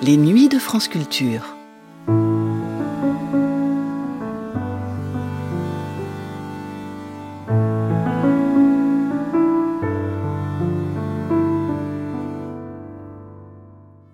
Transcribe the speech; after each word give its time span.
Les 0.00 0.16
nuits 0.16 0.48
de 0.48 0.60
France 0.60 0.86
Culture. 0.86 1.56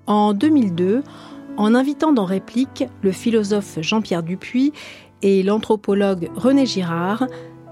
En 0.06 0.32
2002, 0.32 1.02
en 1.58 1.74
invitant 1.74 2.12
dans 2.12 2.24
Réplique 2.24 2.84
le 3.02 3.12
philosophe 3.12 3.78
Jean-Pierre 3.82 4.22
Dupuis 4.22 4.72
et 5.20 5.42
l'anthropologue 5.42 6.30
René 6.34 6.64
Girard, 6.64 7.26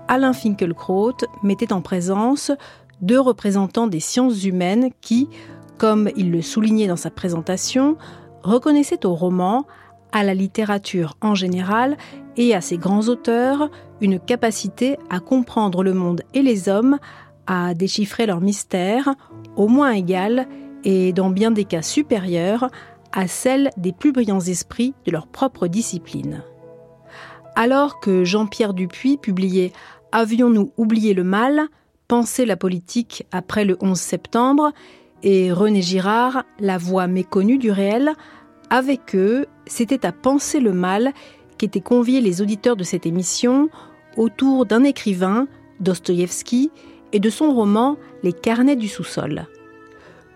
Alain 0.07 0.35
Finkielkraut 0.35 1.17
mettait 1.43 1.73
en 1.73 1.81
présence 1.81 2.53
deux 3.01 3.19
représentants 3.21 3.87
des 3.87 4.01
sciences 4.01 4.45
humaines 4.45 4.91
qui, 5.01 5.29
comme 5.79 6.11
il 6.17 6.31
le 6.31 6.43
soulignait 6.43 6.87
dans 6.87 6.97
sa 6.97 7.11
présentation, 7.11 7.97
reconnaissaient 8.43 9.07
au 9.07 9.15
roman, 9.15 9.67
à 10.13 10.25
la 10.25 10.35
littérature 10.35 11.17
en 11.23 11.35
général 11.35 11.97
et 12.37 12.55
à 12.55 12.61
ses 12.61 12.77
grands 12.77 13.09
auteurs 13.09 13.71
une 14.01 14.21
capacité 14.21 14.99
à 15.11 15.21
comprendre 15.21 15.83
le 15.83 15.95
monde 15.95 16.23
et 16.35 16.43
les 16.43 16.69
hommes, 16.69 16.99
à 17.47 17.75
déchiffrer 17.75 18.27
leurs 18.27 18.41
mystères, 18.41 19.15
au 19.57 19.69
moins 19.69 19.93
égales 19.93 20.47
et 20.85 21.13
dans 21.13 21.31
bien 21.31 21.51
des 21.51 21.65
cas 21.65 21.83
supérieures 21.83 22.69
à 23.13 23.27
celle 23.27 23.71
des 23.77 23.93
plus 23.93 24.13
brillants 24.13 24.41
esprits 24.41 24.95
de 25.07 25.13
leur 25.13 25.27
propre 25.27 25.67
discipline. 25.67 26.43
Alors 27.55 28.01
que 28.01 28.25
Jean-Pierre 28.25 28.75
Dupuis 28.75 29.19
publiait 29.19 29.73
Avions-nous 30.11 30.73
oublié 30.77 31.15
le 31.15 31.25
mal? 31.25 31.63
Penser 32.09 32.45
la 32.45 32.57
politique 32.57 33.27
après 33.33 33.65
le 33.65 33.77
11 33.81 33.99
septembre 33.99 34.73
et 35.23 35.53
René 35.53 35.83
Girard, 35.83 36.45
la 36.59 36.79
voix 36.79 37.07
méconnue 37.07 37.59
du 37.59 37.71
réel, 37.71 38.13
avec 38.71 39.15
eux, 39.15 39.47
c'était 39.67 40.07
à 40.07 40.13
penser 40.13 40.61
le 40.61 40.73
mal 40.73 41.13
qu'étaient 41.59 41.81
conviés 41.81 42.21
les 42.21 42.43
auditeurs 42.43 42.77
de 42.77 42.85
cette 42.85 43.07
émission 43.07 43.69
autour 44.17 44.67
d'un 44.67 44.85
écrivain, 44.85 45.47
Dostoïevski, 45.81 46.71
et 47.13 47.21
de 47.21 47.31
son 47.31 47.53
roman 47.53 47.97
Les 48.23 48.33
carnets 48.33 48.77
du 48.77 48.89
sous-sol. 48.89 49.47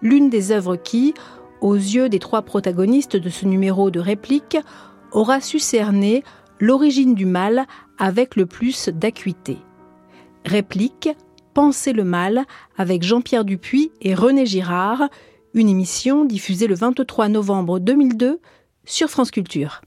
L'une 0.03 0.29
des 0.29 0.53
œuvres 0.53 0.77
qui, 0.77 1.15
aux 1.61 1.75
yeux 1.75 2.09
des 2.09 2.19
trois 2.19 2.43
protagonistes 2.43 3.17
de 3.17 3.31
ce 3.31 3.47
numéro 3.47 3.91
de 3.91 4.01
réplique, 4.01 4.59
aura 5.13 5.41
su 5.41 5.59
cerner 5.59 6.23
l'origine 6.61 7.15
du 7.15 7.27
mal 7.27 7.67
avec 7.99 8.37
le 8.37 8.47
plus 8.47 8.91
d'acuité. 8.91 9.59
Réplique 10.45 11.09
Penser 11.57 11.95
le 11.95 12.05
mal 12.05 12.45
avec 12.77 13.03
Jean-Pierre 13.03 13.47
Dupuis 13.47 13.91
et 14.03 14.15
René 14.15 14.45
Girard, 14.45 15.09
une 15.55 15.71
émission 15.71 16.27
diffusée 16.27 16.67
le 16.67 16.75
23 16.75 17.29
novembre 17.29 17.79
2002 17.79 18.41
sur 18.85 19.09
France 19.09 19.31
Culture. 19.31 19.81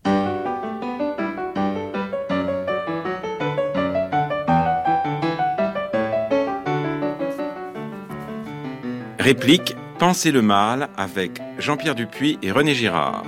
Réplique 9.19 9.75
Penser 9.99 10.31
le 10.31 10.41
mal 10.41 10.89
avec 10.97 11.39
Jean-Pierre 11.59 11.93
Dupuis 11.93 12.39
et 12.41 12.51
René 12.51 12.73
Girard. 12.73 13.25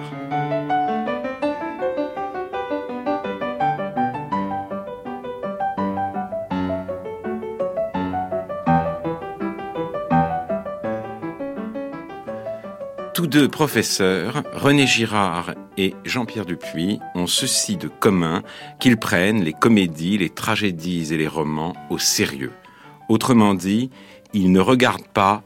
Deux 13.31 13.47
professeurs, 13.47 14.43
René 14.51 14.85
Girard 14.85 15.55
et 15.77 15.95
Jean-Pierre 16.03 16.45
Dupuis, 16.45 16.99
ont 17.15 17.27
ceci 17.27 17.77
de 17.77 17.87
commun 17.87 18.43
qu'ils 18.77 18.97
prennent 18.97 19.41
les 19.41 19.53
comédies, 19.53 20.17
les 20.17 20.29
tragédies 20.29 21.13
et 21.13 21.17
les 21.17 21.29
romans 21.29 21.73
au 21.89 21.97
sérieux. 21.97 22.51
Autrement 23.07 23.53
dit, 23.53 23.89
ils 24.33 24.51
ne 24.51 24.59
regardent 24.59 25.07
pas 25.07 25.43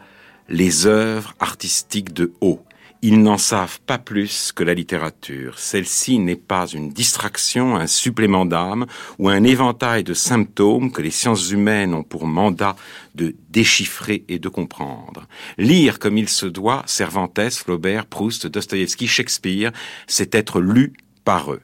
les 0.49 0.87
œuvres 0.87 1.35
artistiques 1.39 2.11
de 2.11 2.33
haut. 2.41 2.59
Ils 3.07 3.21
n'en 3.21 3.37
savent 3.37 3.79
pas 3.81 3.99
plus 3.99 4.51
que 4.51 4.63
la 4.63 4.73
littérature. 4.73 5.59
Celle-ci 5.59 6.17
n'est 6.17 6.35
pas 6.35 6.65
une 6.65 6.89
distraction, 6.89 7.75
un 7.75 7.85
supplément 7.85 8.47
d'âme 8.47 8.87
ou 9.19 9.29
un 9.29 9.43
éventail 9.43 10.03
de 10.03 10.15
symptômes 10.15 10.91
que 10.91 11.03
les 11.03 11.11
sciences 11.11 11.51
humaines 11.51 11.93
ont 11.93 12.01
pour 12.01 12.25
mandat 12.25 12.75
de 13.13 13.35
déchiffrer 13.51 14.25
et 14.27 14.39
de 14.39 14.49
comprendre. 14.49 15.27
Lire 15.59 15.99
comme 15.99 16.17
il 16.17 16.27
se 16.27 16.47
doit 16.47 16.81
Cervantes, 16.87 17.51
Flaubert, 17.51 18.07
Proust, 18.07 18.47
Dostoïevski, 18.47 19.05
Shakespeare, 19.05 19.71
c'est 20.07 20.33
être 20.33 20.59
lu 20.59 20.93
par 21.25 21.53
eux. 21.53 21.61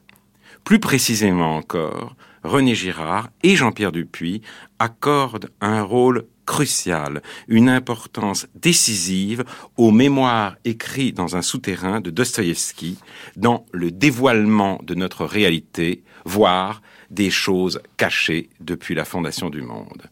Plus 0.64 0.80
précisément 0.80 1.58
encore, 1.58 2.16
René 2.44 2.76
Girard 2.76 3.32
et 3.42 3.56
Jean-Pierre 3.56 3.92
Dupuis 3.92 4.44
accordent 4.78 5.50
un 5.60 5.82
rôle 5.82 6.26
crucial, 6.46 7.22
une 7.48 7.70
importance 7.70 8.48
décisive 8.56 9.44
aux 9.78 9.92
mémoires 9.92 10.58
écrits 10.66 11.14
dans 11.14 11.36
un 11.36 11.42
souterrain 11.42 12.02
de 12.02 12.10
Dostoïevski, 12.10 12.98
dans 13.36 13.66
le 13.72 13.92
dévoilement 13.92 14.80
de 14.84 14.96
notre 14.96 15.26
réalité, 15.26 16.04
voire 16.26 16.82
des 17.10 17.30
choses 17.30 17.82
cachées 17.98 18.50
depuis 18.60 18.96
la 18.96 19.06
fondation 19.06 19.50
du 19.50 19.62
monde. 19.62 20.04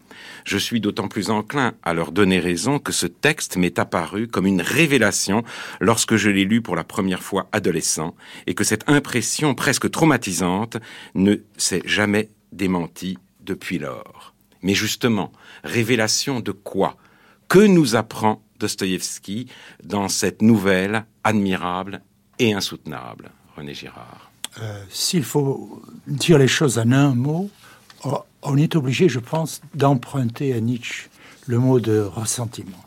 Je 0.44 0.58
suis 0.58 0.82
d'autant 0.82 1.08
plus 1.08 1.30
enclin 1.30 1.74
à 1.82 1.94
leur 1.94 2.12
donner 2.12 2.40
raison 2.40 2.78
que 2.78 2.92
ce 2.92 3.08
texte 3.08 3.56
m'est 3.56 3.80
apparu 3.80 4.28
comme 4.28 4.46
une 4.46 4.62
révélation 4.62 5.44
lorsque 5.80 6.18
je 6.18 6.30
l'ai 6.30 6.44
lu 6.44 6.62
pour 6.62 6.76
la 6.76 6.84
première 6.84 7.24
fois 7.24 7.48
adolescent 7.52 8.16
et 8.48 8.54
que 8.54 8.66
cette 8.66 8.90
impression 8.90 9.56
presque 9.56 9.90
traumatisante 9.90 10.78
ne 11.16 11.38
s'est 11.58 11.84
jamais 11.86 12.30
démentie 12.52 13.18
depuis 13.42 13.80
lors. 13.80 14.29
Mais 14.62 14.74
justement, 14.74 15.32
révélation 15.64 16.40
de 16.40 16.52
quoi 16.52 16.98
Que 17.48 17.60
nous 17.60 17.96
apprend 17.96 18.42
Dostoïevski 18.60 19.48
dans 19.84 20.10
cette 20.10 20.42
nouvelle 20.42 21.06
admirable 21.24 22.02
et 22.40 22.54
insoutenable 22.54 23.32
René 23.56 23.74
Girard. 23.74 24.32
Euh, 24.62 24.84
S'il 24.90 25.24
faut 25.24 25.82
dire 26.08 26.38
les 26.38 26.48
choses 26.48 26.78
en 26.78 26.92
un 26.92 27.16
mot, 27.16 27.50
on 28.42 28.58
est 28.58 28.76
obligé, 28.76 29.10
je 29.10 29.20
pense, 29.20 29.62
d'emprunter 29.74 30.54
à 30.54 30.60
Nietzsche 30.60 31.10
le 31.48 31.60
mot 31.60 31.80
de 31.80 32.00
ressentiment 32.00 32.84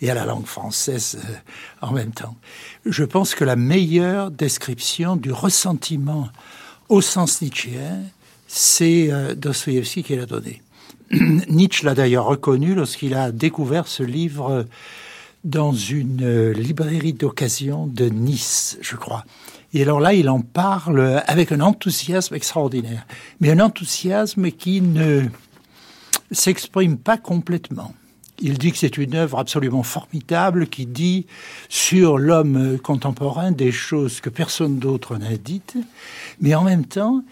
et 0.00 0.10
à 0.10 0.14
la 0.14 0.24
langue 0.24 0.46
française 0.46 1.18
euh, 1.24 1.86
en 1.86 1.92
même 1.92 2.12
temps. 2.12 2.36
Je 2.84 3.04
pense 3.04 3.34
que 3.34 3.44
la 3.44 3.56
meilleure 3.56 4.30
description 4.30 5.16
du 5.16 5.32
ressentiment 5.32 6.28
au 6.88 7.00
sens 7.00 7.40
nietzschéen, 7.40 8.02
c'est 8.46 9.10
euh, 9.10 9.34
Dostoïevski 9.34 10.02
qui 10.02 10.16
l'a 10.16 10.26
donné. 10.26 10.62
Nietzsche 11.48 11.84
l'a 11.84 11.94
d'ailleurs 11.94 12.26
reconnu 12.26 12.74
lorsqu'il 12.74 13.14
a 13.14 13.30
découvert 13.30 13.86
ce 13.86 14.02
livre 14.02 14.66
dans 15.44 15.72
une 15.72 16.22
euh, 16.22 16.52
librairie 16.52 17.12
d'occasion 17.12 17.86
de 17.86 18.06
Nice, 18.06 18.78
je 18.80 18.96
crois. 18.96 19.24
Et 19.74 19.82
alors 19.82 20.00
là, 20.00 20.14
il 20.14 20.28
en 20.28 20.40
parle 20.40 21.22
avec 21.26 21.52
un 21.52 21.60
enthousiasme 21.60 22.34
extraordinaire, 22.34 23.06
mais 23.40 23.50
un 23.50 23.60
enthousiasme 23.60 24.50
qui 24.50 24.80
ne 24.80 25.22
s'exprime 26.30 26.96
pas 26.96 27.18
complètement. 27.18 27.94
Il 28.40 28.58
dit 28.58 28.72
que 28.72 28.78
c'est 28.78 28.98
une 28.98 29.14
œuvre 29.14 29.38
absolument 29.38 29.82
formidable 29.82 30.66
qui 30.66 30.86
dit 30.86 31.26
sur 31.68 32.18
l'homme 32.18 32.78
contemporain 32.78 33.52
des 33.52 33.72
choses 33.72 34.20
que 34.20 34.30
personne 34.30 34.78
d'autre 34.78 35.16
n'a 35.16 35.36
dites, 35.36 35.76
mais 36.40 36.54
en 36.54 36.64
même 36.64 36.84
temps, 36.84 37.22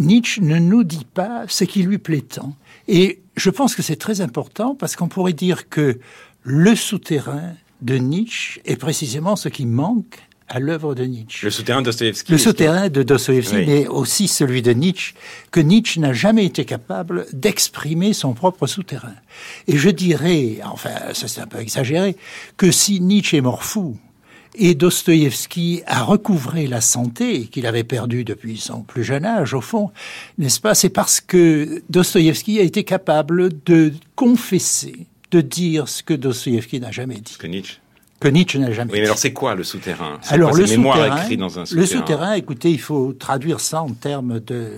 Nietzsche 0.00 0.40
ne 0.42 0.58
nous 0.58 0.82
dit 0.82 1.06
pas 1.12 1.44
ce 1.48 1.64
qui 1.64 1.82
lui 1.82 1.98
plaît 1.98 2.22
tant. 2.22 2.56
Et 2.88 3.20
je 3.36 3.50
pense 3.50 3.74
que 3.74 3.82
c'est 3.82 3.96
très 3.96 4.20
important 4.20 4.74
parce 4.74 4.96
qu'on 4.96 5.08
pourrait 5.08 5.32
dire 5.32 5.68
que 5.68 6.00
le 6.42 6.74
souterrain 6.74 7.52
de 7.82 7.96
Nietzsche 7.96 8.60
est 8.64 8.76
précisément 8.76 9.36
ce 9.36 9.48
qui 9.48 9.66
manque 9.66 10.18
à 10.48 10.58
l'œuvre 10.58 10.96
de 10.96 11.04
Nietzsche. 11.04 11.46
Le 11.46 11.50
souterrain 11.50 11.80
de 11.80 11.86
Dostoevsky. 11.86 12.32
Le 12.32 12.38
souterrain 12.38 12.88
de 12.88 13.02
Dostoevsky, 13.04 13.66
mais 13.66 13.86
aussi 13.86 14.26
celui 14.26 14.62
de 14.62 14.72
Nietzsche, 14.72 15.14
que 15.52 15.60
Nietzsche 15.60 16.00
n'a 16.00 16.12
jamais 16.12 16.44
été 16.44 16.64
capable 16.64 17.26
d'exprimer 17.32 18.12
son 18.12 18.34
propre 18.34 18.66
souterrain. 18.66 19.14
Et 19.68 19.76
je 19.76 19.90
dirais, 19.90 20.58
enfin, 20.64 20.90
ça 21.12 21.28
c'est 21.28 21.40
un 21.40 21.46
peu 21.46 21.60
exagéré, 21.60 22.16
que 22.56 22.72
si 22.72 23.00
Nietzsche 23.00 23.36
est 23.36 23.42
mort 23.42 23.62
fou, 23.62 23.96
et 24.60 24.74
Dostoïevski 24.74 25.82
a 25.86 26.02
recouvré 26.02 26.66
la 26.66 26.82
santé 26.82 27.46
qu'il 27.46 27.66
avait 27.66 27.82
perdue 27.82 28.24
depuis 28.24 28.58
son 28.58 28.82
plus 28.82 29.02
jeune 29.02 29.24
âge, 29.24 29.54
au 29.54 29.62
fond, 29.62 29.90
n'est-ce 30.36 30.60
pas? 30.60 30.74
C'est 30.74 30.90
parce 30.90 31.22
que 31.22 31.82
Dostoïevski 31.88 32.60
a 32.60 32.62
été 32.62 32.84
capable 32.84 33.48
de 33.64 33.94
confesser, 34.16 35.06
de 35.30 35.40
dire 35.40 35.88
ce 35.88 36.02
que 36.02 36.12
Dostoïevski 36.12 36.78
n'a 36.78 36.90
jamais 36.90 37.16
dit. 37.16 37.36
Que 37.38 37.46
Nietzsche 37.46 37.78
que 38.20 38.28
Nietzsche 38.28 38.58
n'a 38.58 38.70
jamais 38.70 38.92
oui, 38.92 38.98
dit. 38.98 39.00
mais 39.00 39.06
alors 39.06 39.16
c'est 39.16 39.32
quoi 39.32 39.54
le 39.54 39.64
souterrain? 39.64 40.20
Alors 40.28 40.52
le 40.52 40.66
souterrain, 40.66 41.36
dans 41.36 41.58
un 41.58 41.64
souterrain, 41.64 41.80
le 41.80 41.86
souterrain, 41.86 42.32
écoutez, 42.34 42.70
il 42.70 42.78
faut 42.78 43.14
traduire 43.14 43.60
ça 43.60 43.80
en 43.80 43.94
termes 43.94 44.40
de 44.40 44.72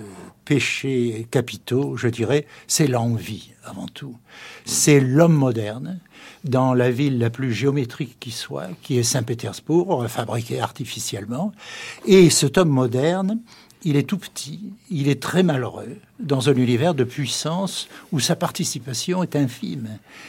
péchés 0.44 1.26
capitaux, 1.28 1.96
je 1.96 2.06
dirais, 2.06 2.46
c'est 2.68 2.86
l'envie 2.86 3.50
avant 3.64 3.88
tout. 3.88 4.16
C'est 4.64 5.00
l'homme 5.00 5.34
moderne 5.34 5.98
dans 6.44 6.74
la 6.74 6.90
ville 6.90 7.18
la 7.18 7.30
plus 7.30 7.52
géométrique 7.52 8.16
qui 8.18 8.30
soit, 8.30 8.68
qui 8.82 8.98
est 8.98 9.02
Saint-Pétersbourg, 9.02 10.06
fabriquée 10.08 10.60
artificiellement. 10.60 11.52
Et 12.06 12.30
cet 12.30 12.58
homme 12.58 12.70
moderne, 12.70 13.38
il 13.84 13.96
est 13.96 14.04
tout 14.04 14.18
petit, 14.18 14.60
il 14.90 15.08
est 15.08 15.20
très 15.20 15.42
malheureux 15.42 15.96
dans 16.20 16.48
un 16.48 16.54
univers 16.54 16.94
de 16.94 17.02
puissance 17.02 17.88
où 18.12 18.20
sa 18.20 18.36
participation 18.36 19.22
est 19.22 19.34
infime. 19.34 19.88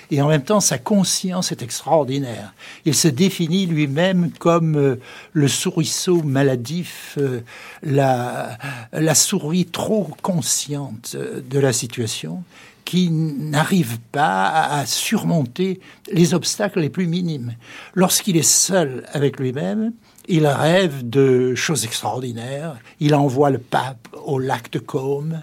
Et 0.09 0.21
en 0.21 0.27
même 0.27 0.43
temps, 0.43 0.59
sa 0.59 0.79
conscience 0.79 1.51
est 1.51 1.61
extraordinaire. 1.61 2.53
Il 2.85 2.95
se 2.95 3.07
définit 3.07 3.67
lui-même 3.67 4.31
comme 4.31 4.75
euh, 4.75 4.95
le 5.33 5.47
souriceau 5.47 6.23
maladif, 6.23 7.15
euh, 7.19 7.41
la, 7.83 8.57
la 8.91 9.15
souris 9.15 9.67
trop 9.67 10.09
consciente 10.23 11.15
de 11.15 11.59
la 11.59 11.73
situation 11.73 12.43
qui 12.85 13.09
n'arrive 13.09 13.99
pas 14.11 14.49
à 14.49 14.85
surmonter 14.85 15.79
les 16.11 16.33
obstacles 16.33 16.79
les 16.79 16.89
plus 16.89 17.07
minimes. 17.07 17.55
Lorsqu'il 17.93 18.37
est 18.37 18.41
seul 18.41 19.05
avec 19.13 19.39
lui-même, 19.39 19.93
il 20.27 20.47
rêve 20.47 21.09
de 21.09 21.53
choses 21.55 21.83
extraordinaires. 21.83 22.77
Il 22.99 23.13
envoie 23.13 23.49
le 23.49 23.57
pape 23.57 24.07
au 24.25 24.39
lac 24.39 24.71
de 24.71 24.79
Côme. 24.79 25.41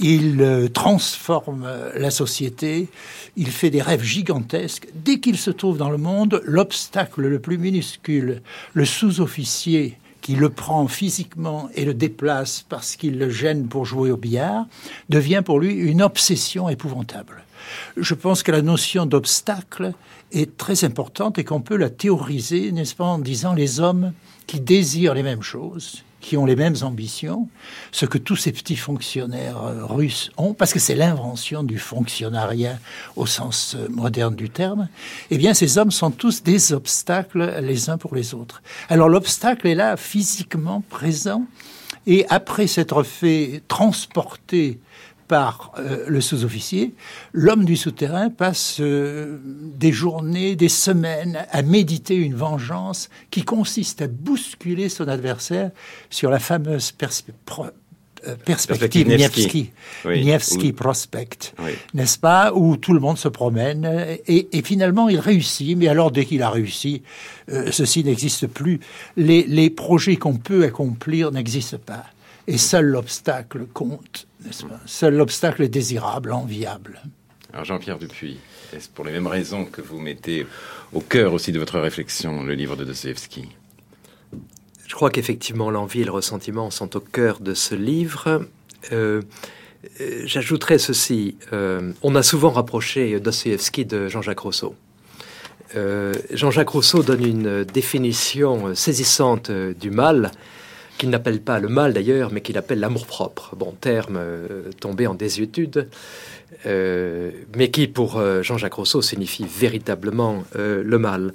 Il 0.00 0.42
euh, 0.42 0.68
transforme 0.68 1.68
la 1.94 2.10
société. 2.10 2.88
Il 3.36 3.48
fait 3.48 3.70
des 3.70 3.80
rêves 3.80 4.02
gigantesques. 4.02 4.88
Dès 4.94 5.20
qu'il 5.20 5.38
se 5.38 5.50
trouve 5.50 5.78
dans 5.78 5.90
le 5.90 5.98
monde, 5.98 6.42
l'obstacle 6.44 7.22
le 7.22 7.38
plus 7.38 7.58
minuscule, 7.58 8.42
le 8.74 8.84
sous-officier 8.84 9.98
qui 10.28 10.36
le 10.36 10.50
prend 10.50 10.86
physiquement 10.88 11.70
et 11.74 11.86
le 11.86 11.94
déplace 11.94 12.62
parce 12.68 12.96
qu'il 12.96 13.18
le 13.18 13.30
gêne 13.30 13.66
pour 13.66 13.86
jouer 13.86 14.10
au 14.10 14.18
billard, 14.18 14.66
devient 15.08 15.40
pour 15.42 15.58
lui 15.58 15.72
une 15.72 16.02
obsession 16.02 16.68
épouvantable. 16.68 17.44
Je 17.96 18.12
pense 18.12 18.42
que 18.42 18.52
la 18.52 18.60
notion 18.60 19.06
d'obstacle 19.06 19.94
est 20.32 20.58
très 20.58 20.84
importante 20.84 21.38
et 21.38 21.44
qu'on 21.44 21.62
peut 21.62 21.78
la 21.78 21.88
théoriser, 21.88 22.72
n'est-ce 22.72 22.94
pas, 22.94 23.06
en 23.06 23.18
disant 23.18 23.54
les 23.54 23.80
hommes 23.80 24.12
qui 24.46 24.60
désirent 24.60 25.14
les 25.14 25.22
mêmes 25.22 25.40
choses, 25.40 26.04
qui 26.20 26.36
ont 26.36 26.44
les 26.44 26.56
mêmes 26.56 26.76
ambitions, 26.82 27.48
ce 27.92 28.06
que 28.06 28.18
tous 28.18 28.36
ces 28.36 28.52
petits 28.52 28.76
fonctionnaires 28.76 29.62
euh, 29.62 29.84
russes 29.84 30.30
ont, 30.36 30.54
parce 30.54 30.72
que 30.72 30.78
c'est 30.78 30.94
l'invention 30.94 31.62
du 31.62 31.78
fonctionnariat 31.78 32.78
au 33.16 33.26
sens 33.26 33.76
euh, 33.76 33.88
moderne 33.88 34.34
du 34.34 34.50
terme, 34.50 34.88
eh 35.30 35.38
bien 35.38 35.54
ces 35.54 35.78
hommes 35.78 35.90
sont 35.90 36.10
tous 36.10 36.42
des 36.42 36.72
obstacles 36.72 37.60
les 37.62 37.90
uns 37.90 37.98
pour 37.98 38.14
les 38.14 38.34
autres. 38.34 38.62
Alors 38.88 39.08
l'obstacle 39.08 39.66
est 39.66 39.74
là 39.74 39.96
physiquement 39.96 40.82
présent, 40.88 41.44
et 42.06 42.24
après 42.30 42.66
s'être 42.66 43.02
fait 43.02 43.62
transporter 43.68 44.80
par 45.28 45.72
euh, 45.78 46.04
le 46.08 46.20
sous-officier, 46.20 46.94
l'homme 47.32 47.64
du 47.64 47.76
souterrain 47.76 48.30
passe 48.30 48.78
euh, 48.80 49.38
des 49.44 49.92
journées, 49.92 50.56
des 50.56 50.68
semaines 50.68 51.46
à 51.50 51.62
méditer 51.62 52.16
une 52.16 52.34
vengeance 52.34 53.10
qui 53.30 53.44
consiste 53.44 54.02
à 54.02 54.08
bousculer 54.08 54.88
son 54.88 55.06
adversaire 55.06 55.70
sur 56.10 56.30
la 56.30 56.38
fameuse 56.38 56.92
euh, 58.26 58.34
perspective 58.44 59.06
Nievski, 59.06 59.70
Nievski 60.04 60.72
Prospect, 60.72 61.54
n'est-ce 61.94 62.18
pas, 62.18 62.52
où 62.52 62.76
tout 62.76 62.94
le 62.94 63.00
monde 63.00 63.18
se 63.18 63.28
promène 63.28 64.18
et, 64.26 64.62
finalement 64.62 65.08
il 65.08 65.20
réussit, 65.20 65.76
mais 65.76 65.86
alors 65.86 66.10
dès 66.10 66.24
qu'il 66.24 66.42
a 66.42 66.50
réussi, 66.50 67.02
ceci 67.70 68.02
n'existe 68.02 68.48
plus. 68.48 68.80
Les, 69.16 69.44
les 69.44 69.70
projets 69.70 70.16
qu'on 70.16 70.36
peut 70.36 70.64
accomplir 70.64 71.30
n'existent 71.30 71.78
pas 71.78 72.06
et 72.48 72.56
seul 72.56 72.86
l'obstacle 72.86 73.66
compte, 73.66 74.26
n'est-ce 74.44 74.64
pas? 74.64 74.80
Seul 74.86 75.14
l'obstacle 75.14 75.62
est 75.62 75.68
désirable, 75.68 76.32
enviable. 76.32 77.02
Alors 77.52 77.66
Jean-Pierre 77.66 77.98
Dupuis, 77.98 78.38
est-ce 78.74 78.88
pour 78.88 79.04
les 79.04 79.12
mêmes 79.12 79.26
raisons 79.26 79.66
que 79.66 79.82
vous 79.82 80.00
mettez 80.00 80.46
au 80.94 81.00
cœur 81.00 81.34
aussi 81.34 81.52
de 81.52 81.58
votre 81.58 81.78
réflexion 81.78 82.42
le 82.42 82.54
livre 82.54 82.74
de 82.74 82.84
Dostoevsky? 82.84 83.48
Je 84.86 84.94
crois 84.94 85.10
qu'effectivement 85.10 85.70
l'envie 85.70 86.00
et 86.00 86.04
le 86.04 86.10
ressentiment 86.10 86.70
sont 86.70 86.96
au 86.96 87.00
cœur 87.00 87.40
de 87.40 87.52
ce 87.52 87.74
livre. 87.74 88.46
Euh, 88.92 89.20
euh, 90.00 90.22
j'ajouterais 90.24 90.78
ceci, 90.78 91.36
euh, 91.52 91.92
on 92.02 92.14
a 92.14 92.22
souvent 92.22 92.50
rapproché 92.50 93.20
Dostoevsky 93.20 93.84
de 93.84 94.08
Jean-Jacques 94.08 94.40
Rousseau. 94.40 94.74
Jean-Jacques 96.32 96.70
Rousseau 96.70 97.02
donne 97.02 97.26
une 97.26 97.64
définition 97.64 98.74
saisissante 98.74 99.50
du 99.50 99.90
mal 99.90 100.30
qu'il 100.98 101.10
n'appelle 101.10 101.40
pas 101.40 101.58
le 101.60 101.68
mal 101.68 101.94
d'ailleurs, 101.94 102.30
mais 102.32 102.42
qu'il 102.42 102.58
appelle 102.58 102.80
l'amour-propre. 102.80 103.56
Bon, 103.56 103.72
terme 103.80 104.16
euh, 104.18 104.70
tombé 104.80 105.06
en 105.06 105.14
désuétude, 105.14 105.88
euh, 106.66 107.30
mais 107.56 107.70
qui 107.70 107.86
pour 107.86 108.18
euh, 108.18 108.42
Jean-Jacques 108.42 108.74
Rousseau 108.74 109.00
signifie 109.00 109.46
véritablement 109.48 110.44
le 110.54 110.98
mal. 110.98 111.32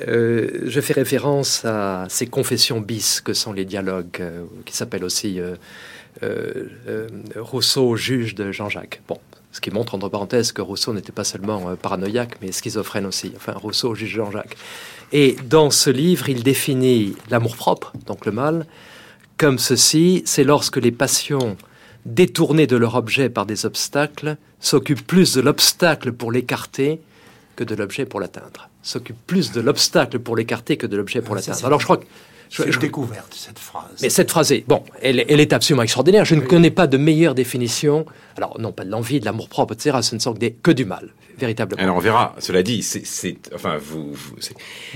je 0.00 0.80
fais 0.82 0.94
référence 0.94 1.64
à 1.64 2.06
ces 2.08 2.26
confessions 2.26 2.80
bis 2.80 3.20
que 3.20 3.34
sont 3.34 3.52
les 3.52 3.66
dialogues, 3.66 4.22
qui 4.64 4.74
s'appellent 4.74 5.04
aussi 5.04 5.40
Rousseau 7.36 7.96
juge 7.96 8.34
de 8.34 8.50
Jean-Jacques. 8.50 9.02
Bon, 9.06 9.18
ce 9.52 9.60
qui 9.60 9.70
montre 9.70 9.94
entre 9.94 10.08
parenthèses 10.08 10.52
que 10.52 10.62
Rousseau 10.62 10.94
n'était 10.94 11.12
pas 11.12 11.24
seulement 11.24 11.76
paranoïaque, 11.76 12.36
mais 12.40 12.52
schizophrène 12.52 13.06
aussi. 13.06 13.32
Enfin, 13.36 13.52
Rousseau 13.52 13.94
juge 13.94 14.14
Jean-Jacques. 14.16 14.56
Et 15.12 15.36
dans 15.44 15.70
ce 15.70 15.90
livre, 15.90 16.30
il 16.30 16.42
définit 16.42 17.14
l'amour-propre, 17.28 17.92
donc 18.06 18.24
le 18.24 18.32
mal, 18.32 18.66
comme 19.42 19.58
ceci, 19.58 20.22
c'est 20.24 20.44
lorsque 20.44 20.76
les 20.76 20.92
passions 20.92 21.56
détournées 22.06 22.68
de 22.68 22.76
leur 22.76 22.94
objet 22.94 23.28
par 23.28 23.44
des 23.44 23.66
obstacles 23.66 24.36
s'occupent 24.60 25.04
plus 25.04 25.34
de 25.34 25.40
l'obstacle 25.40 26.12
pour 26.12 26.30
l'écarter 26.30 27.00
que 27.56 27.64
de 27.64 27.74
l'objet 27.74 28.06
pour 28.06 28.20
l'atteindre. 28.20 28.68
S'occupent 28.84 29.26
plus 29.26 29.50
de 29.50 29.60
l'obstacle 29.60 30.20
pour 30.20 30.36
l'écarter 30.36 30.76
que 30.76 30.86
de 30.86 30.96
l'objet 30.96 31.22
pour 31.22 31.34
l'atteindre. 31.34 31.64
Alors 31.64 31.80
je 31.80 31.86
crois 31.86 31.96
que 31.96 32.04
je, 32.50 32.78
découverte 32.78 33.34
cette 33.34 33.58
phrase. 33.58 33.90
Mais 34.00 34.10
cette 34.10 34.30
phrase 34.30 34.52
est, 34.52 34.64
bon, 34.68 34.84
elle, 35.00 35.24
elle 35.28 35.40
est 35.40 35.52
absolument 35.52 35.82
extraordinaire. 35.82 36.24
Je 36.24 36.36
ne 36.36 36.42
connais 36.42 36.70
pas 36.70 36.86
de 36.86 36.96
meilleure 36.96 37.34
définition. 37.34 38.06
Alors, 38.36 38.60
non 38.60 38.70
pas 38.70 38.84
de 38.84 38.90
l'envie, 38.90 39.18
de 39.18 39.24
l'amour 39.24 39.48
propre, 39.48 39.74
etc. 39.74 39.98
Ce 40.02 40.14
ne 40.14 40.20
sont 40.20 40.34
que, 40.34 40.46
que 40.46 40.70
du 40.70 40.84
mal, 40.84 41.08
Alors, 41.78 41.96
on 41.96 42.00
verra. 42.00 42.34
Cela 42.38 42.62
dit, 42.62 42.82
c'est, 42.82 43.36
enfin, 43.54 43.76
vous, 43.78 44.12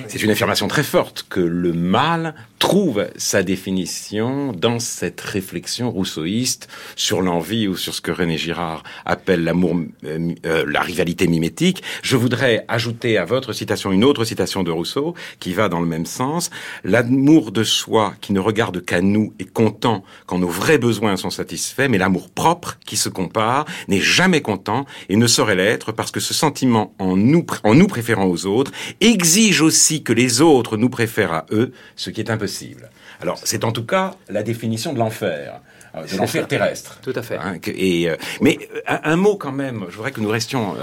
c'est 0.06 0.22
une 0.22 0.30
affirmation 0.30 0.68
très 0.68 0.82
forte 0.82 1.26
que 1.28 1.40
le 1.40 1.72
mal 1.72 2.34
trouve 2.58 3.06
sa 3.16 3.42
définition 3.42 4.52
dans 4.52 4.78
cette 4.78 5.20
réflexion 5.20 5.90
rousseauiste 5.90 6.68
sur 6.96 7.20
l'envie 7.20 7.68
ou 7.68 7.76
sur 7.76 7.94
ce 7.94 8.00
que 8.00 8.10
René 8.10 8.38
Girard 8.38 8.82
appelle 9.04 9.44
l'amour, 9.44 9.76
euh, 10.04 10.34
euh, 10.46 10.64
la 10.66 10.80
rivalité 10.80 11.26
mimétique. 11.26 11.82
Je 12.02 12.16
voudrais 12.16 12.64
ajouter 12.68 13.18
à 13.18 13.24
votre 13.24 13.52
citation 13.52 13.92
une 13.92 14.04
autre 14.04 14.24
citation 14.24 14.62
de 14.62 14.70
Rousseau 14.70 15.14
qui 15.38 15.52
va 15.52 15.68
dans 15.68 15.80
le 15.80 15.86
même 15.86 16.06
sens. 16.06 16.50
L'amour 16.84 17.52
de 17.52 17.62
soi 17.62 18.14
qui 18.20 18.32
ne 18.32 18.40
regarde 18.40 18.84
qu'à 18.84 19.00
nous 19.00 19.34
est 19.38 19.52
content 19.52 20.02
quand 20.26 20.38
nos 20.38 20.48
vrais 20.48 20.78
besoins 20.78 21.16
sont 21.16 21.30
satisfaits, 21.30 21.88
mais 21.88 21.98
l'amour 21.98 22.30
propre 22.30 22.78
qui 22.86 22.96
se 22.96 23.08
compare 23.08 23.66
n'est 23.88 24.00
jamais 24.00 24.40
content 24.40 24.86
et 25.08 25.16
ne 25.16 25.26
saurait 25.26 25.56
l'être 25.56 25.92
parce 25.92 26.10
que 26.10 26.20
ce 26.20 26.34
sentiment 26.36 26.94
en 26.98 27.16
nous, 27.16 27.44
en 27.64 27.74
nous 27.74 27.86
préférant 27.86 28.26
aux 28.26 28.46
autres 28.46 28.72
exige 29.00 29.60
aussi 29.60 30.02
que 30.02 30.12
les 30.12 30.40
autres 30.40 30.76
nous 30.76 30.90
préfèrent 30.90 31.32
à 31.32 31.46
eux, 31.50 31.72
ce 31.96 32.10
qui 32.10 32.20
est 32.20 32.30
impossible 32.30 32.90
alors, 33.20 33.38
c'est 33.42 33.64
en 33.64 33.72
tout 33.72 33.84
cas 33.84 34.14
la 34.28 34.42
définition 34.42 34.92
de 34.92 34.98
l'enfer 34.98 35.60
euh, 35.94 36.04
de 36.06 36.16
l'enfer 36.18 36.46
terrestre. 36.46 36.98
Tout 37.02 37.12
à 37.14 37.22
fait. 37.22 37.36
Hein, 37.36 37.58
et, 37.66 38.10
euh, 38.10 38.16
mais 38.42 38.58
euh, 38.74 38.98
un, 39.02 39.16
mot 39.16 39.36
quand 39.36 39.52
même, 39.52 39.86
je 39.88 39.96
voudrais 39.96 40.12
que 40.12 40.20
nous 40.20 40.28
restions 40.28 40.74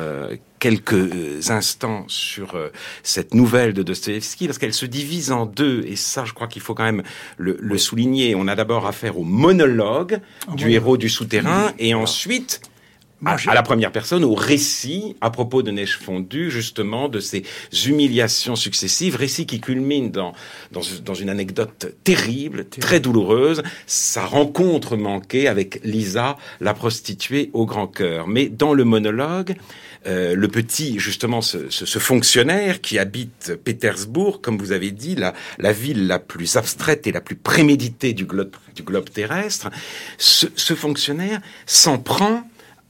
quelques 0.60 1.52
instants 1.52 2.06
sur 2.08 2.58
cette 3.04 3.34
nouvelle 3.34 3.74
de 3.74 3.84
Dostoevsky, 3.84 4.48
parce 4.48 4.58
qu'elle 4.58 4.74
se 4.74 4.86
divise 4.86 5.32
en 5.32 5.46
deux, 5.46 5.84
et 5.86 5.96
ça 5.96 6.24
je 6.26 6.34
crois 6.34 6.48
qu'il 6.48 6.62
faut 6.62 6.74
quand 6.74 6.86
même 6.86 7.04
le, 7.38 7.78
souligner. 7.78 8.34
On 8.36 8.48
a 8.48 8.56
d'abord 8.56 8.88
affaire 8.88 9.18
au 9.20 9.24
monologue 9.24 10.20
du 10.56 10.72
héros 10.72 10.98
du 10.98 11.10
souterrain, 11.10 11.74
et 11.80 11.94
ensuite 11.94 12.62
à, 13.26 13.54
la 13.54 13.64
première 13.64 13.92
personne, 13.92 14.24
au 14.24 14.34
récit 14.34 15.16
à 15.22 15.30
propos 15.30 15.64
de 15.64 15.72
Neige 15.72 15.98
fondue, 15.98 16.52
justement, 16.52 17.10
de 17.10 17.20
ces 17.20 17.44
humiliations 17.86 18.56
successives, 18.56 19.16
récit 19.16 19.46
qui 19.46 19.60
culmine 19.60 20.12
dans, 20.12 20.34
dans, 20.72 21.14
une 21.14 21.30
anecdote 21.30 21.94
terrible, 22.04 22.66
très 22.66 23.00
douloureuse, 23.00 23.64
sa 23.88 24.26
rencontre 24.26 24.98
manquée 24.98 25.48
avec 25.48 25.80
Lisa, 25.84 26.38
la 26.60 26.74
prostituée 26.74 27.50
au 27.54 27.66
grand 27.66 27.88
cœur. 27.88 28.28
Mais 28.28 28.50
dans 28.50 28.74
le 28.74 28.84
monologue, 28.84 29.56
euh, 30.06 30.36
le 30.36 30.48
petit, 30.50 31.00
justement, 31.00 31.42
ce, 31.42 31.70
ce, 31.70 32.00
fonctionnaire 32.00 32.82
qui 32.82 33.00
habite 33.00 33.56
Pétersbourg, 33.64 34.42
comme 34.42 34.58
vous 34.58 34.74
avez 34.74 34.92
dit, 34.92 35.16
la, 35.16 35.34
la 35.60 35.72
ville 35.72 36.08
la 36.08 36.20
plus 36.20 36.58
abstraite 36.58 37.08
et 37.08 37.14
la 37.14 37.22
plus 37.22 37.38
préméditée 37.38 38.12
du 38.12 38.26
globe, 38.26 38.56
du 38.76 38.84
globe 38.84 39.10
terrestre, 39.10 39.70
ce, 40.18 40.48
ce 40.56 40.74
fonctionnaire 40.74 41.40
s'en 41.66 42.00
prend 42.00 42.44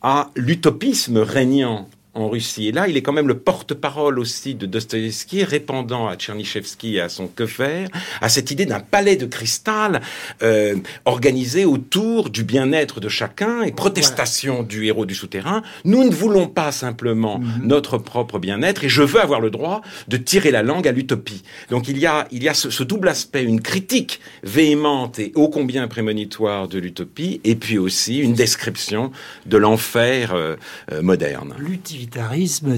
à 0.03 0.29
l'utopisme 0.35 1.17
régnant 1.17 1.87
en 2.13 2.29
Russie. 2.29 2.67
Et 2.67 2.71
là, 2.71 2.87
il 2.87 2.97
est 2.97 3.01
quand 3.01 3.13
même 3.13 3.27
le 3.27 3.37
porte-parole 3.37 4.19
aussi 4.19 4.55
de 4.55 4.65
Dostoïevski, 4.65 5.43
répandant 5.43 6.07
à 6.07 6.15
Tchernyshevski 6.15 6.95
et 6.95 7.01
à 7.01 7.09
son 7.09 7.27
que 7.27 7.45
faire, 7.45 7.87
à 8.21 8.29
cette 8.29 8.51
idée 8.51 8.65
d'un 8.65 8.79
palais 8.79 9.15
de 9.15 9.25
cristal 9.25 10.01
euh, 10.41 10.75
organisé 11.05 11.65
autour 11.65 12.29
du 12.29 12.43
bien-être 12.43 12.99
de 12.99 13.09
chacun 13.09 13.63
et 13.63 13.71
protestation 13.71 14.63
du 14.63 14.85
héros 14.85 15.05
du 15.05 15.15
souterrain. 15.15 15.63
Nous 15.85 16.03
ne 16.03 16.11
voulons 16.11 16.47
pas 16.47 16.71
simplement 16.71 17.39
mhm. 17.39 17.67
notre 17.67 17.97
propre 17.97 18.39
bien-être 18.39 18.83
et 18.83 18.89
je 18.89 19.01
veux 19.01 19.21
avoir 19.21 19.39
le 19.39 19.49
droit 19.49 19.81
de 20.07 20.17
tirer 20.17 20.51
la 20.51 20.63
langue 20.63 20.87
à 20.87 20.91
l'utopie. 20.91 21.43
Donc 21.69 21.87
il 21.87 21.97
y 21.97 22.05
a, 22.05 22.27
il 22.31 22.43
y 22.43 22.49
a 22.49 22.53
ce, 22.53 22.69
ce 22.69 22.83
double 22.83 23.07
aspect, 23.07 23.43
une 23.43 23.61
critique 23.61 24.19
véhémente 24.43 25.19
et 25.19 25.31
ô 25.35 25.49
combien 25.49 25.87
prémonitoire 25.87 26.67
de 26.67 26.79
l'utopie, 26.79 27.41
et 27.43 27.55
puis 27.55 27.77
aussi 27.77 28.19
une 28.19 28.33
description 28.33 29.11
de 29.45 29.57
l'enfer 29.57 30.33
euh, 30.33 30.55
euh, 30.91 31.01
moderne. 31.01 31.53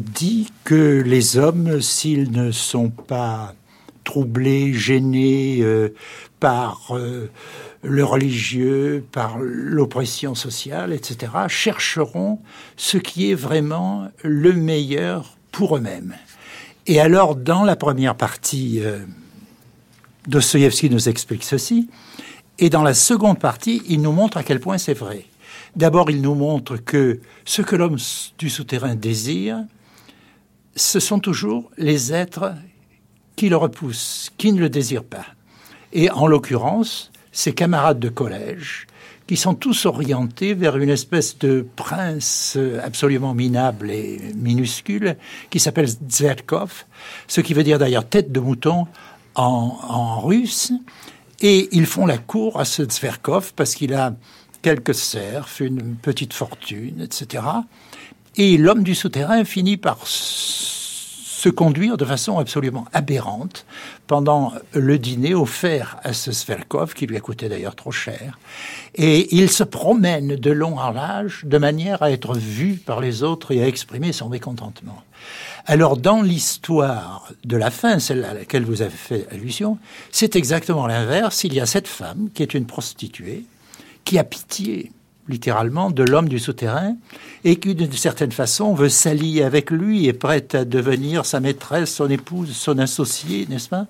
Dit 0.01 0.51
que 0.63 1.01
les 1.05 1.37
hommes, 1.37 1.81
s'ils 1.81 2.31
ne 2.31 2.51
sont 2.51 2.89
pas 2.89 3.53
troublés, 4.03 4.73
gênés 4.73 5.59
euh, 5.61 5.89
par 6.39 6.91
le 7.83 8.03
religieux, 8.03 9.03
par 9.11 9.37
l'oppression 9.39 10.35
sociale, 10.35 10.93
etc., 10.93 11.31
chercheront 11.47 12.39
ce 12.77 12.97
qui 12.97 13.31
est 13.31 13.35
vraiment 13.35 14.09
le 14.23 14.53
meilleur 14.53 15.37
pour 15.51 15.77
eux-mêmes. 15.77 16.15
Et 16.87 16.99
alors, 16.99 17.35
dans 17.35 17.63
la 17.63 17.75
première 17.75 18.15
partie, 18.15 18.81
Dostoïevski 20.27 20.89
nous 20.89 21.09
explique 21.09 21.43
ceci, 21.43 21.89
et 22.57 22.69
dans 22.69 22.83
la 22.83 22.93
seconde 22.93 23.39
partie, 23.39 23.81
il 23.87 24.01
nous 24.01 24.11
montre 24.11 24.37
à 24.37 24.43
quel 24.43 24.59
point 24.59 24.77
c'est 24.77 24.93
vrai. 24.93 25.25
D'abord, 25.75 26.09
il 26.09 26.21
nous 26.21 26.35
montre 26.35 26.77
que 26.77 27.19
ce 27.43 27.61
que 27.61 27.75
l'homme 27.75 27.97
du 28.37 28.49
souterrain 28.49 28.95
désire, 28.95 29.63
ce 30.75 30.99
sont 30.99 31.19
toujours 31.19 31.69
les 31.77 32.13
êtres 32.13 32.53
qui 33.35 33.49
le 33.49 33.57
repoussent, 33.57 34.31
qui 34.37 34.53
ne 34.53 34.59
le 34.59 34.69
désirent 34.69 35.03
pas. 35.03 35.25
Et 35.91 36.09
en 36.09 36.27
l'occurrence, 36.27 37.11
ses 37.31 37.53
camarades 37.53 37.99
de 37.99 38.09
collège, 38.09 38.87
qui 39.27 39.37
sont 39.37 39.55
tous 39.55 39.85
orientés 39.85 40.53
vers 40.53 40.77
une 40.77 40.89
espèce 40.89 41.37
de 41.39 41.65
prince 41.75 42.57
absolument 42.83 43.33
minable 43.33 43.89
et 43.89 44.19
minuscule, 44.35 45.17
qui 45.49 45.59
s'appelle 45.59 45.87
Zverkov, 46.09 46.85
ce 47.27 47.41
qui 47.41 47.53
veut 47.53 47.63
dire 47.63 47.79
d'ailleurs 47.79 48.07
tête 48.07 48.31
de 48.31 48.39
mouton 48.39 48.87
en, 49.35 50.21
russe, 50.21 50.71
et 51.41 51.67
ils 51.73 51.85
font 51.85 52.05
la 52.05 52.17
cour 52.17 52.59
à 52.59 52.65
ce 52.65 52.83
Zverkov 52.83 53.53
parce 53.55 53.75
qu'il 53.75 53.93
a 53.93 54.13
quelques 54.65 54.95
serfs, 54.95 55.59
une 55.59 55.95
petite 55.95 56.33
fortune, 56.33 56.99
etc. 56.99 57.43
Et 58.35 58.57
l'homme 58.57 58.81
du 58.81 58.95
souterrain 58.95 59.45
finit 59.45 59.77
par 59.77 59.99
se 60.07 61.49
conduire 61.49 61.97
de 61.97 62.05
façon 62.05 62.39
absolument 62.39 62.85
aberrante 62.91 63.67
pendant 64.07 64.53
le 64.73 64.97
dîner 64.97 65.35
offert 65.35 65.97
à 66.03 66.13
ce 66.13 66.31
Sverkov, 66.31 66.95
qui 66.95 67.05
lui 67.05 67.15
a 67.15 67.19
coûté 67.19 67.47
d'ailleurs 67.47 67.75
trop 67.75 67.91
cher. 67.91 68.39
Et 68.95 69.35
il 69.35 69.51
se 69.51 69.63
promène 69.63 70.35
de 70.35 70.49
long 70.49 70.79
en 70.79 70.89
large 70.89 71.45
de 71.45 71.59
manière 71.59 72.01
à 72.01 72.09
être 72.09 72.33
vu 72.35 72.77
par 72.83 73.01
les 73.01 73.21
autres 73.21 73.51
et 73.51 73.61
à 73.61 73.67
exprimer 73.67 74.13
son 74.13 74.29
mécontentement. 74.29 75.03
Alors, 75.67 75.95
dans 75.95 76.23
l'histoire 76.23 77.31
de 77.43 77.55
la 77.55 77.69
fin, 77.69 77.99
celle 77.99 78.25
à 78.25 78.33
laquelle 78.33 78.65
vous 78.65 78.81
avez 78.81 78.89
fait 78.89 79.27
allusion, 79.31 79.77
c'est 80.11 80.35
exactement 80.35 80.87
l'inverse. 80.87 81.43
Il 81.43 81.53
y 81.53 81.59
a 81.59 81.67
cette 81.67 81.87
femme 81.87 82.29
qui 82.33 82.41
est 82.41 82.55
une 82.55 82.65
prostituée, 82.65 83.45
qui 84.05 84.17
a 84.19 84.23
pitié 84.23 84.91
littéralement, 85.27 85.89
de 85.91 86.03
l'homme 86.03 86.29
du 86.29 86.39
souterrain, 86.39 86.95
et 87.43 87.57
qui, 87.57 87.75
d'une 87.75 87.91
certaine 87.91 88.31
façon, 88.31 88.73
veut 88.73 88.89
s'allier 88.89 89.43
avec 89.43 89.71
lui, 89.71 90.07
est 90.07 90.13
prête 90.13 90.55
à 90.55 90.65
devenir 90.65 91.25
sa 91.25 91.39
maîtresse, 91.39 91.93
son 91.93 92.09
épouse, 92.09 92.55
son 92.55 92.77
associé, 92.79 93.45
n'est-ce 93.49 93.69
pas? 93.69 93.87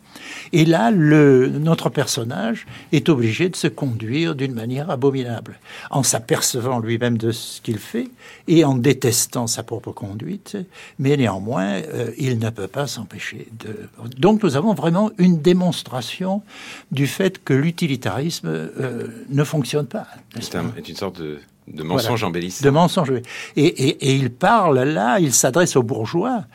Et 0.54 0.66
là, 0.66 0.92
le, 0.92 1.50
notre 1.50 1.90
personnage 1.90 2.66
est 2.92 3.10
obligé 3.10 3.50
de 3.50 3.56
se 3.56 3.68
conduire 3.68 4.36
d'une 4.36 4.54
manière 4.54 4.90
abominable, 4.90 5.60
en 5.90 6.04
s'apercevant 6.04 6.80
lui-même 6.80 7.18
de 7.18 7.32
ce 7.32 7.62
qu'il 7.62 7.80
fait, 7.80 8.10
et 8.48 8.64
en 8.64 8.76
détestant 8.76 9.48
sa 9.48 9.64
propre 9.64 9.92
conduite, 9.92 10.58
mais 11.00 11.18
néanmoins, 11.18 11.82
euh, 11.94 12.12
il 12.18 12.40
ne 12.40 12.50
peut 12.50 12.68
pas 12.68 12.88
s'empêcher 12.88 13.48
de... 13.60 13.90
Donc 14.18 14.44
nous 14.44 14.56
avons 14.56 14.74
vraiment 14.74 15.12
une 15.18 15.42
démonstration 15.42 16.44
du 16.92 17.08
fait 17.08 17.44
que 17.44 17.54
l'utilitarisme 17.54 18.48
euh, 18.48 19.08
ne 19.30 19.44
fonctionne 19.44 19.88
pas. 19.88 20.08
C'est 20.40 20.90
une 20.90 20.96
sorte 20.96 21.22
de 21.22 21.25
de, 21.68 21.84
mensonges 21.84 22.24
embellissants. 22.24 22.66
De 22.66 22.70
mensonges, 22.70 23.12
et, 23.56 23.66
et, 23.66 24.16
il 24.16 24.32
parle 24.32 24.80
là, 24.84 25.20
il 25.20 25.34
s'adresse 25.34 25.76
aux 25.76 25.84
bourgeois. 25.84 26.46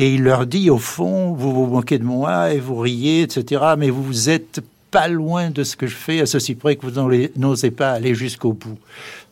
Et 0.00 0.14
il 0.14 0.22
leur 0.22 0.46
dit, 0.46 0.70
au 0.70 0.78
fond, 0.78 1.32
vous 1.32 1.52
vous 1.52 1.66
moquez 1.66 1.98
de 1.98 2.04
moi 2.04 2.52
et 2.52 2.60
vous 2.60 2.76
riez, 2.76 3.22
etc. 3.22 3.74
Mais 3.76 3.90
vous 3.90 4.30
êtes 4.30 4.60
pas 4.90 5.08
loin 5.08 5.50
de 5.50 5.64
ce 5.64 5.76
que 5.76 5.86
je 5.86 5.96
fais, 5.96 6.20
à 6.20 6.26
ceci 6.26 6.54
près 6.54 6.76
que 6.76 6.86
vous 6.86 7.28
n'osez 7.36 7.70
pas 7.70 7.90
aller 7.90 8.14
jusqu'au 8.14 8.52
bout 8.52 8.78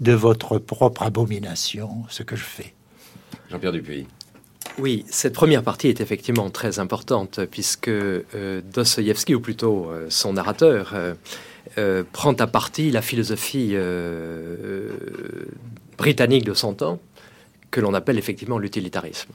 de 0.01 0.13
votre 0.13 0.59
propre 0.59 1.03
abomination, 1.03 2.05
ce 2.09 2.23
que 2.23 2.37
je 2.37 2.45
fais. 2.45 2.75
Jean-Pierre 3.51 3.73
Dupuis. 3.73 4.07
Oui, 4.79 5.07
cette 5.09 5.33
première 5.33 5.63
partie 5.63 5.89
est 5.89 6.01
effectivement 6.01 6.51
très 6.51 6.79
importante 6.79 7.41
puisque 7.51 7.89
euh, 7.89 8.61
Dostoïevski, 8.75 9.35
ou 9.35 9.41
plutôt 9.41 9.89
euh, 9.91 10.07
son 10.11 10.35
narrateur, 10.35 10.93
euh, 10.95 11.15
euh, 11.79 12.05
prend 12.11 12.33
à 12.33 12.47
partie 12.47 12.91
la 12.91 13.03
philosophie 13.03 13.71
euh, 13.73 14.57
euh, 14.65 14.91
britannique 15.99 16.45
de 16.45 16.55
son 16.55 16.75
temps, 16.75 17.01
que 17.71 17.81
l'on 17.81 17.95
appelle 17.95 18.19
effectivement 18.19 18.59
l'utilitarisme. 18.59 19.31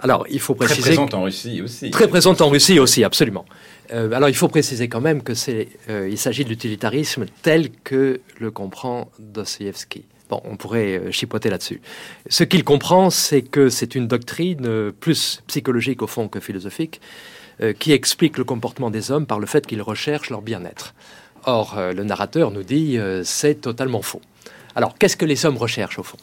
Alors, 0.00 0.26
il 0.28 0.40
faut 0.40 0.54
préciser... 0.54 0.82
Très 0.82 0.90
présente 0.90 1.14
en 1.14 1.22
Russie 1.22 1.62
aussi. 1.62 1.90
Très 1.90 2.08
présente 2.08 2.40
en 2.40 2.48
Russie 2.48 2.78
aussi, 2.78 3.04
absolument. 3.04 3.46
alors, 3.90 4.28
il 4.28 4.34
faut 4.34 4.48
préciser 4.48 4.88
quand 4.88 5.00
même 5.00 5.22
que 5.22 5.34
c'est, 5.34 5.68
il 5.88 6.18
s'agit 6.18 6.44
de 6.44 6.50
l'utilitarisme 6.50 7.24
tel 7.42 7.70
que 7.70 8.20
le 8.38 8.50
comprend 8.50 9.10
Dostoevsky. 9.18 10.04
Bon, 10.28 10.40
on 10.44 10.56
pourrait 10.56 11.10
chipoter 11.10 11.50
là-dessus. 11.50 11.80
Ce 12.28 12.44
qu'il 12.44 12.62
comprend, 12.62 13.10
c'est 13.10 13.42
que 13.42 13.70
c'est 13.70 13.94
une 13.94 14.06
doctrine 14.06 14.92
plus 14.92 15.42
psychologique 15.46 16.02
au 16.02 16.06
fond 16.06 16.28
que 16.28 16.38
philosophique, 16.38 17.00
qui 17.78 17.92
explique 17.92 18.38
le 18.38 18.44
comportement 18.44 18.90
des 18.90 19.10
hommes 19.10 19.26
par 19.26 19.40
le 19.40 19.46
fait 19.46 19.66
qu'ils 19.66 19.82
recherchent 19.82 20.30
leur 20.30 20.42
bien-être. 20.42 20.94
Or, 21.44 21.78
euh, 21.78 21.92
le 21.92 22.04
narrateur 22.04 22.50
nous 22.50 22.62
dit 22.62 22.98
euh, 22.98 23.22
c'est 23.24 23.56
totalement 23.56 24.02
faux. 24.02 24.20
Alors, 24.74 24.96
qu'est-ce 24.98 25.16
que 25.16 25.24
les 25.24 25.46
hommes 25.46 25.56
recherchent 25.56 25.98
au 25.98 26.02
fond? 26.02 26.18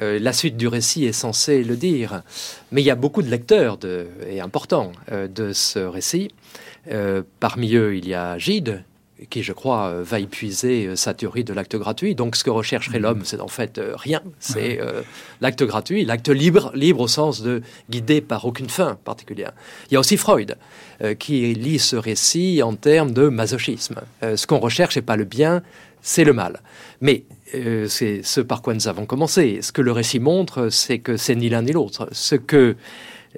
Euh, 0.00 0.18
la 0.20 0.32
suite 0.32 0.56
du 0.56 0.68
récit 0.68 1.06
est 1.06 1.12
censée 1.12 1.64
le 1.64 1.76
dire, 1.76 2.22
mais 2.70 2.82
il 2.82 2.84
y 2.84 2.90
a 2.90 2.94
beaucoup 2.94 3.22
de 3.22 3.30
lecteurs 3.30 3.78
et 4.28 4.40
importants 4.40 4.92
de 5.10 5.52
ce 5.52 5.78
récit. 5.78 6.30
parmi 7.40 7.74
eux, 7.74 7.96
il 7.96 8.06
y 8.06 8.14
a 8.14 8.38
Gide, 8.38 8.84
qui, 9.30 9.42
je 9.42 9.52
crois, 9.52 9.88
euh, 9.88 10.02
va 10.04 10.20
épuiser 10.20 10.86
euh, 10.86 10.96
sa 10.96 11.14
théorie 11.14 11.44
de 11.44 11.52
l'acte 11.52 11.76
gratuit. 11.76 12.14
Donc, 12.14 12.36
ce 12.36 12.44
que 12.44 12.50
rechercherait 12.50 12.98
l'homme, 12.98 13.22
c'est 13.24 13.40
en 13.40 13.48
fait 13.48 13.78
euh, 13.78 13.94
rien. 13.96 14.22
C'est 14.38 14.80
l'acte 15.40 15.62
gratuit, 15.62 16.04
l'acte 16.04 16.28
libre, 16.28 16.70
libre 16.74 17.00
au 17.00 17.08
sens 17.08 17.42
de 17.42 17.62
guidé 17.90 18.20
par 18.20 18.44
aucune 18.44 18.68
fin 18.68 18.96
particulière. 19.04 19.52
Il 19.90 19.94
y 19.94 19.96
a 19.96 20.00
aussi 20.00 20.16
Freud, 20.16 20.56
qui 21.18 21.54
lit 21.54 21.78
ce 21.78 21.96
récit 21.96 22.62
en 22.62 22.74
termes 22.74 23.12
de 23.12 23.28
masochisme. 23.28 24.00
ce 24.22 24.46
qu'on 24.46 24.58
recherche, 24.58 24.96
n'est 24.96 25.02
pas 25.02 25.16
le 25.16 25.24
bien, 25.24 25.62
c'est 26.02 26.24
le 26.24 26.32
mal. 26.32 26.60
Mais 27.00 27.24
c'est 27.88 28.22
ce 28.22 28.40
par 28.40 28.62
quoi 28.62 28.74
nous 28.74 28.88
avons 28.88 29.06
commencé. 29.06 29.60
Ce 29.62 29.72
que 29.72 29.82
le 29.82 29.92
récit 29.92 30.20
montre, 30.20 30.68
c'est 30.70 30.98
que 30.98 31.16
c'est 31.16 31.34
ni 31.34 31.48
l'un 31.48 31.62
ni 31.62 31.72
l'autre. 31.72 32.08
Ce 32.12 32.34
que 32.34 32.76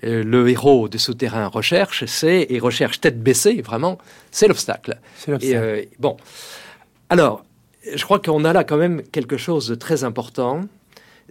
le 0.02 0.48
héros 0.48 0.88
de 0.88 0.98
souterrain 0.98 1.46
recherche, 1.46 2.04
c'est, 2.06 2.46
et 2.48 2.58
recherche 2.58 3.00
tête 3.00 3.22
baissée, 3.22 3.62
vraiment, 3.62 3.98
c'est 4.30 4.48
l'obstacle. 4.48 4.98
Euh, 5.28 5.84
bon. 5.98 6.16
Alors, 7.08 7.44
je 7.94 8.02
crois 8.04 8.18
qu'on 8.18 8.44
a 8.44 8.52
là 8.52 8.64
quand 8.64 8.76
même 8.76 9.02
quelque 9.02 9.36
chose 9.36 9.68
de 9.68 9.74
très 9.74 10.04
important. 10.04 10.62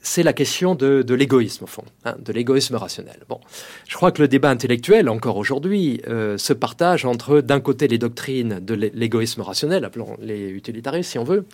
C'est 0.01 0.23
la 0.23 0.33
question 0.33 0.75
de, 0.75 1.13
l'égoïsme, 1.13 1.65
au 1.65 1.67
fond, 1.67 1.83
hein, 2.05 2.15
de 2.19 2.31
l'égoïsme 2.31 2.75
rationnel. 2.75 3.19
Bon, 3.27 3.39
je 3.87 3.95
crois 3.95 4.11
que 4.11 4.21
le 4.21 4.27
débat 4.27 4.49
intellectuel, 4.49 5.09
encore 5.09 5.37
aujourd'hui, 5.37 6.01
euh, 6.07 6.37
se 6.37 6.53
partage 6.53 7.05
entre, 7.05 7.41
d'un 7.41 7.59
côté, 7.59 7.87
les 7.87 7.97
doctrines 7.97 8.59
de 8.61 8.73
l'égoïsme 8.73 9.41
rationnel, 9.41 9.83
appelons 9.83 10.15
les 10.21 10.49
utilitaristes 10.49 11.11
si 11.11 11.19
on 11.19 11.23
veut, 11.23 11.45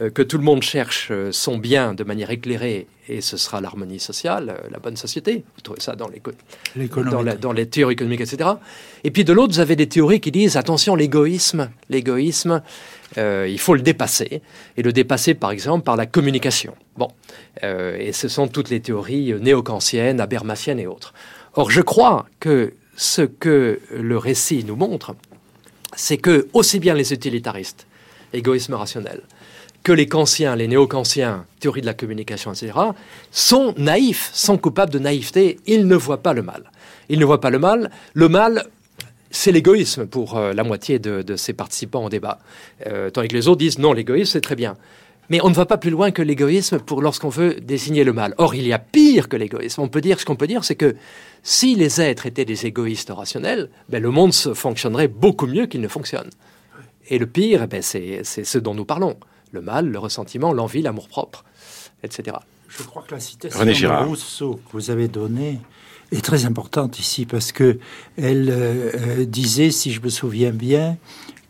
euh, 0.00 0.10
que 0.10 0.22
tout 0.22 0.38
le 0.38 0.44
monde 0.44 0.62
cherche 0.62 1.08
euh, 1.10 1.32
son 1.32 1.58
bien 1.58 1.94
de 1.94 2.04
manière 2.04 2.30
éclairée 2.30 2.86
et 3.08 3.20
ce 3.20 3.36
sera 3.36 3.60
l'harmonie 3.60 3.98
sociale, 3.98 4.54
la 4.70 4.78
bonne 4.78 4.96
société. 4.96 5.42
Vous 5.56 5.62
trouvez 5.62 5.80
ça 5.80 5.96
dans 5.96 6.08
les, 6.08 6.22
dans, 6.86 7.24
dans, 7.24 7.52
les 7.52 7.66
théories 7.66 7.94
économiques, 7.94 8.20
etc. 8.20 8.50
Et 9.02 9.10
puis 9.10 9.24
de 9.24 9.32
l'autre, 9.32 9.52
vous 9.52 9.58
avez 9.60 9.74
des 9.74 9.88
théories 9.88 10.20
qui 10.20 10.30
disent 10.30 10.56
attention, 10.56 10.94
l'égoïsme, 10.94 11.70
l'égoïsme, 11.88 12.62
il 13.16 13.58
faut 13.58 13.74
le 13.74 13.82
dépasser. 13.82 14.42
Et 14.76 14.82
le 14.82 14.92
dépasser, 14.92 15.34
par 15.34 15.50
exemple, 15.50 15.84
par 15.84 15.96
la 15.96 16.06
communication. 16.06 16.74
Bon. 16.96 17.08
et 17.62 18.12
ce 18.12 18.28
sont 18.28 18.48
toutes 18.48 18.70
les 18.70 18.80
théories 18.80 19.34
néo-kantiennes, 19.40 20.20
habermasiennes 20.20 20.80
et 20.80 20.86
autres. 20.86 21.14
Or, 21.54 21.70
je 21.70 21.80
crois 21.80 22.26
que 22.38 22.74
ce 22.96 23.22
que 23.22 23.80
le 23.90 24.18
récit 24.18 24.64
nous 24.64 24.76
montre, 24.76 25.16
c'est 25.96 26.18
que 26.18 26.48
aussi 26.52 26.78
bien 26.78 26.94
les 26.94 27.12
utilitaristes, 27.12 27.86
égoïsme 28.32 28.74
rationnel, 28.74 29.22
que 29.82 29.92
les 29.92 30.06
kantiens, 30.06 30.54
les 30.56 30.68
néo-kantiens, 30.68 31.46
théorie 31.58 31.80
de 31.80 31.86
la 31.86 31.94
communication, 31.94 32.52
etc., 32.52 32.72
sont 33.30 33.74
naïfs, 33.78 34.30
sont 34.34 34.58
coupables 34.58 34.92
de 34.92 34.98
naïveté. 34.98 35.58
Ils 35.66 35.86
ne 35.86 35.96
voient 35.96 36.22
pas 36.22 36.34
le 36.34 36.42
mal. 36.42 36.70
Ils 37.08 37.18
ne 37.18 37.24
voient 37.24 37.40
pas 37.40 37.50
le 37.50 37.58
mal. 37.58 37.90
Le 38.12 38.28
mal, 38.28 38.66
c'est 39.30 39.52
l'égoïsme 39.52 40.06
pour 40.06 40.36
euh, 40.36 40.52
la 40.52 40.64
moitié 40.64 40.98
de, 40.98 41.36
ces 41.36 41.52
participants 41.52 42.04
au 42.04 42.08
débat. 42.08 42.38
Euh, 42.86 43.10
tandis 43.10 43.28
que 43.28 43.36
les 43.36 43.48
autres 43.48 43.58
disent 43.58 43.78
non, 43.78 43.92
l'égoïsme, 43.92 44.32
c'est 44.32 44.40
très 44.40 44.56
bien. 44.56 44.76
Mais 45.28 45.40
on 45.42 45.48
ne 45.48 45.54
va 45.54 45.64
pas 45.64 45.78
plus 45.78 45.90
loin 45.90 46.10
que 46.10 46.22
l'égoïsme 46.22 46.80
pour 46.80 47.00
lorsqu'on 47.00 47.28
veut 47.28 47.54
désigner 47.54 48.02
le 48.02 48.12
mal. 48.12 48.34
Or, 48.38 48.56
il 48.56 48.66
y 48.66 48.72
a 48.72 48.80
pire 48.80 49.28
que 49.28 49.36
l'égoïsme. 49.36 49.80
On 49.80 49.88
peut 49.88 50.00
dire 50.00 50.18
ce 50.18 50.24
qu'on 50.24 50.34
peut 50.34 50.48
dire, 50.48 50.64
c'est 50.64 50.74
que 50.74 50.96
si 51.44 51.76
les 51.76 52.00
êtres 52.00 52.26
étaient 52.26 52.44
des 52.44 52.66
égoïstes 52.66 53.10
rationnels, 53.10 53.70
ben, 53.88 54.02
le 54.02 54.10
monde 54.10 54.34
fonctionnerait 54.34 55.06
beaucoup 55.06 55.46
mieux 55.46 55.66
qu'il 55.66 55.80
ne 55.80 55.88
fonctionne. 55.88 56.30
Et 57.08 57.18
le 57.18 57.26
pire, 57.26 57.68
ben, 57.68 57.80
c'est 57.80 58.24
ce 58.24 58.58
dont 58.58 58.74
nous 58.74 58.84
parlons 58.84 59.16
le 59.52 59.60
mal, 59.60 59.86
le 59.86 59.98
ressentiment, 59.98 60.52
l'envie, 60.52 60.82
l'amour-propre, 60.82 61.44
etc. 62.02 62.36
Je 62.68 62.82
crois 62.82 63.02
que 63.02 63.14
la 63.14 63.20
citation 63.20 63.64
de 63.64 64.06
Rousseau 64.06 64.60
que 64.66 64.72
vous 64.72 64.90
avez 64.90 65.08
donnée 65.08 65.60
est 66.12 66.24
très 66.24 66.44
importante 66.44 66.98
ici 66.98 67.26
parce 67.26 67.52
que 67.52 67.78
elle 68.16 68.50
euh, 68.50 68.90
euh, 68.94 69.24
disait, 69.24 69.70
si 69.70 69.92
je 69.92 70.00
me 70.00 70.08
souviens 70.08 70.50
bien, 70.50 70.96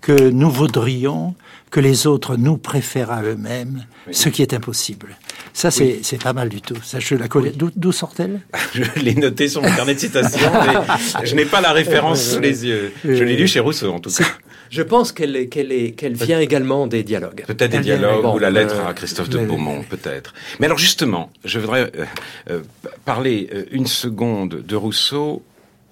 que 0.00 0.30
nous 0.30 0.50
voudrions 0.50 1.34
que 1.70 1.80
les 1.80 2.06
autres 2.06 2.36
nous 2.36 2.56
préfèrent 2.56 3.12
à 3.12 3.22
eux-mêmes, 3.22 3.86
ce 4.10 4.28
qui 4.28 4.42
est 4.42 4.52
impossible. 4.54 5.16
Ça, 5.52 5.70
c'est 5.70 6.22
pas 6.22 6.32
mal 6.32 6.48
du 6.48 6.60
tout. 6.60 6.76
Ça, 6.82 6.98
je 6.98 7.14
la 7.14 7.28
connais. 7.28 7.52
D'où 7.52 7.92
sort-elle? 7.92 8.40
Je 8.74 8.82
l'ai 9.00 9.14
noté 9.14 9.48
sur 9.48 9.62
mon 9.62 9.74
carnet 9.74 9.94
de 9.94 10.00
citations, 10.00 10.50
mais 10.52 11.26
je 11.26 11.34
n'ai 11.34 11.44
pas 11.44 11.60
la 11.60 11.72
référence 11.72 12.22
sous 12.22 12.40
les 12.40 12.66
yeux. 12.66 12.92
Je 13.04 13.24
l'ai 13.24 13.36
lu 13.36 13.48
chez 13.48 13.60
Rousseau, 13.60 13.92
en 13.92 13.98
tout 13.98 14.10
cas. 14.10 14.24
Je 14.70 14.82
pense 14.82 15.10
qu'elle 15.10 15.48
qu'elle 15.48 15.94
qu'elle 15.96 16.14
vient 16.14 16.38
également 16.38 16.86
des 16.86 17.02
dialogues. 17.02 17.44
Peut-être 17.46 17.72
des 17.72 17.80
dialogues 17.80 18.34
ou 18.34 18.38
la 18.38 18.50
lettre 18.50 18.80
à 18.86 18.94
Christophe 18.94 19.28
de 19.28 19.38
Beaumont, 19.38 19.82
peut-être. 19.82 20.32
Mais 20.60 20.66
alors 20.66 20.78
justement, 20.78 21.32
je 21.44 21.58
voudrais 21.58 21.90
euh, 21.96 22.04
euh, 22.50 22.60
parler 23.04 23.50
euh, 23.52 23.64
une 23.72 23.86
seconde 23.86 24.62
de 24.64 24.76
Rousseau 24.76 25.42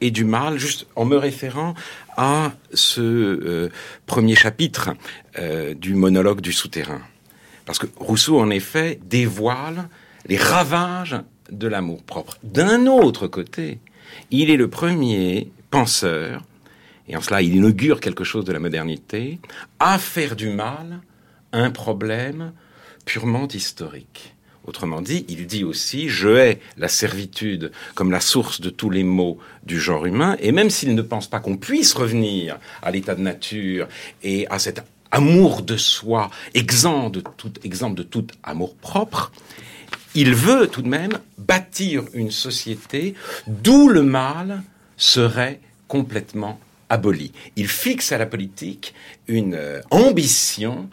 et 0.00 0.12
du 0.12 0.24
mal, 0.24 0.58
juste 0.58 0.86
en 0.94 1.04
me 1.04 1.16
référant 1.16 1.74
à 2.18 2.52
ce 2.74 3.70
premier 4.04 4.34
chapitre 4.34 4.90
du 5.76 5.94
monologue 5.94 6.42
du 6.42 6.52
souterrain. 6.52 7.00
Parce 7.64 7.78
que 7.78 7.86
Rousseau, 7.96 8.40
en 8.40 8.50
effet, 8.50 8.98
dévoile 9.04 9.88
les 10.26 10.36
ravages 10.36 11.16
de 11.50 11.68
l'amour 11.68 12.02
propre. 12.02 12.36
D'un 12.42 12.86
autre 12.86 13.28
côté, 13.28 13.78
il 14.30 14.50
est 14.50 14.56
le 14.56 14.68
premier 14.68 15.50
penseur 15.70 16.42
et 17.08 17.16
en 17.16 17.20
cela 17.20 17.40
il 17.40 17.56
inaugure 17.56 18.00
quelque 18.00 18.24
chose 18.24 18.44
de 18.44 18.52
la 18.52 18.58
modernité, 18.58 19.38
à 19.78 19.98
faire 19.98 20.36
du 20.36 20.50
mal 20.50 21.00
un 21.52 21.70
problème 21.70 22.52
purement 23.04 23.48
historique. 23.48 24.34
Autrement 24.68 25.00
dit, 25.00 25.24
il 25.30 25.46
dit 25.46 25.64
aussi, 25.64 26.10
je 26.10 26.28
hais 26.28 26.60
la 26.76 26.88
servitude 26.88 27.72
comme 27.94 28.10
la 28.10 28.20
source 28.20 28.60
de 28.60 28.68
tous 28.68 28.90
les 28.90 29.02
maux 29.02 29.38
du 29.62 29.80
genre 29.80 30.04
humain, 30.04 30.36
et 30.40 30.52
même 30.52 30.68
s'il 30.68 30.94
ne 30.94 31.00
pense 31.00 31.26
pas 31.26 31.40
qu'on 31.40 31.56
puisse 31.56 31.94
revenir 31.94 32.58
à 32.82 32.90
l'état 32.90 33.14
de 33.14 33.22
nature 33.22 33.88
et 34.22 34.46
à 34.48 34.58
cet 34.58 34.82
amour 35.10 35.62
de 35.62 35.78
soi, 35.78 36.28
exempt 36.52 37.08
de 37.08 37.20
tout, 37.20 37.50
exemple 37.64 37.96
de 37.96 38.02
tout 38.02 38.26
amour 38.42 38.76
propre, 38.76 39.32
il 40.14 40.34
veut 40.34 40.66
tout 40.66 40.82
de 40.82 40.88
même 40.88 41.18
bâtir 41.38 42.04
une 42.12 42.30
société 42.30 43.14
d'où 43.46 43.88
le 43.88 44.02
mal 44.02 44.62
serait 44.98 45.60
complètement 45.86 46.60
aboli. 46.90 47.32
Il 47.56 47.68
fixe 47.68 48.12
à 48.12 48.18
la 48.18 48.26
politique 48.26 48.92
une 49.28 49.54
euh, 49.54 49.80
ambition 49.90 50.90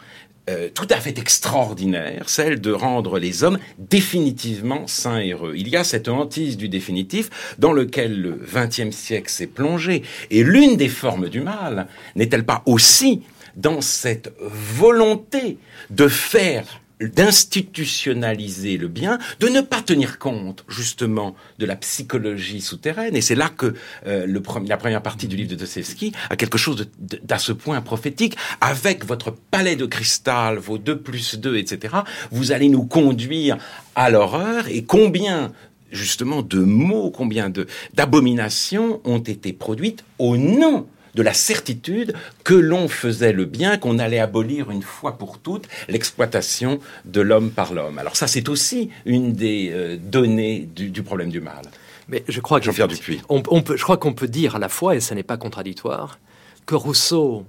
euh, 0.48 0.68
tout 0.72 0.86
à 0.90 1.00
fait 1.00 1.18
extraordinaire, 1.18 2.28
celle 2.28 2.60
de 2.60 2.70
rendre 2.72 3.18
les 3.18 3.42
hommes 3.42 3.58
définitivement 3.78 4.86
sains 4.86 5.18
et 5.18 5.32
heureux. 5.32 5.54
Il 5.56 5.68
y 5.68 5.76
a 5.76 5.82
cette 5.82 6.08
hantise 6.08 6.56
du 6.56 6.68
définitif 6.68 7.56
dans 7.58 7.72
lequel 7.72 8.20
le 8.20 8.40
XXe 8.54 8.94
siècle 8.94 9.30
s'est 9.30 9.48
plongé. 9.48 10.02
Et 10.30 10.44
l'une 10.44 10.76
des 10.76 10.88
formes 10.88 11.28
du 11.28 11.40
mal 11.40 11.88
n'est-elle 12.14 12.44
pas 12.44 12.62
aussi 12.66 13.22
dans 13.56 13.80
cette 13.80 14.32
volonté 14.38 15.58
de 15.90 16.06
faire 16.06 16.80
d'institutionnaliser 17.00 18.78
le 18.78 18.88
bien, 18.88 19.18
de 19.40 19.48
ne 19.48 19.60
pas 19.60 19.82
tenir 19.82 20.18
compte 20.18 20.64
justement 20.68 21.34
de 21.58 21.66
la 21.66 21.76
psychologie 21.76 22.60
souterraine. 22.60 23.14
Et 23.14 23.20
c'est 23.20 23.34
là 23.34 23.50
que 23.54 23.74
euh, 24.06 24.26
le 24.26 24.42
la 24.66 24.76
première 24.76 25.02
partie 25.02 25.28
du 25.28 25.36
livre 25.36 25.50
de 25.50 25.56
Dostoevsky 25.56 26.12
a 26.30 26.36
quelque 26.36 26.58
chose 26.58 26.88
d'à 26.98 27.38
ce 27.38 27.52
point 27.52 27.80
prophétique. 27.80 28.36
Avec 28.60 29.04
votre 29.04 29.30
palais 29.30 29.76
de 29.76 29.86
cristal, 29.86 30.56
vos 30.58 30.78
2 30.78 30.98
plus 30.98 31.38
2, 31.38 31.56
etc., 31.56 31.96
vous 32.30 32.52
allez 32.52 32.68
nous 32.68 32.84
conduire 32.84 33.58
à 33.94 34.08
l'horreur. 34.08 34.68
Et 34.68 34.84
combien 34.84 35.52
justement 35.92 36.42
de 36.42 36.58
mots, 36.58 37.10
combien 37.10 37.50
de 37.50 37.66
d'abominations 37.94 39.00
ont 39.04 39.18
été 39.18 39.52
produites 39.52 40.04
au 40.18 40.36
nom 40.36 40.86
de 41.16 41.22
la 41.22 41.32
certitude 41.32 42.14
que 42.44 42.54
l'on 42.54 42.88
faisait 42.88 43.32
le 43.32 43.46
bien, 43.46 43.78
qu'on 43.78 43.98
allait 43.98 44.20
abolir 44.20 44.70
une 44.70 44.82
fois 44.82 45.18
pour 45.18 45.38
toutes 45.38 45.66
l'exploitation 45.88 46.78
de 47.06 47.22
l'homme 47.22 47.50
par 47.50 47.72
l'homme. 47.72 47.98
Alors 47.98 48.16
ça, 48.16 48.26
c'est 48.26 48.48
aussi 48.48 48.90
une 49.06 49.32
des 49.32 49.70
euh, 49.72 49.96
données 49.96 50.68
du, 50.76 51.02
problème 51.02 51.30
du 51.30 51.40
mal. 51.40 51.62
Mais 52.08 52.22
je 52.28 52.40
crois 52.40 52.60
que 52.60 52.66
Jean-Pierre 52.66 52.88
Dupuis. 52.88 53.22
On, 53.28 53.40
peut, 53.40 53.76
je 53.76 53.82
crois 53.82 53.96
qu'on 53.96 54.12
peut 54.12 54.28
dire 54.28 54.56
à 54.56 54.58
la 54.58 54.68
fois, 54.68 54.94
et 54.94 55.00
ce 55.00 55.14
n'est 55.14 55.22
pas 55.22 55.38
contradictoire, 55.38 56.18
que 56.66 56.74
Rousseau 56.74 57.46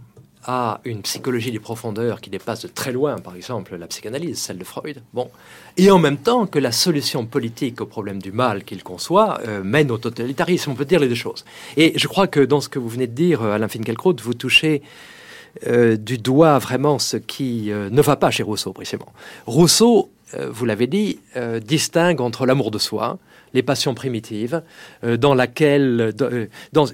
a 0.48 0.80
une 0.86 1.02
psychologie 1.02 1.52
des 1.52 1.60
profondeurs 1.60 2.22
qui 2.22 2.30
dépasse 2.30 2.62
de 2.62 2.68
très 2.70 2.94
loin, 2.94 3.18
par 3.18 3.36
exemple, 3.36 3.76
la 3.76 3.86
psychanalyse, 3.88 4.40
celle 4.40 4.58
de 4.58 4.64
Freud. 4.64 5.04
Bon, 5.14 5.30
et 5.76 5.92
en 5.92 6.00
même 6.00 6.18
temps 6.18 6.48
que 6.48 6.58
la 6.58 6.72
solution 6.72 7.26
politique 7.26 7.82
au 7.82 7.86
problème 7.86 8.22
du 8.22 8.32
mal 8.32 8.64
qu'il 8.64 8.82
conçoit 8.82 9.42
euh, 9.46 9.62
mène 9.62 9.92
au 9.92 9.98
totalitarisme. 9.98 10.72
On 10.72 10.76
peut 10.76 10.86
dire 10.86 11.02
les 11.02 11.10
deux 11.10 11.16
choses. 11.16 11.44
Et 11.76 11.94
je 11.98 12.08
crois 12.08 12.28
que 12.28 12.40
dans 12.40 12.62
ce 12.62 12.70
que 12.70 12.80
vous 12.80 12.88
venez 12.88 13.08
de 13.08 13.14
dire, 13.14 13.42
euh, 13.42 13.52
Alain 13.52 13.68
Finkielkraut, 13.68 14.16
vous 14.24 14.34
touchez 14.34 14.82
euh, 15.68 15.98
du 15.98 16.18
doigt 16.18 16.58
vraiment 16.60 16.98
ce 16.98 17.18
qui 17.18 17.70
ne 17.70 18.02
va 18.02 18.16
pas 18.16 18.32
chez 18.32 18.44
Rousseau, 18.44 18.72
précisément. 18.72 19.12
Rousseau, 19.46 20.10
vous 20.50 20.66
l'avez 20.66 20.88
dit, 20.88 21.20
distingue 21.62 22.20
entre 22.20 22.46
l'amour 22.46 22.70
de 22.70 22.78
soi, 22.78 23.18
les 23.54 23.64
passions 23.64 23.94
primitives, 23.94 24.62
euh, 25.04 25.18
dans 25.18 25.34
laquelle 25.34 26.14
euh, 26.22 26.48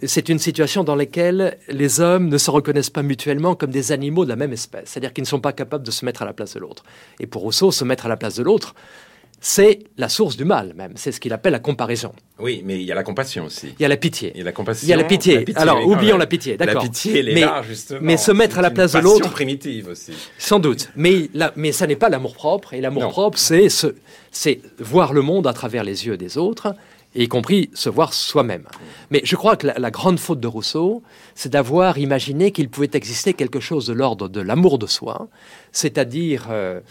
c'est 0.03 0.29
une 0.29 0.39
situation 0.39 0.83
dans 0.83 0.95
laquelle 0.95 1.57
les 1.69 1.99
hommes 1.99 2.29
ne 2.29 2.37
se 2.37 2.51
reconnaissent 2.51 2.89
pas 2.89 3.03
mutuellement 3.03 3.55
comme 3.55 3.71
des 3.71 3.91
animaux 3.91 4.25
de 4.25 4.29
la 4.29 4.35
même 4.35 4.53
espèce, 4.53 4.89
c'est-à-dire 4.89 5.13
qu'ils 5.13 5.23
ne 5.23 5.27
sont 5.27 5.41
pas 5.41 5.53
capables 5.53 5.85
de 5.85 5.91
se 5.91 6.05
mettre 6.05 6.21
à 6.21 6.25
la 6.25 6.33
place 6.33 6.53
de 6.53 6.59
l'autre. 6.59 6.83
Et 7.19 7.27
pour 7.27 7.41
Rousseau, 7.41 7.71
se 7.71 7.83
mettre 7.83 8.05
à 8.05 8.09
la 8.09 8.17
place 8.17 8.35
de 8.35 8.43
l'autre, 8.43 8.75
c'est 9.45 9.79
la 9.97 10.07
source 10.07 10.37
du 10.37 10.45
mal 10.45 10.73
même. 10.73 10.93
C'est 10.95 11.11
ce 11.11 11.19
qu'il 11.19 11.33
appelle 11.33 11.51
la 11.51 11.59
comparaison. 11.59 12.13
Oui, 12.39 12.61
mais 12.65 12.75
il 12.75 12.83
y 12.83 12.91
a 12.93 12.95
la 12.95 13.03
compassion 13.03 13.43
aussi. 13.43 13.75
Il 13.77 13.81
y 13.81 13.85
a 13.85 13.89
la 13.89 13.97
pitié. 13.97 14.31
Il 14.33 14.37
y 14.37 14.41
a 14.41 14.45
la 14.45 14.53
compassion. 14.53 14.87
Il 14.87 14.89
y 14.89 14.93
a 14.93 14.95
la 14.95 15.03
pitié. 15.03 15.45
Alors, 15.55 15.85
oublions 15.85 16.17
la 16.17 16.27
pitié, 16.27 16.55
d'accord. 16.55 16.75
La 16.75 16.89
pitié, 16.89 17.19
elle 17.19 17.29
est 17.29 17.41
là, 17.41 17.61
justement. 17.61 17.99
Mais 18.01 18.15
se 18.15 18.31
mettre 18.31 18.59
à 18.59 18.61
la 18.61 18.71
place 18.71 18.93
de 18.93 18.99
l'autre. 18.99 19.29
primitive 19.31 19.89
aussi. 19.89 20.13
Sans 20.37 20.59
doute. 20.59 20.89
Mais, 20.95 21.29
mais 21.57 21.73
ça 21.73 21.87
n'est 21.87 21.97
pas 21.97 22.07
l'amour 22.07 22.35
propre. 22.35 22.73
Et 22.73 22.79
l'amour 22.79 23.09
propre, 23.09 23.37
c'est 23.37 23.67
c'est 24.33 24.59
voir 24.79 25.13
le 25.13 25.21
monde 25.21 25.47
à 25.47 25.53
travers 25.53 25.85
les 25.85 26.05
yeux 26.05 26.17
des 26.17 26.37
autres, 26.37 26.75
y 27.15 27.27
compris 27.27 27.69
se 27.73 27.89
voir 27.89 28.13
soi-même. 28.13 28.65
Mais 29.11 29.21
je 29.23 29.35
crois 29.37 29.55
que 29.55 29.67
la, 29.67 29.91
grande 29.91 30.19
faute 30.19 30.41
de 30.41 30.47
Rousseau, 30.47 31.03
c'est 31.35 31.49
d'avoir 31.49 31.97
imaginé 31.97 32.51
qu'il 32.51 32.67
pouvait 32.69 32.89
exister 32.93 33.33
quelque 33.33 33.61
chose 33.61 33.85
de 33.85 33.93
l'ordre 33.93 34.27
de 34.27 34.41
l'amour 34.41 34.79
de 34.79 34.87
soi, 34.87 35.29
c'est-à-dire 35.71 36.47
euh, 36.49 36.81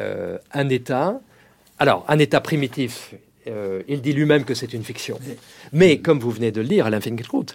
euh, 0.00 0.38
un 0.52 0.68
état 0.70 1.20
alors, 1.78 2.04
un 2.08 2.18
état 2.18 2.40
primitif, 2.40 3.14
euh, 3.48 3.82
il 3.88 4.00
dit 4.00 4.12
lui-même 4.12 4.44
que 4.44 4.54
c'est 4.54 4.72
une 4.72 4.84
fiction. 4.84 5.18
Mais 5.72 5.98
comme 5.98 6.18
vous 6.18 6.30
venez 6.30 6.52
de 6.52 6.60
le 6.60 6.68
dire, 6.68 6.86
Alain 6.86 7.00
Finkielkraut, 7.00 7.46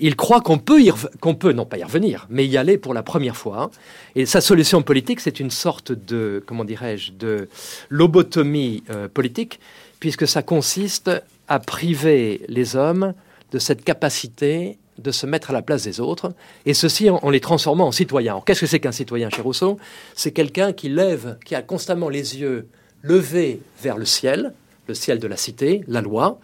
il 0.00 0.16
croit 0.16 0.40
qu'on 0.40 0.58
peut, 0.58 0.82
qu'on 1.20 1.34
peut, 1.34 1.52
non 1.52 1.66
pas 1.66 1.78
y 1.78 1.84
revenir, 1.84 2.26
mais 2.30 2.46
y 2.46 2.56
aller 2.56 2.78
pour 2.78 2.94
la 2.94 3.02
première 3.02 3.36
fois. 3.36 3.70
Et 4.14 4.26
sa 4.26 4.40
solution 4.40 4.82
politique, 4.82 5.20
c'est 5.20 5.40
une 5.40 5.50
sorte 5.50 5.92
de, 5.92 6.42
comment 6.46 6.64
dirais-je, 6.64 7.12
de 7.12 7.48
lobotomie 7.88 8.82
euh, 8.90 9.08
politique, 9.08 9.60
puisque 10.00 10.26
ça 10.26 10.42
consiste 10.42 11.10
à 11.48 11.58
priver 11.58 12.42
les 12.48 12.76
hommes 12.76 13.14
de 13.52 13.58
cette 13.58 13.84
capacité 13.84 14.78
de 14.98 15.10
se 15.10 15.26
mettre 15.26 15.50
à 15.50 15.52
la 15.52 15.62
place 15.62 15.84
des 15.84 16.00
autres, 16.00 16.32
et 16.64 16.74
ceci 16.74 17.10
en, 17.10 17.28
les 17.30 17.40
transformant 17.40 17.86
en 17.86 17.92
citoyens. 17.92 18.42
Qu'est-ce 18.44 18.60
que 18.60 18.66
c'est 18.66 18.80
qu'un 18.80 18.92
citoyen 18.92 19.28
chez 19.30 19.42
Rousseau? 19.42 19.78
C'est 20.14 20.32
quelqu'un 20.32 20.72
qui 20.72 20.88
lève, 20.88 21.36
qui 21.44 21.54
a 21.54 21.62
constamment 21.62 22.08
les 22.08 22.38
yeux 22.38 22.68
levé 23.02 23.60
vers 23.82 23.98
le 23.98 24.06
ciel, 24.06 24.54
le 24.86 24.94
ciel 24.94 25.18
de 25.18 25.26
la 25.26 25.36
cité, 25.36 25.82
la 25.88 26.00
loi, 26.00 26.38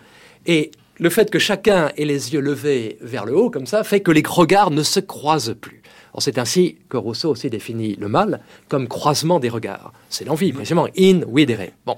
et 0.46 0.70
le 0.98 1.10
fait 1.10 1.30
que 1.30 1.38
chacun 1.38 1.90
ait 1.96 2.04
les 2.04 2.32
yeux 2.32 2.40
levés 2.40 2.98
vers 3.00 3.24
le 3.24 3.36
haut, 3.36 3.50
comme 3.50 3.66
ça, 3.66 3.84
fait 3.84 4.00
que 4.00 4.10
les 4.10 4.22
regards 4.26 4.70
ne 4.70 4.82
se 4.82 5.00
croisent 5.00 5.54
plus. 5.60 5.82
C'est 6.18 6.38
ainsi 6.38 6.76
que 6.88 6.96
Rousseau 6.96 7.30
aussi 7.30 7.48
définit 7.48 7.96
le 7.96 8.08
mal 8.08 8.40
comme 8.68 8.86
croisement 8.86 9.40
des 9.40 9.48
regards. 9.48 9.92
C'est 10.10 10.24
l'envie, 10.24 10.52
précisément, 10.52 10.86
in 10.98 11.20
videre. 11.26 11.70
Bon. 11.86 11.96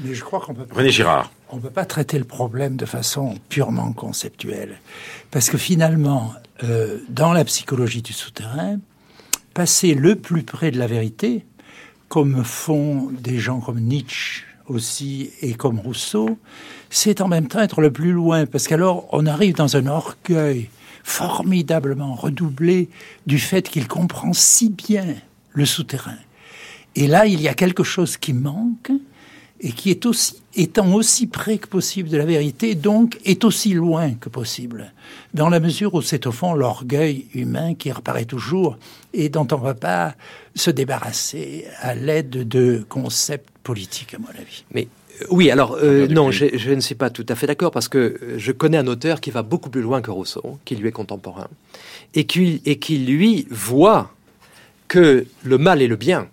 Mais 0.00 0.14
je 0.14 0.24
crois 0.24 0.40
qu'on 0.40 0.54
peut 0.54 0.66
René 0.74 0.90
Girard. 0.90 1.30
On 1.50 1.56
ne 1.56 1.60
peut 1.60 1.70
pas 1.70 1.84
traiter 1.84 2.18
le 2.18 2.24
problème 2.24 2.76
de 2.76 2.86
façon 2.86 3.34
purement 3.50 3.92
conceptuelle. 3.92 4.80
Parce 5.30 5.50
que 5.50 5.58
finalement, 5.58 6.32
euh, 6.64 6.98
dans 7.10 7.34
la 7.34 7.44
psychologie 7.44 8.00
du 8.00 8.14
souterrain, 8.14 8.78
passer 9.52 9.94
le 9.94 10.16
plus 10.16 10.42
près 10.42 10.70
de 10.70 10.78
la 10.78 10.86
vérité, 10.86 11.44
comme 12.08 12.44
font 12.44 13.10
des 13.12 13.38
gens 13.38 13.60
comme 13.60 13.80
Nietzsche 13.80 14.46
aussi 14.70 15.30
et 15.42 15.54
comme 15.54 15.78
Rousseau, 15.78 16.38
c'est 16.88 17.20
en 17.20 17.28
même 17.28 17.48
temps 17.48 17.60
être 17.60 17.80
le 17.80 17.92
plus 17.92 18.12
loin, 18.12 18.46
parce 18.46 18.66
qu'alors 18.66 19.08
on 19.12 19.26
arrive 19.26 19.54
dans 19.54 19.76
un 19.76 19.86
orgueil 19.86 20.70
formidablement 21.02 22.14
redoublé 22.14 22.88
du 23.26 23.38
fait 23.38 23.68
qu'il 23.68 23.88
comprend 23.88 24.32
si 24.32 24.70
bien 24.70 25.16
le 25.52 25.66
souterrain. 25.66 26.18
Et 26.96 27.06
là, 27.06 27.26
il 27.26 27.40
y 27.40 27.48
a 27.48 27.54
quelque 27.54 27.84
chose 27.84 28.16
qui 28.16 28.32
manque 28.32 28.92
et 29.60 29.72
qui 29.72 29.90
est 29.90 30.06
aussi, 30.06 30.42
étant 30.54 30.92
aussi 30.92 31.26
près 31.26 31.58
que 31.58 31.68
possible 31.68 32.08
de 32.08 32.16
la 32.16 32.24
vérité, 32.24 32.74
donc 32.74 33.18
est 33.24 33.44
aussi 33.44 33.74
loin 33.74 34.14
que 34.14 34.28
possible, 34.28 34.92
dans 35.34 35.48
la 35.48 35.60
mesure 35.60 35.94
où 35.94 36.02
c'est 36.02 36.26
au 36.26 36.32
fond 36.32 36.54
l'orgueil 36.54 37.26
humain 37.34 37.74
qui 37.74 37.92
reparaît 37.92 38.24
toujours 38.24 38.78
et 39.12 39.28
dont 39.28 39.46
on 39.52 39.58
ne 39.58 39.62
va 39.62 39.74
pas 39.74 40.14
se 40.54 40.70
débarrasser 40.70 41.66
à 41.80 41.94
l'aide 41.94 42.48
de 42.48 42.84
concepts 42.88 43.49
à 43.72 44.18
mon 44.18 44.28
avis. 44.28 44.64
Mais 44.72 44.88
euh, 45.20 45.24
oui, 45.30 45.50
alors 45.50 45.76
euh, 45.82 46.06
non, 46.08 46.30
je, 46.30 46.46
je, 46.56 46.70
ne 46.70 46.80
suis 46.80 46.94
pas 46.94 47.10
tout 47.10 47.26
à 47.28 47.34
fait 47.34 47.46
d'accord 47.46 47.70
parce 47.70 47.88
que 47.88 47.98
euh, 47.98 48.38
je 48.38 48.52
connais 48.52 48.78
un 48.78 48.86
auteur 48.86 49.20
qui 49.20 49.30
va 49.30 49.42
beaucoup 49.42 49.70
plus 49.70 49.82
loin 49.82 50.00
que 50.00 50.10
Rousseau, 50.10 50.58
qui 50.64 50.76
lui 50.76 50.88
est 50.88 50.92
contemporain, 50.92 51.48
et 52.14 52.24
qui, 52.24 52.62
et 52.64 52.78
qui 52.78 52.98
lui 52.98 53.46
voit 53.50 54.12
que 54.88 55.26
le 55.44 55.58
mal 55.58 55.82
et 55.82 55.86
le 55.86 55.96
bien, 55.96 56.28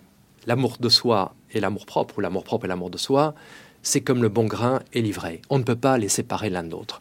l'amour 0.46 0.76
de 0.80 0.88
soi 0.88 1.34
et 1.52 1.60
l'amour 1.60 1.86
propre, 1.86 2.18
ou 2.18 2.20
l'amour 2.20 2.44
propre 2.44 2.64
et 2.64 2.68
l'amour 2.68 2.90
de 2.90 2.98
soi, 2.98 3.34
c'est 3.82 4.00
comme 4.00 4.22
le 4.22 4.28
bon 4.28 4.44
grain 4.44 4.80
et 4.92 5.02
l'ivraie. 5.02 5.40
On 5.50 5.58
ne 5.58 5.64
peut 5.64 5.76
pas 5.76 5.98
les 5.98 6.08
séparer 6.08 6.50
l'un 6.50 6.62
de 6.62 6.70
l'autre. 6.70 7.00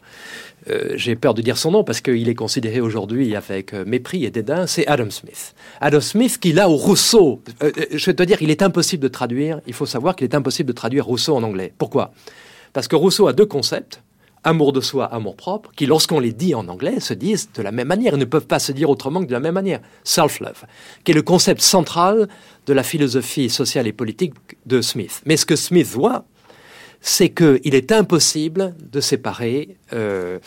Euh, 0.69 0.93
J'ai 0.95 1.15
peur 1.15 1.33
de 1.33 1.41
dire 1.41 1.57
son 1.57 1.71
nom 1.71 1.83
parce 1.83 2.01
qu'il 2.01 2.27
est 2.29 2.35
considéré 2.35 2.81
aujourd'hui 2.81 3.35
avec 3.35 3.73
euh, 3.73 3.85
mépris 3.85 4.25
et 4.25 4.31
dédain, 4.31 4.67
c'est 4.67 4.85
Adam 4.87 5.09
Smith. 5.09 5.53
Adam 5.81 6.01
Smith 6.01 6.37
qui 6.39 6.53
là 6.53 6.69
au 6.69 6.75
Rousseau, 6.75 7.41
euh, 7.63 7.71
je 7.91 8.05
vais 8.05 8.13
te 8.13 8.23
dire, 8.23 8.41
il 8.41 8.49
est 8.49 8.61
impossible 8.61 9.03
de 9.03 9.07
traduire, 9.07 9.61
il 9.67 9.73
faut 9.73 9.85
savoir 9.85 10.15
qu'il 10.15 10.25
est 10.25 10.35
impossible 10.35 10.67
de 10.67 10.73
traduire 10.73 11.05
Rousseau 11.05 11.35
en 11.35 11.43
anglais. 11.43 11.73
Pourquoi? 11.77 12.11
Parce 12.73 12.87
que 12.87 12.95
Rousseau 12.95 13.27
a 13.27 13.33
deux 13.33 13.45
concepts, 13.45 14.01
amour 14.43 14.73
de 14.73 14.81
soi, 14.81 15.05
amour 15.05 15.35
propre, 15.35 15.71
qui 15.75 15.85
lorsqu'on 15.85 16.19
les 16.19 16.33
dit 16.33 16.53
en 16.53 16.67
anglais 16.67 16.99
se 16.99 17.13
disent 17.13 17.49
de 17.53 17.61
la 17.61 17.71
même 17.71 17.87
manière, 17.87 18.13
ils 18.13 18.19
ne 18.19 18.25
peuvent 18.25 18.47
pas 18.47 18.59
se 18.59 18.71
dire 18.71 18.89
autrement 18.89 19.21
que 19.21 19.27
de 19.27 19.33
la 19.33 19.39
même 19.39 19.53
manière. 19.53 19.79
Self-love, 20.03 20.65
qui 21.03 21.11
est 21.11 21.15
le 21.15 21.21
concept 21.21 21.61
central 21.61 22.27
de 22.65 22.73
la 22.73 22.83
philosophie 22.83 23.49
sociale 23.49 23.87
et 23.87 23.93
politique 23.93 24.33
de 24.65 24.81
Smith. 24.81 25.21
Mais 25.25 25.37
ce 25.37 25.45
que 25.45 25.55
Smith 25.55 25.87
voit, 25.87 26.25
c'est 27.01 27.29
qu'il 27.29 27.75
est 27.75 27.91
impossible 27.91 28.75
de 28.91 28.99
séparer 28.99 29.77
euh, 29.93 30.39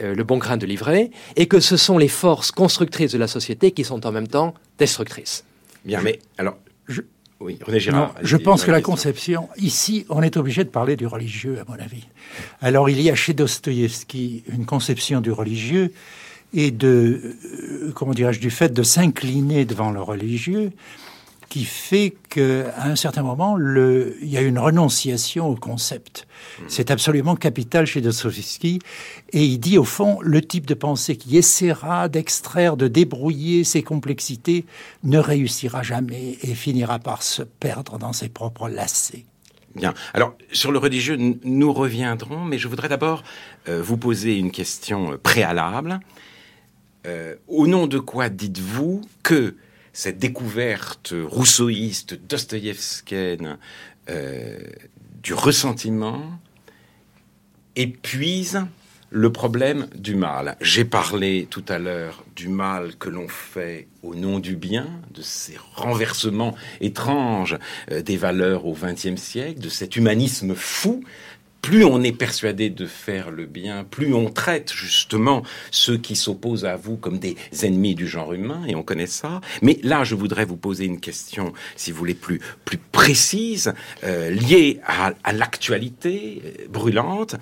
euh, 0.00 0.14
le 0.14 0.24
bon 0.24 0.38
grain 0.38 0.56
de 0.56 0.66
l'ivraie 0.66 1.10
et 1.36 1.46
que 1.46 1.60
ce 1.60 1.76
sont 1.76 1.98
les 1.98 2.08
forces 2.08 2.50
constructrices 2.50 3.12
de 3.12 3.18
la 3.18 3.28
société 3.28 3.72
qui 3.72 3.84
sont 3.84 4.06
en 4.06 4.12
même 4.12 4.28
temps 4.28 4.54
destructrices. 4.78 5.44
Bien, 5.84 6.00
mais 6.02 6.18
alors, 6.38 6.56
je, 6.88 7.02
oui, 7.40 7.58
René 7.64 7.80
Girard. 7.80 8.08
Non, 8.08 8.20
je 8.22 8.36
pense 8.36 8.64
que 8.64 8.70
la 8.70 8.82
conception, 8.82 9.48
ici, 9.56 10.04
on 10.10 10.22
est 10.22 10.36
obligé 10.36 10.62
de 10.62 10.68
parler 10.68 10.96
du 10.96 11.06
religieux, 11.06 11.58
à 11.58 11.70
mon 11.70 11.78
avis. 11.78 12.06
Alors, 12.60 12.90
il 12.90 13.00
y 13.00 13.10
a 13.10 13.14
chez 13.14 13.32
Dostoïevski 13.32 14.44
une 14.52 14.66
conception 14.66 15.22
du 15.22 15.32
religieux 15.32 15.92
et 16.52 16.70
de, 16.70 17.36
euh, 17.44 17.92
comment 17.94 18.12
dirais-je, 18.12 18.40
du 18.40 18.50
fait 18.50 18.72
de 18.72 18.82
s'incliner 18.82 19.64
devant 19.64 19.90
le 19.90 20.02
religieux 20.02 20.72
qui 21.50 21.64
fait 21.64 22.14
qu'à 22.28 22.72
un 22.84 22.94
certain 22.94 23.24
moment, 23.24 23.56
le, 23.56 24.16
il 24.22 24.28
y 24.28 24.38
a 24.38 24.40
une 24.40 24.58
renonciation 24.58 25.48
au 25.48 25.56
concept. 25.56 26.26
Mmh. 26.30 26.62
C'est 26.68 26.90
absolument 26.92 27.34
capital 27.34 27.86
chez 27.86 28.00
Dostoevsky. 28.00 28.78
Et 29.32 29.44
il 29.44 29.58
dit, 29.58 29.76
au 29.76 29.84
fond, 29.84 30.18
le 30.22 30.40
type 30.40 30.64
de 30.64 30.74
pensée 30.74 31.16
qui 31.16 31.36
essaiera 31.36 32.08
d'extraire, 32.08 32.76
de 32.76 32.86
débrouiller 32.86 33.64
ces 33.64 33.82
complexités 33.82 34.64
ne 35.02 35.18
réussira 35.18 35.82
jamais 35.82 36.38
et 36.42 36.54
finira 36.54 37.00
par 37.00 37.24
se 37.24 37.42
perdre 37.42 37.98
dans 37.98 38.12
ses 38.12 38.28
propres 38.28 38.68
lacets. 38.68 39.26
Bien. 39.74 39.92
Alors, 40.14 40.34
sur 40.52 40.70
le 40.70 40.78
religieux, 40.78 41.18
nous 41.42 41.72
reviendrons, 41.72 42.44
mais 42.44 42.58
je 42.58 42.68
voudrais 42.68 42.88
d'abord 42.88 43.24
euh, 43.68 43.82
vous 43.82 43.96
poser 43.96 44.36
une 44.38 44.52
question 44.52 45.18
préalable. 45.20 45.98
Euh, 47.06 47.34
au 47.48 47.66
nom 47.66 47.88
de 47.88 47.98
quoi 47.98 48.28
dites-vous 48.28 49.00
que 49.24 49.56
cette 49.92 50.18
découverte 50.18 51.14
rousseauiste, 51.26 52.14
dostoïevskienne 52.14 53.58
euh, 54.08 54.58
du 55.22 55.34
ressentiment 55.34 56.40
épuise 57.76 58.64
le 59.10 59.32
problème 59.32 59.88
du 59.94 60.14
mal. 60.14 60.56
J'ai 60.60 60.84
parlé 60.84 61.48
tout 61.50 61.64
à 61.68 61.78
l'heure 61.78 62.24
du 62.36 62.48
mal 62.48 62.94
que 62.96 63.08
l'on 63.08 63.26
fait 63.28 63.88
au 64.02 64.14
nom 64.14 64.38
du 64.38 64.54
bien, 64.54 64.86
de 65.12 65.20
ces 65.20 65.56
renversements 65.74 66.54
étranges 66.80 67.58
euh, 67.90 68.02
des 68.02 68.16
valeurs 68.16 68.66
au 68.66 68.74
XXe 68.74 69.20
siècle, 69.20 69.60
de 69.60 69.68
cet 69.68 69.96
humanisme 69.96 70.54
fou 70.54 71.02
plus 71.62 71.84
on 71.84 72.02
est 72.02 72.12
persuadé 72.12 72.70
de 72.70 72.86
faire 72.86 73.30
le 73.30 73.46
bien, 73.46 73.84
plus 73.84 74.14
on 74.14 74.30
traite 74.30 74.72
justement 74.72 75.42
ceux 75.70 75.96
qui 75.98 76.16
s'opposent 76.16 76.64
à 76.64 76.76
vous 76.76 76.96
comme 76.96 77.18
des 77.18 77.36
ennemis 77.62 77.94
du 77.94 78.08
genre 78.08 78.32
humain, 78.32 78.62
et 78.66 78.74
on 78.74 78.82
connaît 78.82 79.06
ça. 79.06 79.40
Mais 79.62 79.78
là, 79.82 80.04
je 80.04 80.14
voudrais 80.14 80.44
vous 80.44 80.56
poser 80.56 80.84
une 80.84 81.00
question, 81.00 81.52
si 81.76 81.92
vous 81.92 81.98
voulez, 81.98 82.14
plus, 82.14 82.40
plus 82.64 82.78
précise, 82.78 83.74
euh, 84.04 84.30
liée 84.30 84.80
à, 84.86 85.32
l'actualité 85.32 86.42
euh, 86.44 86.68
brûlante. 86.68 87.36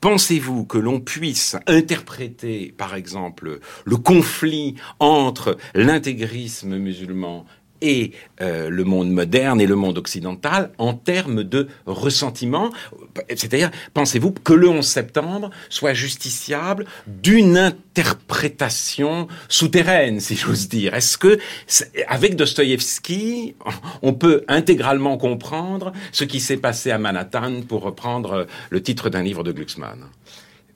Pensez-vous 0.00 0.64
que 0.64 0.78
l'on 0.78 0.98
puisse 0.98 1.56
interpréter, 1.68 2.74
par 2.76 2.96
exemple, 2.96 3.60
le 3.84 3.96
conflit 3.96 4.74
entre 4.98 5.56
l'intégrisme 5.74 6.76
musulman 6.76 7.46
et 7.82 8.12
euh, 8.40 8.70
le 8.70 8.84
monde 8.84 9.10
moderne 9.10 9.60
et 9.60 9.66
le 9.66 9.76
monde 9.76 9.98
occidental 9.98 10.70
en 10.78 10.94
termes 10.94 11.42
de 11.42 11.68
ressentiment. 11.84 12.70
C'est-à-dire, 13.28 13.70
pensez-vous 13.92 14.32
que 14.32 14.54
le 14.54 14.68
11 14.68 14.86
septembre 14.86 15.50
soit 15.68 15.92
justiciable 15.92 16.86
d'une 17.06 17.58
interprétation 17.58 19.28
souterraine, 19.48 20.20
si 20.20 20.36
j'ose 20.36 20.68
dire? 20.68 20.94
Est-ce 20.94 21.18
que, 21.18 21.38
avec 22.06 22.36
Dostoïevski, 22.36 23.54
on 24.02 24.14
peut 24.14 24.44
intégralement 24.48 25.18
comprendre 25.18 25.92
ce 26.12 26.24
qui 26.24 26.40
s'est 26.40 26.56
passé 26.56 26.90
à 26.90 26.98
Manhattan, 26.98 27.62
pour 27.68 27.82
reprendre 27.82 28.46
le 28.70 28.82
titre 28.82 29.10
d'un 29.10 29.22
livre 29.22 29.42
de 29.42 29.52
Glucksmann? 29.52 30.06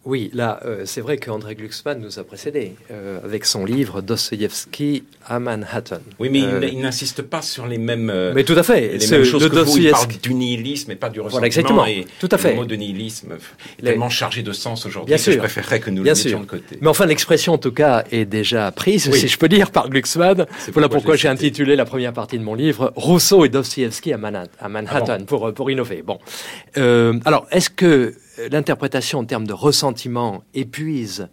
Oui, 0.06 0.30
là, 0.32 0.60
euh, 0.64 0.82
c'est 0.84 1.00
vrai 1.00 1.18
qu'André 1.18 1.56
Glucksmann 1.56 2.00
nous 2.00 2.20
a 2.20 2.24
précédés 2.24 2.74
euh, 2.92 3.18
avec 3.24 3.44
son 3.44 3.64
livre 3.64 4.02
Dostoïevski 4.02 5.02
à 5.26 5.40
Manhattan. 5.40 5.98
Oui, 6.20 6.28
mais 6.30 6.44
euh, 6.44 6.64
il, 6.64 6.80
n'insiste 6.80 7.22
pas 7.22 7.42
sur 7.42 7.66
les 7.66 7.76
mêmes. 7.76 8.08
Euh, 8.08 8.32
mais 8.32 8.44
tout 8.44 8.54
à 8.54 8.62
fait. 8.62 8.98
Les 8.98 9.06
mêmes 9.08 9.24
choses 9.24 9.48
que 9.48 9.58
vous. 9.58 9.78
Il 9.78 9.90
parle 9.90 10.06
du 10.22 10.32
nihilisme 10.34 10.92
et 10.92 10.94
pas 10.94 11.08
du 11.08 11.18
ressentiment. 11.18 11.30
Voilà, 11.30 11.46
exactement. 11.48 11.86
Et 11.86 12.06
tout 12.20 12.28
à 12.30 12.38
fait. 12.38 12.50
Le 12.50 12.56
mot 12.56 12.64
de 12.64 12.76
nihilisme 12.76 13.36
est 13.80 13.82
tellement 13.82 14.08
chargé 14.08 14.44
de 14.44 14.52
sens 14.52 14.86
aujourd'hui 14.86 15.12
que 15.16 15.20
sûr. 15.20 15.32
je 15.32 15.38
préférerais 15.38 15.80
que 15.80 15.90
nous 15.90 16.04
Bien 16.04 16.12
le 16.12 16.16
mettions 16.18 16.30
sûr. 16.30 16.40
de 16.40 16.46
côté. 16.46 16.78
Mais 16.80 16.88
enfin, 16.88 17.06
l'expression, 17.06 17.54
en 17.54 17.58
tout 17.58 17.72
cas, 17.72 18.04
est 18.12 18.26
déjà 18.26 18.70
prise, 18.70 19.08
Oui. 19.12 19.18
si 19.18 19.26
je 19.26 19.36
peux 19.36 19.48
dire, 19.48 19.72
par 19.72 19.90
Glucksmann. 19.90 20.46
Voilà 20.72 20.88
pourquoi 20.88 21.16
j'ai 21.16 21.26
intitulé 21.28 21.74
la 21.74 21.84
première 21.84 22.12
partie 22.12 22.38
de 22.38 22.44
mon 22.44 22.54
livre 22.54 22.92
Rousseau 22.94 23.44
et 23.44 23.48
Dostoïevski 23.48 24.12
à, 24.12 24.20
à 24.60 24.68
Manhattan 24.68 25.16
Ah 25.20 25.24
pour, 25.26 25.52
pour 25.52 25.68
innover. 25.68 26.02
Bon. 26.02 26.20
Euh, 26.76 27.18
alors, 27.24 27.48
est-ce 27.50 27.70
que 27.70 28.14
l'interprétation 28.50 29.20
en 29.20 29.24
termes 29.24 29.46
de 29.46 29.52
ressentiment 29.52 30.42
épuise 30.54 31.28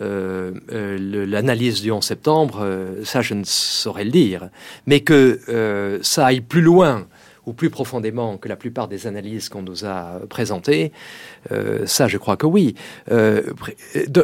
euh, 0.00 0.52
euh, 0.72 1.26
l'analyse 1.26 1.82
du 1.82 1.90
11 1.90 2.02
septembre, 2.04 2.60
euh, 2.62 3.04
ça 3.04 3.22
je 3.22 3.34
ne 3.34 3.44
saurais 3.44 4.04
le 4.04 4.10
dire, 4.10 4.48
mais 4.86 5.00
que 5.00 5.40
euh, 5.48 5.98
ça 6.02 6.26
aille 6.26 6.40
plus 6.40 6.60
loin 6.62 7.06
ou 7.46 7.52
plus 7.52 7.70
profondément 7.70 8.36
que 8.36 8.48
la 8.48 8.56
plupart 8.56 8.86
des 8.86 9.06
analyses 9.06 9.48
qu'on 9.48 9.62
nous 9.62 9.84
a 9.84 10.20
présentées, 10.28 10.92
euh, 11.50 11.86
ça 11.86 12.06
je 12.06 12.18
crois 12.18 12.36
que 12.36 12.46
oui. 12.46 12.74
Euh, 13.10 13.42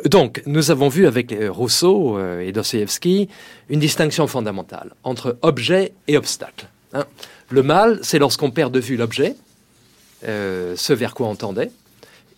donc 0.04 0.42
nous 0.46 0.70
avons 0.70 0.88
vu 0.88 1.06
avec 1.06 1.32
euh, 1.32 1.50
Rousseau 1.50 2.16
euh, 2.18 2.40
et 2.40 2.52
Dostoïevski 2.52 3.28
une 3.68 3.80
distinction 3.80 4.26
fondamentale 4.26 4.94
entre 5.02 5.36
objet 5.42 5.92
et 6.06 6.16
obstacle. 6.16 6.68
hein. 6.92 7.06
Le 7.50 7.62
mal, 7.62 7.98
c'est 8.02 8.18
lorsqu'on 8.18 8.50
perd 8.50 8.72
de 8.72 8.80
vue 8.80 8.96
l'objet, 8.96 9.34
euh, 10.26 10.74
ce 10.76 10.92
vers 10.92 11.14
quoi 11.14 11.26
on 11.28 11.36
tendait, 11.36 11.70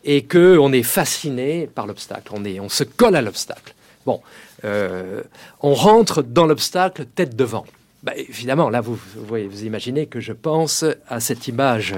et 0.09 0.23
que 0.23 0.57
on 0.57 0.73
est 0.73 0.83
fasciné 0.83 1.67
par 1.67 1.87
l'obstacle. 1.87 2.33
On 2.33 2.69
se 2.71 2.83
colle 2.83 3.15
à 3.15 3.21
l'obstacle. 3.21 3.75
Bon, 4.07 4.23
euh, 4.65 5.21
on 5.61 5.75
rentre 5.75 6.23
dans 6.23 6.47
l'obstacle 6.47 7.05
tête 7.05 7.37
devant. 7.37 7.67
Bah, 8.03 8.13
évidemment, 8.17 8.71
là, 8.71 8.81
vous, 8.81 8.99
imaginez 9.63 10.07
que 10.07 10.19
je 10.19 10.33
pense 10.33 10.83
à 11.09 11.21
cette 11.21 11.47
image 11.47 11.95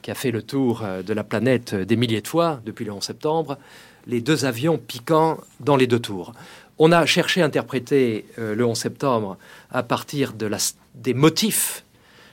qui 0.00 0.10
a 0.10 0.14
fait 0.14 0.30
le 0.30 0.40
tour 0.40 0.80
euh, 0.82 1.02
de 1.02 1.12
la 1.12 1.22
planète 1.22 1.74
euh, 1.74 1.84
des 1.84 1.96
milliers 1.96 2.22
de 2.22 2.28
fois 2.28 2.62
depuis 2.64 2.86
le 2.86 2.92
11 2.92 3.04
septembre, 3.04 3.58
les 4.06 4.22
deux 4.22 4.46
avions 4.46 4.78
piquant 4.78 5.36
dans 5.60 5.76
les 5.76 5.86
deux 5.86 6.00
tours. 6.00 6.32
On 6.78 6.92
a 6.92 7.04
cherché 7.04 7.42
à 7.42 7.44
interpréter 7.44 8.24
le 8.38 8.64
11 8.64 8.78
septembre 8.78 9.36
à 9.70 9.82
partir 9.82 10.32
des 10.32 11.12
motifs, 11.12 11.84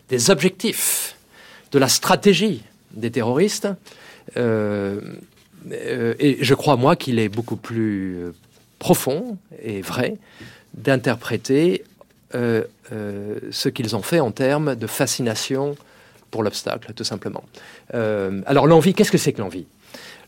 des 0.07 0.29
objectifs, 0.29 1.17
de 1.73 1.79
la 1.79 1.89
stratégie 1.89 2.63
des 2.93 3.11
terroristes. 3.11 3.67
Euh, 5.71 6.13
et 6.19 6.37
je 6.41 6.53
crois, 6.53 6.77
moi, 6.77 6.95
qu'il 6.95 7.19
est 7.19 7.29
beaucoup 7.29 7.55
plus 7.55 8.17
euh, 8.17 8.31
profond 8.79 9.37
et 9.61 9.81
vrai 9.81 10.17
d'interpréter 10.73 11.83
euh, 12.35 12.63
ce 13.51 13.69
qu'ils 13.69 13.95
ont 13.95 14.01
fait 14.01 14.19
en 14.19 14.31
termes 14.31 14.75
de 14.75 14.87
fascination 14.87 15.75
pour 16.29 16.43
l'obstacle, 16.43 16.93
tout 16.93 17.05
simplement. 17.05 17.43
Alors 17.93 18.67
l'envie, 18.67 18.93
qu'est-ce 18.93 19.11
que 19.11 19.17
c'est 19.17 19.31
que 19.33 19.41
l'envie? 19.41 19.65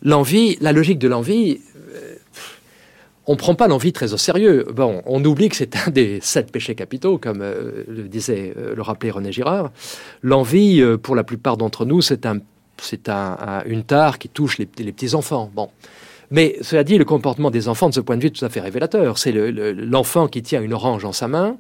L'envie, 0.02 0.58
la 0.62 0.72
logique 0.72 0.98
de 0.98 1.10
l'envie, 1.10 1.60
on 3.28 3.34
ne 3.34 3.38
prend 3.38 3.54
pas 3.54 3.68
l'envie 3.68 3.92
très 3.92 4.14
au 4.14 4.18
sérieux. 4.18 4.66
Bon, 4.74 5.04
on 5.06 5.24
oublie 5.24 5.50
que 5.50 5.58
c'est 5.58 5.76
un 5.76 5.92
des 5.92 6.20
sept 6.22 6.52
péchés 6.52 6.74
capitaux, 6.74 7.18
comme 7.18 7.40
le 7.42 8.04
disait, 8.08 8.54
le 8.56 8.82
rappelait 8.82 9.12
René 9.12 9.34
Girard. 9.34 9.72
L'envie, 10.24 10.82
pour 11.04 11.16
la 11.16 11.26
plupart 11.26 11.58
d'entre 11.58 11.86
nous, 11.86 12.02
c'est 12.02 12.26
un, 12.26 12.40
c'est 12.82 13.10
un, 13.10 13.64
une 13.66 13.84
tare 13.84 14.20
qui 14.20 14.30
touche 14.30 14.58
les, 14.58 14.68
les 14.78 14.92
petits 14.92 15.16
enfants. 15.16 15.52
Bon, 15.54 15.70
mais 16.32 16.58
cela 16.62 16.84
dit, 16.84 16.98
le 16.98 17.06
comportement 17.06 17.50
des 17.50 17.68
enfants 17.68 17.90
de 17.90 17.94
ce 17.94 18.00
point 18.00 18.16
de 18.16 18.22
vue 18.22 18.28
est 18.28 18.32
tout 18.32 18.46
à 18.46 18.50
fait 18.50 18.60
révélateur. 18.60 19.18
C'est 19.18 19.32
l'enfant 19.32 20.28
qui 20.28 20.44
tient 20.44 20.62
une 20.62 20.74
orange 20.74 21.06
en 21.06 21.12
sa 21.12 21.28
main, 21.28 21.58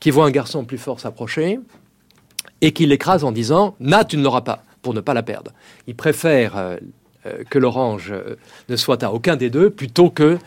qui 0.00 0.10
voit 0.10 0.26
un 0.26 0.30
garçon 0.30 0.64
plus 0.64 0.78
fort 0.78 1.00
s'approcher, 1.00 1.58
et 2.60 2.72
qui 2.72 2.86
l'écrase 2.86 3.24
en 3.24 3.32
disant 3.32 3.74
Na, 3.80 4.04
tu 4.04 4.16
ne 4.16 4.22
l'auras 4.22 4.42
pas, 4.42 4.64
pour 4.82 4.94
ne 4.94 5.00
pas 5.00 5.14
la 5.14 5.22
perdre. 5.22 5.52
Il 5.86 5.96
préfère 5.96 6.56
euh, 6.56 6.76
euh, 7.26 7.42
que 7.50 7.58
l'orange 7.58 8.12
euh, 8.12 8.36
ne 8.68 8.76
soit 8.76 9.02
à 9.02 9.10
aucun 9.10 9.36
des 9.36 9.50
deux 9.50 9.70
plutôt 9.70 10.10
que 10.10 10.38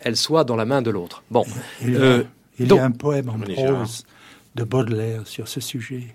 elle 0.00 0.16
soit 0.16 0.44
dans 0.44 0.56
la 0.56 0.66
main 0.66 0.82
de 0.82 0.90
l'autre. 0.90 1.22
Bon. 1.30 1.44
Il, 1.80 1.94
y 1.94 2.78
a, 2.78 2.84
un 2.84 2.90
poème 2.90 3.30
en 3.30 3.38
prose 3.38 4.04
de 4.54 4.64
Baudelaire 4.64 5.26
sur 5.26 5.48
ce 5.48 5.60
sujet. 5.60 6.14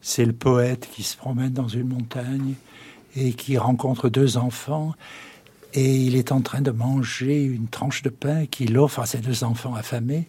C'est 0.00 0.24
le 0.24 0.32
poète 0.32 0.88
qui 0.92 1.02
se 1.02 1.16
promène 1.16 1.52
dans 1.52 1.66
une 1.66 1.88
montagne 1.88 2.54
et 3.16 3.32
qui 3.32 3.58
rencontre 3.58 4.08
deux 4.08 4.36
enfants 4.36 4.94
et 5.74 5.96
il 5.96 6.16
est 6.16 6.30
en 6.30 6.40
train 6.40 6.60
de 6.60 6.70
manger 6.70 7.42
une 7.42 7.66
tranche 7.66 8.02
de 8.02 8.08
pain 8.08 8.46
qu'il 8.46 8.78
offre 8.78 9.00
à 9.00 9.06
ses 9.06 9.18
deux 9.18 9.42
enfants 9.42 9.74
affamés. 9.74 10.28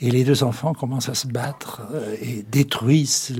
Et 0.00 0.10
les 0.10 0.24
deux 0.24 0.42
enfants 0.42 0.74
commencent 0.74 1.08
à 1.08 1.14
se 1.14 1.26
battre 1.26 1.82
euh, 1.94 2.16
et 2.20 2.44
détruisent 2.50 3.34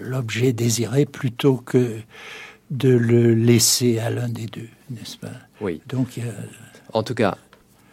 l'objet 0.00 0.52
désiré 0.52 1.06
plutôt 1.06 1.56
que 1.56 1.98
de 2.70 2.90
le 2.90 3.34
laisser 3.34 3.98
à 3.98 4.10
l'un 4.10 4.28
des 4.28 4.46
deux, 4.46 4.68
n'est-ce 4.90 5.16
pas? 5.16 5.32
Oui. 5.60 5.80
Donc, 5.88 6.20
en 6.92 7.02
tout 7.02 7.14
cas, 7.14 7.38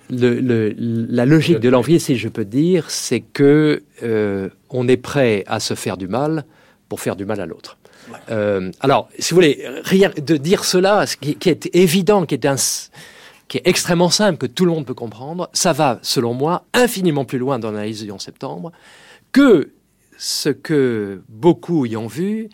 la 0.09 1.25
logique 1.25 1.59
de 1.59 1.69
l'envie, 1.69 1.99
si 1.99 2.17
je 2.17 2.27
peux 2.27 2.45
dire, 2.45 2.91
c'est 2.91 3.21
que 3.21 3.83
euh, 4.03 4.49
on 4.69 4.88
est 4.88 4.97
prêt 4.97 5.43
à 5.47 5.59
se 5.61 5.73
faire 5.73 5.97
du 5.97 6.07
mal 6.07 6.45
pour 6.89 6.99
faire 6.99 7.15
du 7.15 7.25
mal 7.25 7.39
à 7.39 7.45
l'autre. 7.45 7.77
Euh, 8.30 8.72
alors, 8.80 9.10
si 9.20 9.32
vous 9.32 9.36
voulez, 9.36 9.65
rien 9.84 10.12
de 10.15 10.38
dire 10.38 10.63
cela, 10.65 11.06
ce 11.06 11.18
qui, 11.18 11.38
est 11.50 11.76
évident, 11.76 12.26
qui 12.26 12.36
est, 12.36 12.46
un, 12.46 12.56
qui 13.48 13.58
est 13.58 13.68
extrêmement 13.68 14.10
simple, 14.10 14.38
que 14.38 14.46
tout 14.46 14.65
le 14.65 14.72
monde 14.72 14.86
peut 14.86 14.94
comprendre, 14.94 15.50
ça 15.54 15.74
va, 15.74 16.00
selon 16.02 16.34
moi, 16.34 16.65
infiniment 16.74 17.26
plus 17.26 17.38
loin 17.38 17.60
dans 17.60 17.72
l'analyse 17.72 18.04
du 18.04 18.12
11 18.12 18.22
septembre 18.22 18.72
que 19.32 19.72
ce 20.18 20.50
que 20.50 21.22
beaucoup 21.28 21.86
y 21.86 21.98
ont 21.98 22.08
vu, 22.08 22.50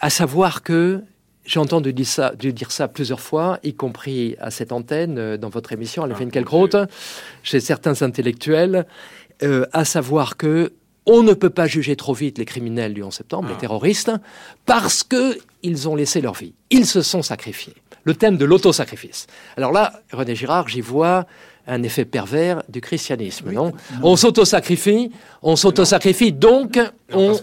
à 0.00 0.10
savoir 0.10 0.62
que 0.62 1.02
j'ai 1.44 1.58
entendu 1.58 1.92
dire 1.92 2.06
ça, 2.06 2.34
dire 2.34 2.70
ça 2.70 2.88
plusieurs 2.88 3.20
fois, 3.20 3.58
y 3.62 3.74
compris 3.74 4.36
à 4.38 4.50
cette 4.50 4.72
antenne, 4.72 5.18
euh, 5.18 5.36
dans 5.36 5.48
votre 5.48 5.72
émission, 5.72 6.02
à 6.04 6.06
la 6.06 6.14
fin 6.14 6.26
de 6.26 6.86
chez 7.42 7.60
certains 7.60 8.02
intellectuels, 8.02 8.86
euh, 9.42 9.66
à 9.72 9.84
savoir 9.84 10.36
que 10.36 10.72
on 11.06 11.22
ne 11.22 11.34
peut 11.34 11.50
pas 11.50 11.66
juger 11.66 11.96
trop 11.96 12.14
vite 12.14 12.38
les 12.38 12.44
criminels 12.44 12.94
du 12.94 13.02
11 13.02 13.12
septembre, 13.12 13.48
les 13.48 13.54
ah. 13.56 13.60
terroristes, 13.60 14.12
parce 14.66 15.04
qu'ils 15.04 15.88
ont 15.88 15.96
laissé 15.96 16.20
leur 16.20 16.34
vie. 16.34 16.54
Ils 16.70 16.86
se 16.86 17.02
sont 17.02 17.22
sacrifiés. 17.22 17.74
Le 18.04 18.14
thème 18.14 18.36
de 18.36 18.44
l'autosacrifice. 18.44 19.26
Alors 19.56 19.72
là, 19.72 20.02
René 20.12 20.34
Girard, 20.34 20.68
j'y 20.68 20.80
vois 20.80 21.26
un 21.68 21.82
effet 21.84 22.04
pervers 22.04 22.62
du 22.68 22.80
christianisme, 22.80 23.52
non, 23.52 23.72
On 24.02 24.16
s'autosacrifie, 24.16 25.12
on 25.42 25.54
s'autosacrifie, 25.54 26.32
donc 26.32 26.78
on, 27.12 27.38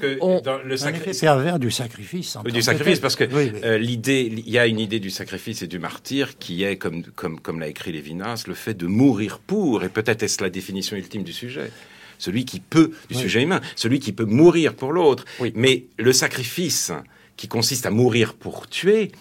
le 0.66 0.84
un 0.84 0.94
effet 0.94 1.12
pervers 1.14 1.58
du 1.58 1.72
sacrifice. 1.72 2.38
du 2.44 2.62
sacrifice, 2.62 3.00
parce 3.00 3.16
que 3.16 3.24
euh, 3.24 3.78
l'idée, 3.78 4.30
il 4.46 4.50
y 4.50 4.58
a 4.58 4.68
une 4.68 4.80
idée 4.80 5.00
du 5.00 5.10
sacrifice 5.10 5.62
et 5.62 5.68
du 5.68 5.80
martyr 5.80 6.38
qui 6.38 6.64
est, 6.64 6.76
comme 6.76 7.04
comme 7.16 7.40
comme 7.40 7.62
l'a 7.62 7.68
écrit 7.68 7.94
Lévinas, 7.94 8.44
le 8.46 8.56
fait 8.56 8.74
de 8.74 8.88
mourir 8.88 9.40
pour, 9.40 9.84
et 9.84 9.90
peut-être 9.90 10.24
est-ce 10.24 10.44
la 10.44 10.50
définition 10.50 10.98
ultime 10.98 11.24
du 11.24 11.34
sujet 11.34 11.72
celui 12.20 12.46
qui 12.46 12.60
peut, 12.60 12.92
du 13.10 13.16
sujet 13.16 13.42
humain, 13.42 13.62
celui 13.76 14.00
qui 14.00 14.12
peut 14.12 14.26
mourir 14.26 14.76
pour 14.76 14.92
l'autre. 14.92 15.26
Mais 15.56 15.86
le 15.98 16.14
sacrifice 16.14 16.92
qui 17.36 17.48
consiste 17.48 17.88
à 17.88 17.90
mourir 17.90 18.36
pour 18.36 18.68
tuer 18.68 19.12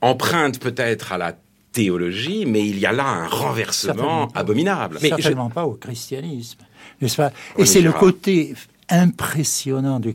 emprunte 0.00 0.60
peut-être 0.60 1.12
à 1.12 1.18
la 1.18 1.34
théologie, 1.72 2.46
mais 2.46 2.66
il 2.66 2.78
y 2.78 2.86
a 2.86 2.92
là 2.92 3.06
un 3.06 3.26
renversement 3.26 4.28
abominable. 4.34 4.98
Mais 5.02 5.08
certainement 5.08 5.50
pas 5.50 5.64
au 5.64 5.72
christianisme, 5.72 6.60
n'est-ce 7.00 7.16
pas? 7.16 7.32
Et 7.58 7.66
c'est 7.66 7.80
le 7.80 7.92
côté 7.92 8.54
impressionnant 8.88 9.98
du, 9.98 10.14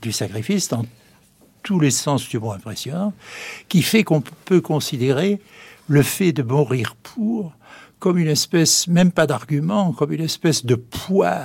du, 0.00 0.12
sacrifice, 0.12 0.68
dans 0.68 0.84
tous 1.62 1.80
les 1.80 1.90
sens 1.90 2.28
du 2.28 2.38
mot 2.38 2.52
impressionnant, 2.52 3.12
qui 3.68 3.82
fait 3.82 4.02
qu'on 4.02 4.20
peut 4.20 4.60
considérer 4.60 5.40
le 5.88 6.02
fait 6.02 6.32
de 6.32 6.42
mourir 6.42 6.94
pour 7.02 7.52
comme 8.02 8.18
une 8.18 8.26
espèce, 8.26 8.88
même 8.88 9.12
pas 9.12 9.28
d'argument, 9.28 9.92
comme 9.92 10.12
une 10.12 10.24
espèce 10.24 10.66
de 10.66 10.74
poids 10.74 11.44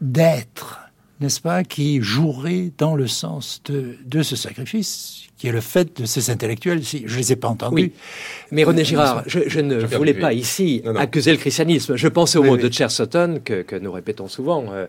d'être, 0.00 0.80
n'est-ce 1.20 1.42
pas, 1.42 1.62
qui 1.62 2.00
jouerait 2.00 2.72
dans 2.78 2.96
le 2.96 3.06
sens 3.06 3.60
de, 3.66 3.96
de, 4.06 4.22
ce 4.22 4.34
sacrifice, 4.34 5.24
qui 5.36 5.48
est 5.48 5.52
le 5.52 5.60
fait 5.60 6.00
de 6.00 6.06
ces 6.06 6.30
intellectuels. 6.30 6.82
Si 6.82 7.02
je 7.04 7.18
les 7.18 7.32
ai 7.32 7.36
pas 7.36 7.48
entendus. 7.48 7.74
Oui. 7.74 7.92
Mais 8.50 8.64
René 8.64 8.82
Girard, 8.82 9.24
je, 9.26 9.60
ne 9.60 9.84
voulais 9.84 10.14
pas 10.14 10.32
ici 10.32 10.82
accuser 10.96 11.32
le 11.32 11.36
christianisme. 11.36 11.96
Je 11.96 12.08
pensais 12.08 12.38
au 12.38 12.44
mot 12.44 12.56
de 12.56 12.72
Chesterton 12.72 13.38
que, 13.44 13.60
que, 13.60 13.76
nous 13.76 13.92
répétons 13.92 14.26
souvent. 14.26 14.72
Euh, 14.72 14.86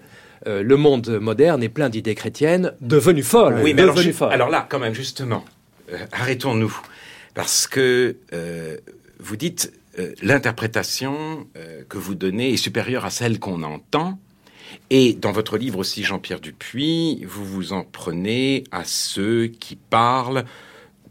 euh, 0.48 0.64
le 0.64 0.78
monde 0.78 1.20
moderne 1.20 1.62
est 1.62 1.68
plein 1.68 1.90
d'idées 1.90 2.16
chrétiennes 2.16 2.72
devenues 2.80 3.22
folles. 3.22 3.60
Oui, 3.62 3.74
mais 3.74 3.82
alors, 3.82 4.00
alors, 4.32 4.50
là, 4.50 4.66
quand 4.70 4.80
même, 4.80 4.94
justement, 4.94 5.44
euh, 5.92 5.98
arrêtons-nous. 6.14 6.74
Parce 7.34 7.68
que 7.68 8.16
vous 9.20 9.36
dites 9.36 9.74
euh, 10.00 10.14
l'interprétation 10.22 11.48
euh, 11.58 11.84
que 11.90 11.98
vous 11.98 12.16
donnez 12.16 12.54
est 12.54 12.58
supérieure 12.58 13.06
à 13.06 13.10
celle 13.10 13.40
qu'on 13.40 13.64
entend. 13.64 14.20
Et 14.90 15.14
dans 15.14 15.32
votre 15.32 15.58
livre 15.58 15.80
aussi, 15.80 16.04
Jean-Pierre 16.04 16.40
Dupuis, 16.40 17.26
vous 17.26 17.46
vous 17.46 17.74
en 17.74 17.84
prenez 17.84 18.64
à 18.72 18.84
ceux 18.86 19.48
qui 19.48 19.76
parlent 19.76 20.46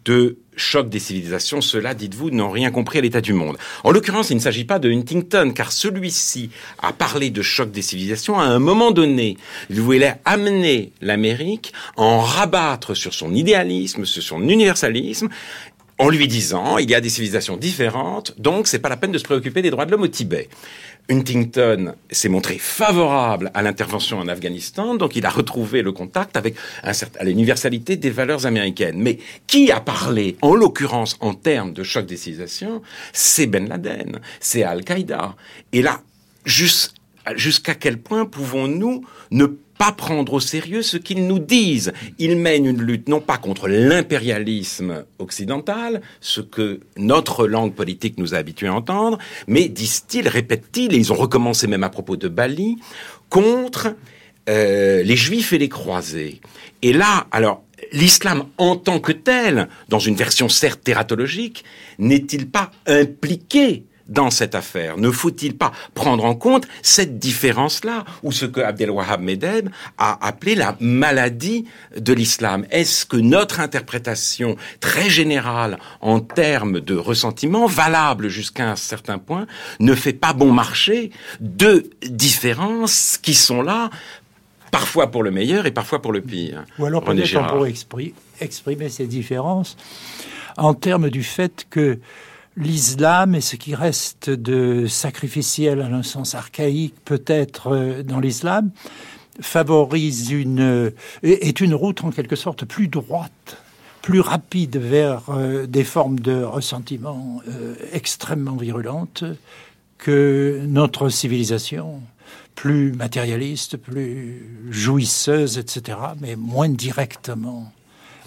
de 0.05 0.39
choc 0.57 0.89
des 0.89 0.99
civilisations. 0.99 1.61
Ceux-là, 1.61 1.95
dites-vous, 1.95 2.31
n'ont 2.31 2.51
rien 2.51 2.71
compris 2.71 2.99
à 2.99 3.01
l'état 3.01 3.21
du 3.21 3.33
monde. 3.33 3.57
En 3.85 3.91
l'occurrence, 3.91 4.31
il 4.31 4.37
ne 4.37 4.41
s'agit 4.41 4.65
pas 4.65 4.79
de 4.79 4.91
Huntington, 4.91 5.53
car 5.55 5.73
celui-ci 5.73 6.51
a 6.79 6.93
parlé 6.93 7.31
de 7.31 7.43
choc 7.43 7.71
des 7.71 7.83
civilisations 7.83 8.39
à 8.39 8.45
un 8.45 8.59
moment 8.59 8.91
donné. 8.91 9.37
Il 9.69 9.81
voulait 9.81 10.17
amener 10.25 10.93
l'Amérique 11.01 11.73
à 11.97 12.03
en 12.03 12.21
rabattre 12.21 12.95
sur 12.95 13.15
son 13.15 13.35
idéalisme, 13.35 14.05
sur 14.05 14.23
son 14.23 14.49
universalisme, 14.49 15.29
en 16.01 16.09
lui 16.09 16.27
disant 16.29 16.79
il 16.79 16.91
y 16.91 16.95
a 16.95 17.01
des 17.01 17.11
civilisations 17.11 17.59
différentes, 17.59 18.35
donc 18.39 18.67
c'est 18.67 18.79
pas 18.79 18.89
la 18.89 18.97
peine 18.97 19.13
de 19.13 19.19
se 19.19 19.25
préoccuper 19.25 19.61
des 19.61 19.71
droits 19.71 19.85
de 19.85 19.91
l'homme 19.91 20.03
au 20.03 20.09
Tibet. 20.09 20.49
Huntington 21.11 21.95
s'est 22.11 22.31
montré 22.31 22.57
favorable 22.59 23.51
à 23.53 23.61
l'intervention 23.61 24.19
en 24.19 24.27
Afghanistan, 24.27 24.95
donc 24.95 25.15
il 25.15 25.27
a 25.27 25.31
retrouvé 25.31 25.83
le 25.83 25.93
contact 25.93 26.39
avec 26.39 26.55
l'universalité 27.21 27.97
des 27.97 28.11
valeurs 28.11 28.47
américaines. 28.47 28.97
Mais 28.97 29.19
qui 29.47 29.71
a 29.71 29.81
parlé, 29.81 30.37
en 30.41 30.55
l'occurrence 30.55 31.19
en 31.21 31.35
termes 31.35 31.75
de 31.75 31.83
choc 31.83 32.07
des 32.07 32.17
civilisations, 32.17 32.81
c'est 33.13 33.47
Ben 33.47 33.69
Laden, 33.69 34.21
c'est 34.41 34.63
Al-Qaïda. 34.63 35.35
Et 35.73 35.83
là, 35.83 36.01
jusqu'à 36.47 37.75
quel 37.75 37.99
point 37.99 38.25
pouvons-nous 38.25 39.05
ne 39.33 39.47
pas 39.47 39.61
prendre 39.91 40.35
au 40.35 40.41
sérieux 40.41 40.83
ce 40.83 40.97
qu'ils 40.97 41.27
nous 41.27 41.39
disent. 41.39 41.93
Ils 42.19 42.37
mènent 42.37 42.67
une 42.67 42.83
lutte 42.83 43.09
non 43.09 43.21
pas 43.21 43.39
contre 43.39 43.69
l'impérialisme 43.69 45.05
occidental, 45.19 46.03
ce 46.21 46.41
que 46.41 46.81
notre 46.97 47.47
langue 47.47 47.75
politique 47.75 48.19
nous 48.19 48.35
a 48.35 48.39
habitués 48.39 48.69
à 48.69 48.75
entendre, 48.75 49.19
mais 49.47 49.69
disent-ils, 49.69 50.29
répètent-ils, 50.29 50.93
et 50.95 50.97
ils 50.97 51.13
ont 51.13 51.17
recommencé 51.17 51.67
même 51.67 51.85
à 51.85 51.89
propos 51.89 52.17
de 52.17 52.29
Bali, 52.29 52.77
contre 53.31 53.95
euh, 54.49 55.03
les 55.03 55.17
juifs 55.17 55.53
et 55.53 55.59
les 55.59 55.69
croisés. 55.69 56.41
Et 56.83 56.93
là, 56.93 57.27
alors, 57.33 57.63
l'islam 57.93 58.45
en 58.59 58.77
tant 58.77 59.01
que 59.01 59.13
tel, 59.13 59.69
dans 59.89 59.99
une 59.99 60.15
version 60.15 60.49
certes 60.49 60.83
tératologique, 60.85 61.65
n'est-il 61.99 62.49
pas 62.49 62.71
impliqué 62.87 63.85
dans 64.11 64.31
cette 64.31 64.55
affaire. 64.55 64.99
Ne 64.99 65.11
faut-il 65.11 65.57
pas 65.57 65.73
prendre 65.95 66.25
en 66.25 66.35
compte 66.35 66.67
cette 66.83 67.19
différence-là, 67.19 68.05
ou 68.23 68.33
ce 68.33 68.45
que 68.45 68.61
Abdelwahab 68.61 69.23
Medeb 69.23 69.71
a 69.97 70.27
appelé 70.27 70.55
la 70.55 70.77
maladie 70.81 71.65
de 71.97 72.13
l'islam? 72.13 72.67
Est-ce 72.71 73.07
que 73.07 73.17
notre 73.17 73.61
interprétation 73.61 74.57
très 74.81 75.09
générale 75.09 75.79
en 76.01 76.21
termes 76.21 76.81
de 76.81 76.97
ressentiment, 76.97 77.67
valable 77.67 78.29
jusqu'à 78.29 78.69
un 78.71 78.77
certain 78.77 79.19
point, 79.19 79.47
ne 79.79 79.95
fait 79.95 80.13
pas 80.13 80.33
bon 80.33 80.53
marché 80.53 81.13
de 81.41 81.89
différences 82.03 83.17
qui 83.17 83.35
sont 83.35 83.63
là 83.63 83.91
parfois 84.73 85.11
pour 85.11 85.23
le 85.23 85.31
meilleur 85.31 85.67
et 85.67 85.71
parfois 85.71 86.03
pour 86.03 86.13
le 86.13 86.21
pire? 86.21 86.65
Ou 86.79 86.87
alors 86.87 87.03
peut-être 87.03 87.37
on 87.37 87.47
pourrait 87.47 87.75
exprimer 88.41 88.89
ces 88.89 89.07
différences 89.07 89.77
en 90.57 90.75
termes 90.75 91.11
du 91.11 91.23
fait 91.23 91.67
que 91.71 91.99
l'islam 92.57 93.35
et 93.35 93.41
ce 93.41 93.57
qui 93.57 93.75
reste 93.75 94.31
de 94.31 94.87
sacrificiel 94.87 95.81
à 95.81 95.87
un 95.87 96.03
sens 96.03 96.35
archaïque 96.35 96.95
peut-être 97.05 97.69
euh, 97.69 98.03
dans 98.03 98.21
l'islam 98.21 98.71
favorise 99.41 100.31
une 100.31 100.93
est 101.23 101.61
une 101.61 101.75
route 101.75 102.05
en 102.05 102.11
quelque 102.11 102.37
sorte 102.37 102.65
plus 102.65 102.89
droite 102.89 103.57
plus 104.03 104.21
rapide 104.21 104.77
vers 104.77 105.31
euh, 105.31 105.67
des 105.67 105.85
formes 105.85 106.21
de 106.21 106.43
ressentiment 106.43 107.43
euh, 107.49 107.75
extrêmement 107.93 108.57
virulentes 108.57 109.25
que 109.99 110.63
notre 110.67 111.11
civilisation 111.11 112.01
plus 112.55 112.93
matérialiste, 112.93 113.77
plus 113.77 114.69
jouisseuse, 114.71 115.59
etc., 115.59 115.99
mais 116.21 116.37
moins 116.37 116.69
directement 116.69 117.73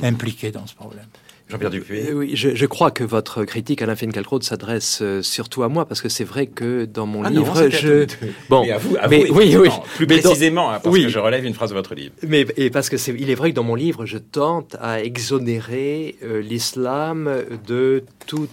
impliquée 0.01 0.51
dans 0.51 0.65
ce 0.65 0.73
problème. 0.75 1.05
Jean-Pierre 1.49 1.69
Dupuis. 1.69 2.07
Euh, 2.07 2.13
oui, 2.13 2.31
je, 2.35 2.55
je, 2.55 2.65
crois 2.65 2.91
que 2.91 3.03
votre 3.03 3.43
critique, 3.43 3.81
Alain 3.81 3.95
Finkielkraut, 3.95 4.41
s'adresse 4.41 4.99
euh, 5.01 5.21
surtout 5.21 5.63
à 5.63 5.69
moi, 5.69 5.85
parce 5.85 6.01
que 6.01 6.09
c'est 6.09 6.23
vrai 6.23 6.47
que 6.47 6.85
dans 6.85 7.05
mon 7.05 7.23
ah 7.23 7.29
livre, 7.29 7.61
non, 7.61 7.69
je... 7.69 8.07
Bon, 8.49 8.63
mais 8.63 8.71
à 8.71 8.77
vous, 8.77 8.95
à 8.99 9.07
mais, 9.07 9.25
vous 9.25 9.35
oui, 9.35 9.55
oui. 9.57 9.69
Plus 9.95 10.07
mais 10.07 10.19
précisément, 10.19 10.71
dans... 10.71 10.79
parce 10.79 10.87
oui. 10.87 11.03
que 11.03 11.09
je 11.09 11.19
relève 11.19 11.45
une 11.45 11.53
phrase 11.53 11.69
de 11.69 11.75
votre 11.75 11.95
livre. 11.95 12.13
Mais 12.27 12.45
et 12.57 12.69
parce 12.69 12.89
que 12.89 12.97
c'est, 12.97 13.13
il 13.17 13.29
est 13.29 13.35
vrai 13.35 13.51
que 13.51 13.55
dans 13.55 13.63
mon 13.63 13.75
livre, 13.75 14.05
je 14.05 14.17
tente 14.17 14.75
à 14.79 15.01
exonérer 15.01 16.15
euh, 16.23 16.41
l'islam 16.41 17.29
de 17.67 18.03
toute 18.25 18.49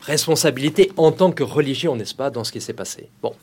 responsabilité 0.00 0.92
en 0.96 1.10
tant 1.10 1.32
que 1.32 1.42
religion, 1.42 1.96
n'est-ce 1.96 2.14
pas, 2.14 2.30
dans 2.30 2.44
ce 2.44 2.52
qui 2.52 2.60
s'est 2.60 2.72
passé. 2.72 3.08
Bon, 3.22 3.34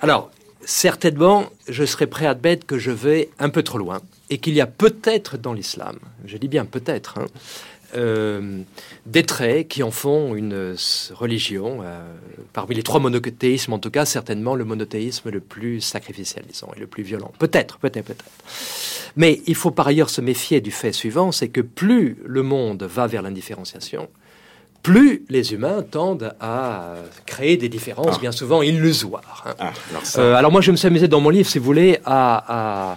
alors 0.00 0.30
certainement, 0.64 1.50
je 1.68 1.84
serais 1.84 2.06
prêt 2.06 2.26
à 2.26 2.30
admettre 2.30 2.66
que 2.66 2.78
je 2.78 2.90
vais 2.90 3.28
un 3.38 3.50
peu 3.50 3.62
trop 3.62 3.78
loin 3.78 4.00
et 4.30 4.38
qu'il 4.38 4.54
y 4.54 4.60
a 4.60 4.66
peut-être 4.66 5.36
dans 5.36 5.52
l'islam, 5.52 5.98
je 6.24 6.36
dis 6.36 6.48
bien 6.48 6.64
peut-être, 6.64 7.18
hein, 7.18 7.26
euh, 7.96 8.60
des 9.06 9.24
traits 9.24 9.66
qui 9.66 9.82
en 9.82 9.90
font 9.90 10.36
une 10.36 10.76
religion, 11.12 11.80
euh, 11.82 12.00
parmi 12.52 12.76
les 12.76 12.84
trois 12.84 13.00
monothéismes 13.00 13.72
en 13.72 13.80
tout 13.80 13.90
cas, 13.90 14.04
certainement 14.04 14.54
le 14.54 14.64
monothéisme 14.64 15.30
le 15.30 15.40
plus 15.40 15.80
sacrificiel, 15.80 16.44
disons, 16.48 16.68
et 16.76 16.80
le 16.80 16.86
plus 16.86 17.02
violent. 17.02 17.32
Peut-être, 17.40 17.78
peut-être, 17.78 18.06
peut-être. 18.06 18.24
Mais 19.16 19.42
il 19.46 19.56
faut 19.56 19.72
par 19.72 19.88
ailleurs 19.88 20.10
se 20.10 20.20
méfier 20.20 20.60
du 20.60 20.70
fait 20.70 20.92
suivant, 20.92 21.32
c'est 21.32 21.48
que 21.48 21.60
plus 21.60 22.18
le 22.24 22.42
monde 22.42 22.84
va 22.84 23.08
vers 23.08 23.22
l'indifférenciation, 23.22 24.08
plus 24.82 25.24
les 25.28 25.52
humains 25.52 25.82
tendent 25.82 26.34
à 26.40 26.94
créer 27.26 27.56
des 27.56 27.68
différences 27.68 28.14
ah. 28.16 28.20
bien 28.20 28.32
souvent 28.32 28.62
illusoires. 28.62 29.44
Hein. 29.46 29.54
Ah, 29.58 29.72
alors, 29.90 30.06
ça... 30.06 30.20
euh, 30.20 30.34
alors, 30.34 30.52
moi, 30.52 30.60
je 30.60 30.70
me 30.70 30.76
suis 30.76 30.86
amusé 30.86 31.08
dans 31.08 31.20
mon 31.20 31.30
livre, 31.30 31.48
si 31.48 31.58
vous 31.58 31.64
voulez, 31.64 31.98
à, 32.04 32.92
à, 32.92 32.96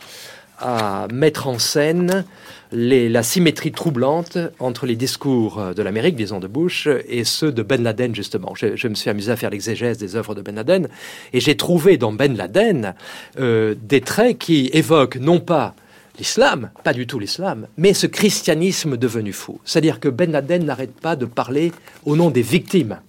à 0.64 1.08
mettre 1.12 1.48
en 1.48 1.60
scène 1.60 2.24
la 2.72 3.22
symétrie 3.22 3.72
troublante 3.72 4.38
entre 4.60 4.88
les 4.88 4.96
discours 4.96 5.62
de 5.76 5.84
l'Amérique, 5.84 6.16
disons 6.16 6.40
de 6.40 6.48
Bush, 6.48 6.88
et 7.08 7.24
ceux 7.24 7.52
de 7.52 7.62
Ben 7.62 7.84
Laden, 7.84 8.16
justement. 8.16 8.54
Je, 8.56 8.88
me 8.88 8.96
suis 8.96 9.10
amusé 9.10 9.32
à 9.32 9.36
faire 9.36 9.52
l'exégèse 9.52 9.98
des 10.00 10.16
œuvres 10.16 10.34
de 10.34 10.42
Ben 10.42 10.56
Laden, 10.56 10.88
et 11.34 11.40
j'ai 11.40 11.56
trouvé 11.56 11.98
dans 11.98 12.12
Ben 12.12 12.36
Laden 12.36 12.96
euh, 13.40 13.76
des 13.80 14.02
traits 14.02 14.40
qui 14.40 14.72
évoquent 14.74 15.18
non 15.18 15.40
pas 15.40 15.76
l'islam, 16.18 16.72
pas 16.84 16.94
du 16.94 17.06
tout 17.06 17.20
l'islam, 17.20 17.68
mais 17.78 17.94
ce 17.94 18.08
christianisme 18.08 18.98
devenu 18.98 19.34
fou. 19.34 19.60
C'est-à-dire 19.66 20.00
que 20.00 20.10
Ben 20.10 20.32
Laden 20.32 20.66
n'arrête 20.66 21.00
pas 21.00 21.16
de 21.16 21.26
parler 21.26 21.72
au 22.06 22.16
nom 22.16 22.32
des 22.32 22.42
victimes. 22.42 23.00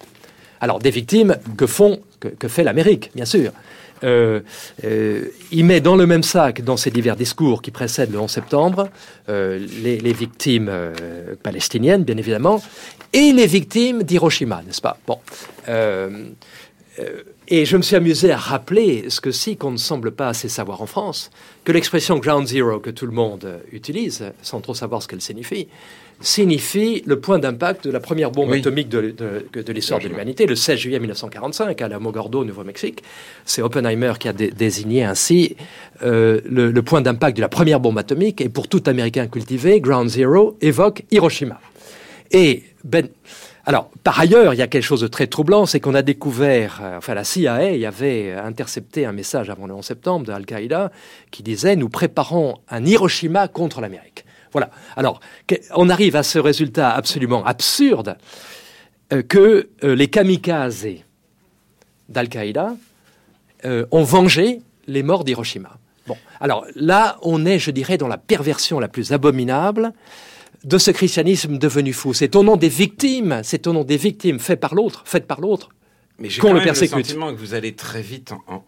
Alors, 0.60 0.78
des 0.78 0.90
victimes 0.90 1.36
que 1.56 1.66
font, 1.66 2.00
que 2.20 2.48
fait 2.48 2.64
l'Amérique, 2.64 3.10
bien 3.14 3.26
sûr. 3.26 3.52
Euh, 4.04 4.40
euh, 4.84 5.28
il 5.50 5.64
met 5.64 5.80
dans 5.80 5.96
le 5.96 6.06
même 6.06 6.22
sac, 6.22 6.62
dans 6.62 6.76
ses 6.76 6.90
divers 6.90 7.16
discours 7.16 7.62
qui 7.62 7.70
précèdent 7.70 8.12
le 8.12 8.20
11 8.20 8.30
septembre, 8.30 8.90
euh, 9.28 9.58
les, 9.82 9.98
les, 9.98 10.12
victimes 10.12 10.70
palestiniennes, 11.42 12.04
bien 12.04 12.16
évidemment, 12.16 12.62
et 13.12 13.32
les 13.32 13.46
victimes 13.46 14.02
d'Hiroshima, 14.02 14.62
n'est-ce 14.66 14.82
pas? 14.82 14.98
Bon. 15.06 15.18
Et 17.46 17.66
je 17.66 17.76
me 17.76 17.82
suis 17.82 17.96
amusé 17.96 18.30
à 18.30 18.38
rappeler 18.38 19.10
ce 19.10 19.20
que 19.20 19.30
si 19.30 19.58
qu'on 19.58 19.72
ne 19.72 19.76
semble 19.76 20.12
pas 20.12 20.28
assez 20.28 20.48
savoir 20.48 20.80
en 20.80 20.86
France, 20.86 21.30
que 21.64 21.72
l'expression 21.72 22.18
ground 22.18 22.46
zero 22.46 22.78
que 22.80 22.90
tout 22.90 23.04
le 23.04 23.12
monde 23.12 23.60
utilise, 23.70 24.32
sans 24.40 24.60
trop 24.60 24.72
savoir 24.72 25.02
ce 25.02 25.08
qu'elle 25.08 25.20
signifie, 25.20 25.68
signifie 26.20 27.02
le 27.06 27.20
point 27.20 27.38
d'impact 27.38 27.86
de 27.86 27.90
la 27.90 28.00
première 28.00 28.30
bombe 28.30 28.50
oui. 28.50 28.60
atomique 28.60 28.88
de, 28.88 29.14
de, 29.52 29.62
de 29.62 29.72
l'histoire 29.72 30.00
de 30.00 30.08
l'humanité, 30.08 30.46
le 30.46 30.56
16 30.56 30.78
juillet 30.78 30.98
1945, 30.98 31.80
à 31.80 31.88
la 31.88 31.98
Mogordo, 31.98 32.40
au 32.40 32.44
Nouveau-Mexique. 32.44 33.02
C'est 33.44 33.62
Oppenheimer 33.62 34.12
qui 34.18 34.28
a 34.28 34.32
dé 34.32 34.50
désigné 34.50 35.04
ainsi 35.04 35.56
euh, 36.02 36.40
le, 36.44 36.70
le, 36.70 36.82
point 36.82 37.00
d'impact 37.00 37.36
de 37.36 37.42
la 37.42 37.48
première 37.48 37.80
bombe 37.80 37.98
atomique, 37.98 38.40
et 38.40 38.48
pour 38.48 38.68
tout 38.68 38.82
Américain 38.86 39.26
cultivé, 39.26 39.80
Ground 39.80 40.08
Zero 40.08 40.56
évoque 40.60 41.02
Hiroshima. 41.10 41.60
Et 42.30 42.62
Ben... 42.84 43.08
Alors, 43.66 43.88
par 44.02 44.20
ailleurs, 44.20 44.52
il 44.52 44.58
y 44.58 44.62
a 44.62 44.66
quelque 44.66 44.82
chose 44.82 45.00
de 45.00 45.06
très 45.06 45.26
troublant, 45.26 45.64
c'est 45.64 45.80
qu'on 45.80 45.94
a 45.94 46.02
découvert, 46.02 46.80
euh, 46.82 46.98
enfin 46.98 47.14
la 47.14 47.24
CIA 47.24 47.54
avait 47.86 48.32
intercepté 48.32 49.06
un 49.06 49.12
message 49.12 49.48
avant 49.48 49.66
le 49.66 49.72
11 49.72 49.82
septembre 49.82 50.26
de 50.26 50.32
Al-Qaïda 50.32 50.92
qui 51.30 51.42
disait 51.42 51.74
«Nous 51.76 51.88
préparons 51.88 52.58
un 52.68 52.84
Hiroshima 52.84 53.48
contre 53.48 53.80
l'Amérique». 53.80 54.23
Voilà. 54.54 54.70
Alors, 54.96 55.18
on 55.74 55.88
arrive 55.88 56.14
à 56.14 56.22
ce 56.22 56.38
résultat 56.38 56.90
absolument 56.90 57.44
absurde 57.44 58.16
euh, 59.12 59.22
que 59.22 59.68
euh, 59.82 59.96
les 59.96 60.08
kamikazes 60.08 60.86
d'Al-Qaïda 62.08 62.76
euh, 63.64 63.84
ont 63.90 64.04
vengé 64.04 64.60
les 64.86 65.02
morts 65.02 65.24
d'Hiroshima. 65.24 65.76
Bon, 66.06 66.16
alors 66.40 66.66
là, 66.76 67.18
on 67.22 67.44
est, 67.46 67.58
je 67.58 67.72
dirais, 67.72 67.98
dans 67.98 68.06
la 68.06 68.16
perversion 68.16 68.78
la 68.78 68.86
plus 68.86 69.12
abominable 69.12 69.92
de 70.62 70.78
ce 70.78 70.92
christianisme 70.92 71.58
devenu 71.58 71.92
fou. 71.92 72.14
C'est 72.14 72.36
au 72.36 72.44
nom 72.44 72.56
des 72.56 72.68
victimes, 72.68 73.40
c'est 73.42 73.66
au 73.66 73.72
nom 73.72 73.82
des 73.82 73.96
victimes 73.96 74.38
faites 74.38 74.60
par 74.60 74.76
l'autre, 74.76 75.02
faites 75.04 75.26
par 75.26 75.40
l'autre, 75.40 75.70
mais 76.18 76.30
j'ai 76.30 76.40
quand 76.40 76.52
le 76.52 76.60
même 76.60 76.68
le 76.68 76.74
sentiment 76.74 77.32
que 77.32 77.38
vous 77.38 77.54
allez 77.54 77.74
très 77.74 78.02
vite 78.02 78.32
en, 78.46 78.63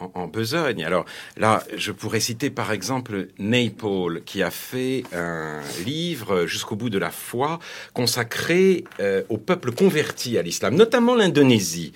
Alors 0.84 1.04
là, 1.36 1.62
je 1.76 1.92
pourrais 1.92 2.20
citer 2.20 2.50
par 2.50 2.72
exemple 2.72 3.28
Naipaul, 3.38 4.22
qui 4.24 4.42
a 4.42 4.50
fait 4.50 5.04
un 5.12 5.60
livre 5.84 6.46
jusqu'au 6.46 6.76
bout 6.76 6.90
de 6.90 6.98
la 6.98 7.10
foi 7.10 7.58
consacré 7.92 8.84
euh, 9.00 9.22
au 9.28 9.38
peuple 9.38 9.72
converti 9.72 10.38
à 10.38 10.42
l'islam, 10.42 10.74
notamment 10.74 11.14
l'Indonésie. 11.14 11.92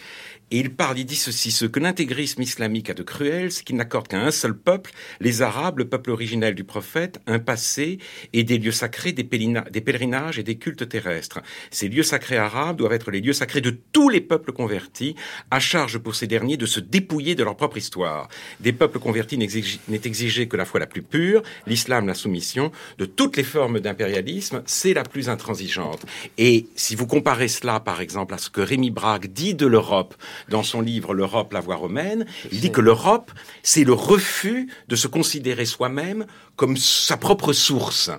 Et 0.52 0.58
il 0.58 0.74
parle, 0.74 0.98
il 0.98 1.04
dit 1.04 1.16
ceci, 1.16 1.52
ce 1.52 1.64
que 1.64 1.78
l'intégrisme 1.78 2.42
islamique 2.42 2.90
a 2.90 2.94
de 2.94 3.04
cruel, 3.04 3.52
c'est 3.52 3.62
qu'il 3.62 3.76
n'accorde 3.76 4.08
qu'à 4.08 4.20
un 4.20 4.32
seul 4.32 4.56
peuple, 4.56 4.90
les 5.20 5.42
Arabes, 5.42 5.78
le 5.78 5.88
peuple 5.88 6.10
originel 6.10 6.56
du 6.56 6.64
prophète, 6.64 7.20
un 7.28 7.38
passé 7.38 7.98
et 8.32 8.42
des 8.42 8.58
lieux 8.58 8.72
sacrés, 8.72 9.12
des, 9.12 9.22
pèlerinages 9.22 10.40
et 10.40 10.42
des 10.42 10.56
cultes 10.56 10.88
terrestres. 10.88 11.40
Ces 11.70 11.88
lieux 11.88 12.02
sacrés 12.02 12.36
arabes 12.36 12.78
doivent 12.78 12.94
être 12.94 13.12
les 13.12 13.20
lieux 13.20 13.32
sacrés 13.32 13.60
de 13.60 13.78
tous 13.92 14.08
les 14.08 14.20
peuples 14.20 14.52
convertis, 14.52 15.14
à 15.52 15.60
charge 15.60 15.98
pour 15.98 16.16
ces 16.16 16.26
derniers 16.26 16.56
de 16.56 16.66
se 16.66 16.80
dépouiller 16.80 17.36
de 17.36 17.44
leur 17.44 17.56
propre 17.56 17.76
histoire. 17.76 18.28
Des 18.58 18.72
peuples 18.72 18.98
convertis 18.98 19.38
n'est 19.38 20.00
exigé 20.04 20.48
que 20.48 20.56
la 20.56 20.64
foi 20.64 20.80
la 20.80 20.86
plus 20.86 21.02
pure, 21.02 21.42
l'islam 21.68 22.08
la 22.08 22.14
soumission, 22.14 22.72
de 22.98 23.04
toutes 23.04 23.36
les 23.36 23.44
formes 23.44 23.78
d'impérialisme, 23.78 24.62
c'est 24.66 24.94
la 24.94 25.04
plus 25.04 25.28
intransigeante. 25.28 26.04
Et 26.38 26.66
si 26.74 26.96
vous 26.96 27.06
comparez 27.06 27.48
cela, 27.48 27.78
par 27.78 28.00
exemple, 28.00 28.34
à 28.34 28.38
ce 28.38 28.50
que 28.50 28.60
Rémi 28.60 28.90
Braque 28.90 29.28
dit 29.28 29.54
de 29.54 29.66
l'Europe, 29.66 30.16
dans 30.48 30.62
son 30.62 30.80
livre 30.80 31.14
L'Europe, 31.14 31.52
la 31.52 31.60
voie 31.60 31.76
romaine. 31.76 32.26
Il 32.52 32.60
dit 32.60 32.70
que 32.70 32.80
l'Europe, 32.80 33.32
c'est 33.62 33.84
le 33.84 33.92
refus 33.92 34.68
de 34.88 34.96
se 34.96 35.08
considérer 35.08 35.64
soi-même 35.64 36.26
comme 36.56 36.76
sa 36.76 37.16
propre 37.16 37.52
source. 37.52 38.10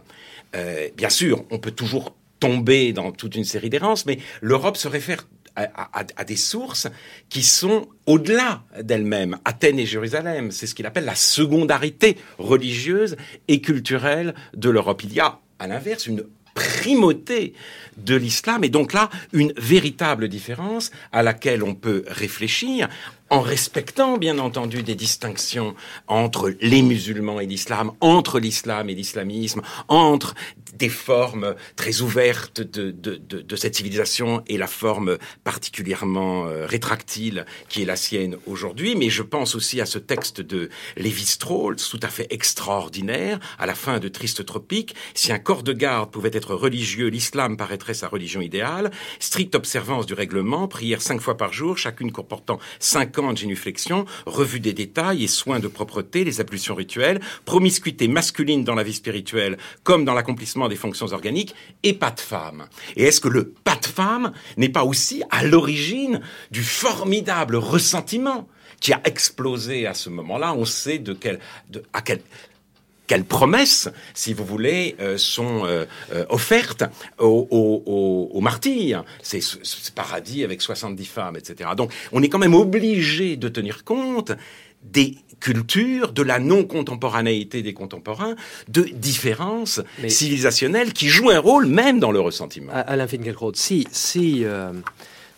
Euh, 0.56 0.90
bien 0.96 1.10
sûr, 1.10 1.46
on 1.50 1.60
peut 1.60 1.72
toujours 1.72 2.16
tomber 2.40 2.92
dans 2.92 3.12
toute 3.12 3.36
une 3.36 3.44
série 3.44 3.70
d'errances, 3.70 4.06
mais 4.06 4.20
l'Europe 4.42 4.78
se 4.78 4.88
réfère 4.88 5.28
à, 5.56 5.64
à, 6.00 6.06
à, 6.16 6.24
des 6.24 6.36
sources 6.36 6.88
qui 7.30 7.44
sont 7.44 7.88
au-delà 8.06 8.64
d'elles-mêmes. 8.82 9.38
Athènes 9.46 9.80
et 9.80 9.86
Jérusalem, 9.86 10.52
c'est 10.52 10.66
ce 10.66 10.76
qu'il 10.76 10.86
appelle 10.86 11.06
la 11.06 11.16
secondarité 11.16 12.18
religieuse 12.38 13.18
et 13.48 13.62
culturelle 13.62 14.34
de 14.56 14.70
l'Europe. 14.70 15.04
Il 15.04 15.14
y 15.14 15.20
a, 15.20 15.40
à 15.60 15.68
l'inverse, 15.68 16.08
une 16.08 16.24
primauté 16.54 17.54
de 17.98 18.16
l'islam. 18.16 18.64
Et 18.64 18.70
donc 18.70 18.94
là 18.94 19.10
une 19.34 19.54
véritable 19.58 20.28
différence 20.28 20.92
à 21.12 21.24
laquelle 21.24 21.64
on 21.64 21.76
peut 21.76 22.04
réfléchir 22.08 22.90
en 23.32 23.40
respectant 23.40 24.18
bien 24.18 24.40
entendu 24.40 24.84
des 24.84 24.94
distinctions 24.94 25.74
entre 26.08 26.54
les 26.60 26.82
musulmans 26.82 27.40
et 27.40 27.46
l'islam, 27.46 27.94
entre 28.02 28.40
l'islam 28.40 28.90
et 28.90 28.94
l'islamisme, 28.94 29.62
entre 29.88 30.36
des 30.74 30.90
formes 30.90 31.56
très 31.78 32.02
ouvertes 32.02 32.60
de, 32.60 32.92
de, 32.92 33.16
de, 33.16 33.42
de, 33.42 33.56
cette 33.56 33.76
civilisation 33.76 34.44
et 34.48 34.58
la 34.58 34.68
forme 34.68 35.18
particulièrement 35.44 36.46
euh, 36.46 36.66
rétractile 36.66 37.46
qui 37.70 37.82
est 37.82 37.86
la 37.86 37.96
sienne 37.96 38.36
aujourd'hui. 38.48 38.96
Mais 38.96 39.10
je 39.10 39.24
pense 39.24 39.56
aussi 39.56 39.80
à 39.80 39.86
ce 39.86 39.98
texte 39.98 40.42
de 40.42 40.70
Lévi-Strauss, 40.98 41.90
tout 41.90 42.00
à 42.04 42.10
fait 42.10 42.28
extraordinaire, 42.32 43.40
à 43.60 43.66
la 43.66 43.76
fin 43.76 44.00
de 44.00 44.10
Triste 44.10 44.46
Tropique. 44.46 44.94
Si 45.14 45.32
un 45.32 45.40
corps 45.40 45.64
de 45.64 45.74
garde 45.74 46.12
pouvait 46.12 46.32
être 46.34 46.54
religieux, 46.54 47.08
l'islam 47.08 47.56
paraîtrait 47.56 47.94
sa 47.94 48.10
religion 48.10 48.42
idéale. 48.42 48.92
Stricte 49.20 49.56
observance 49.56 50.06
du 50.06 50.14
règlement, 50.14 50.68
prière 50.68 51.02
cinq 51.02 51.22
fois 51.22 51.38
par 51.38 51.54
jour, 51.54 51.78
chacune 51.78 52.12
comportant 52.12 52.60
cinq 52.80 53.21
fréquente 53.22 53.38
génuflexion, 53.38 54.06
revue 54.26 54.60
des 54.60 54.74
détails 54.74 55.24
et 55.24 55.28
soins 55.28 55.60
de 55.60 55.68
propreté, 55.68 56.24
les 56.24 56.42
ablutions 56.42 56.76
rituelles, 56.76 57.20
promiscuité 57.46 58.08
masculine 58.08 58.64
dans 58.64 58.76
la 58.76 58.84
vie 58.84 58.94
spirituelle 58.94 59.58
comme 59.84 60.06
dans 60.06 60.14
l'accomplissement 60.14 60.68
des 60.68 60.76
fonctions 60.76 61.08
organiques, 61.08 61.56
et 61.84 61.94
pas 61.94 62.12
de 62.12 62.20
femme. 62.20 62.68
Et 62.96 63.04
est-ce 63.04 63.22
que 63.22 63.28
le 63.28 63.50
pas 63.50 63.76
de 63.76 63.86
femme 63.86 64.32
n'est 64.58 64.70
pas 64.70 64.84
aussi 64.84 65.24
à 65.30 65.44
l'origine 65.44 66.22
du 66.50 66.64
formidable 66.64 67.56
ressentiment 67.56 68.48
qui 68.80 68.94
a 68.94 69.02
explosé 69.06 69.86
à 69.86 69.94
ce 69.94 70.10
moment-là? 70.10 70.54
On 70.54 70.66
sait 70.66 70.98
de 70.98 71.14
quel, 71.14 71.40
de, 71.70 71.84
à 71.94 72.02
quel, 72.02 72.22
quelles 73.12 73.26
promesses, 73.26 73.90
si 74.14 74.34
vous 74.34 74.46
voulez, 74.46 74.96
euh, 75.02 75.18
sont 75.18 75.66
euh, 75.66 75.84
euh, 76.14 76.24
offertes 76.30 76.86
aux, 77.20 77.46
aux, 77.52 78.30
aux 78.32 78.40
martyrs. 78.40 79.04
C'est 79.22 79.42
ce 79.42 79.92
paradis 79.92 80.46
avec 80.46 80.62
70 80.62 81.06
femmes, 81.08 81.36
etc. 81.36 81.72
Donc 81.76 81.92
on 82.14 82.24
est 82.24 82.30
quand 82.30 82.40
même 82.40 82.54
obligé 82.54 83.36
de 83.36 83.50
tenir 83.50 83.84
compte 83.84 84.32
des 84.82 85.18
cultures, 85.42 86.14
de 86.14 86.22
la 86.22 86.40
non-contemporanéité 86.40 87.62
des 87.62 87.74
contemporains, 87.74 88.38
de 88.70 88.84
différences 88.84 89.82
civilisationnelles 90.08 90.94
qui 90.94 91.10
jouent 91.10 91.32
un 91.32 91.40
rôle 91.40 91.66
même 91.66 92.00
dans 92.00 92.14
le 92.14 92.22
ressentiment. 92.22 92.72
Alain 92.74 93.08
Finkielkraut, 93.08 93.52
si, 93.56 93.90
si 93.92 94.46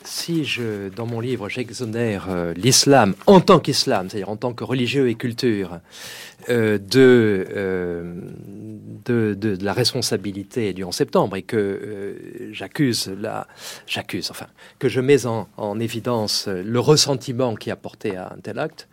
si 0.05 0.45
je, 0.45 0.89
dans 0.89 1.05
mon 1.05 1.19
livre, 1.19 1.49
j'exonère 1.49 2.27
euh, 2.29 2.53
l'islam 2.55 3.15
en 3.27 3.39
tant 3.39 3.59
qu'islam, 3.59 4.09
c'est-à-dire 4.09 4.29
en 4.29 4.37
tant 4.37 4.53
que 4.53 4.63
religieux 4.63 5.09
et 5.09 5.15
culture, 5.15 5.79
euh, 6.49 6.77
euh, 6.95 8.13
de, 9.05 9.33
de, 9.33 9.55
de, 9.55 9.63
la 9.63 9.73
responsabilité 9.73 10.73
du 10.73 10.83
11 10.83 10.93
septembre 10.93 11.35
et 11.35 11.41
que 11.41 12.17
j'accuse 12.51 13.11
la, 13.19 13.47
j'accuse, 13.87 14.29
enfin, 14.29 14.47
que 14.79 14.89
je 14.89 14.99
mets 14.99 15.25
en, 15.25 15.47
en, 15.57 15.79
évidence 15.79 16.47
le 16.47 16.79
ressentiment 16.79 17.55
qui 17.55 17.71
a 17.71 17.75
porté 17.75 18.17
à 18.17 18.33
un 18.35 18.39
tel 18.41 18.59
acte, 18.59 18.87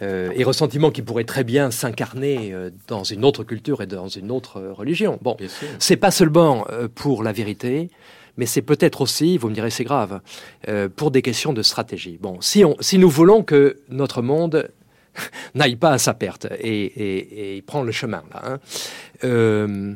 et 0.00 0.44
ressentiment 0.44 0.92
qui 0.92 1.02
pourrait 1.02 1.24
très 1.24 1.42
bien 1.42 1.72
s'incarner 1.72 2.54
dans 2.86 3.02
une 3.02 3.24
autre 3.24 3.42
culture 3.42 3.82
et 3.82 3.86
dans 3.86 4.06
une 4.06 4.30
autre 4.30 4.60
religion. 4.60 5.18
Bon, 5.22 5.36
c'est 5.80 5.96
pas 5.96 6.12
seulement 6.12 6.68
pour 6.94 7.24
la 7.24 7.32
vérité, 7.32 7.90
mais 8.38 8.46
c'est 8.46 8.62
peut-être 8.62 9.02
aussi, 9.02 9.36
vous 9.36 9.50
me 9.50 9.54
direz 9.54 9.68
c'est 9.68 9.84
grave, 9.84 10.20
euh, 10.68 10.88
pour 10.88 11.10
des 11.10 11.20
questions 11.20 11.52
de 11.52 11.62
stratégie. 11.62 12.18
Bon, 12.22 12.40
si, 12.40 12.64
on, 12.64 12.76
si 12.80 12.96
nous 12.96 13.10
voulons 13.10 13.42
que 13.42 13.80
notre 13.90 14.22
monde 14.22 14.70
n'aille 15.54 15.76
pas 15.76 15.90
à 15.90 15.98
sa 15.98 16.14
perte 16.14 16.46
et, 16.60 17.62
prend 17.66 17.82
le 17.82 17.92
chemin 17.92 18.22
là, 18.32 18.42
hein, 18.44 18.58
euh, 19.24 19.92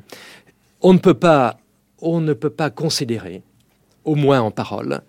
on 0.82 0.93
ne 0.93 0.99
peut 0.99 1.14
pas, 1.14 1.59
on 2.01 2.20
ne 2.20 2.34
peut 2.34 2.51
pas 2.51 2.68
considérer, 2.68 3.43
au 4.05 4.16
moins 4.16 4.40
en 4.40 4.51
parole, 4.51 5.01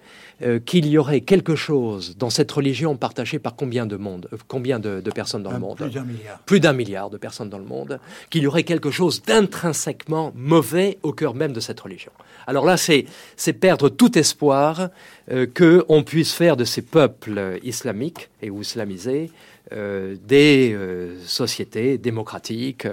euh, 0.41 0.59
qu'il 0.59 0.87
y 0.87 0.97
aurait 0.97 1.21
quelque 1.21 1.55
chose 1.55 2.17
dans 2.17 2.29
cette 2.29 2.51
religion 2.51 2.95
partagée 2.95 3.39
par 3.39 3.55
combien 3.55 3.85
de 3.85 3.95
monde, 3.97 4.27
euh, 4.33 4.37
combien 4.47 4.79
de, 4.79 5.01
personnes 5.13 5.43
dans 5.43 5.51
le 5.51 5.59
monde 5.59 5.77
Plus 5.77 5.89
d'un 5.91 6.03
milliard. 6.03 6.39
Plus 6.45 6.59
d'un 6.59 6.73
milliard 6.73 7.09
de 7.09 7.17
personnes 7.17 7.49
dans 7.49 7.59
le 7.59 7.65
monde, 7.65 7.99
qu'il 8.29 8.43
y 8.43 8.47
aurait 8.47 8.63
quelque 8.63 8.91
chose 8.91 9.21
d'intrinsèquement 9.21 10.31
mauvais 10.35 10.97
au 11.03 11.13
cœur 11.13 11.35
même 11.35 11.53
de 11.53 11.59
cette 11.59 11.79
religion. 11.79 12.11
Alors 12.47 12.65
là, 12.65 12.77
c'est 12.77 13.53
perdre 13.53 13.89
tout 13.89 14.17
espoir 14.17 14.89
euh, 15.31 15.45
qu'on 15.47 16.03
puisse 16.03 16.33
faire 16.33 16.57
de 16.57 16.65
ces 16.65 16.81
peuples 16.81 17.57
islamiques 17.63 18.29
et 18.41 18.49
ou 18.49 18.61
islamisés 18.61 19.31
euh, 19.71 20.15
des 20.27 20.73
euh, 20.73 21.17
sociétés 21.25 21.97
démocratiques. 21.97 22.85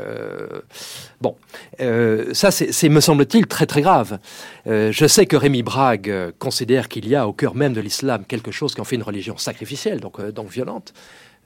Bon, 1.20 1.35
ça, 2.33 2.51
c'est, 2.53 2.89
me 2.89 3.01
semble-t-il, 3.01 3.47
très 3.47 3.66
très 3.66 3.83
grave. 3.83 4.18
je 4.66 5.07
sais 5.09 5.26
que 5.26 5.37
Rémi 5.37 5.62
Brague 5.62 6.33
considère 6.39 6.89
qu'il 6.89 7.09
y 7.09 7.16
a 7.16 7.26
au 7.26 7.33
cœur 7.33 7.55
même 7.57 7.72
de 7.72 7.81
l'islam 7.81 8.24
quelque 8.26 8.53
chose 8.53 8.74
qui 8.74 8.81
en 8.81 8.85
fait 8.85 8.97
une 8.97 9.03
religion 9.03 9.37
sacrificielle, 9.37 10.01
donc, 10.01 10.20
donc 10.31 10.51
violente. 10.51 10.95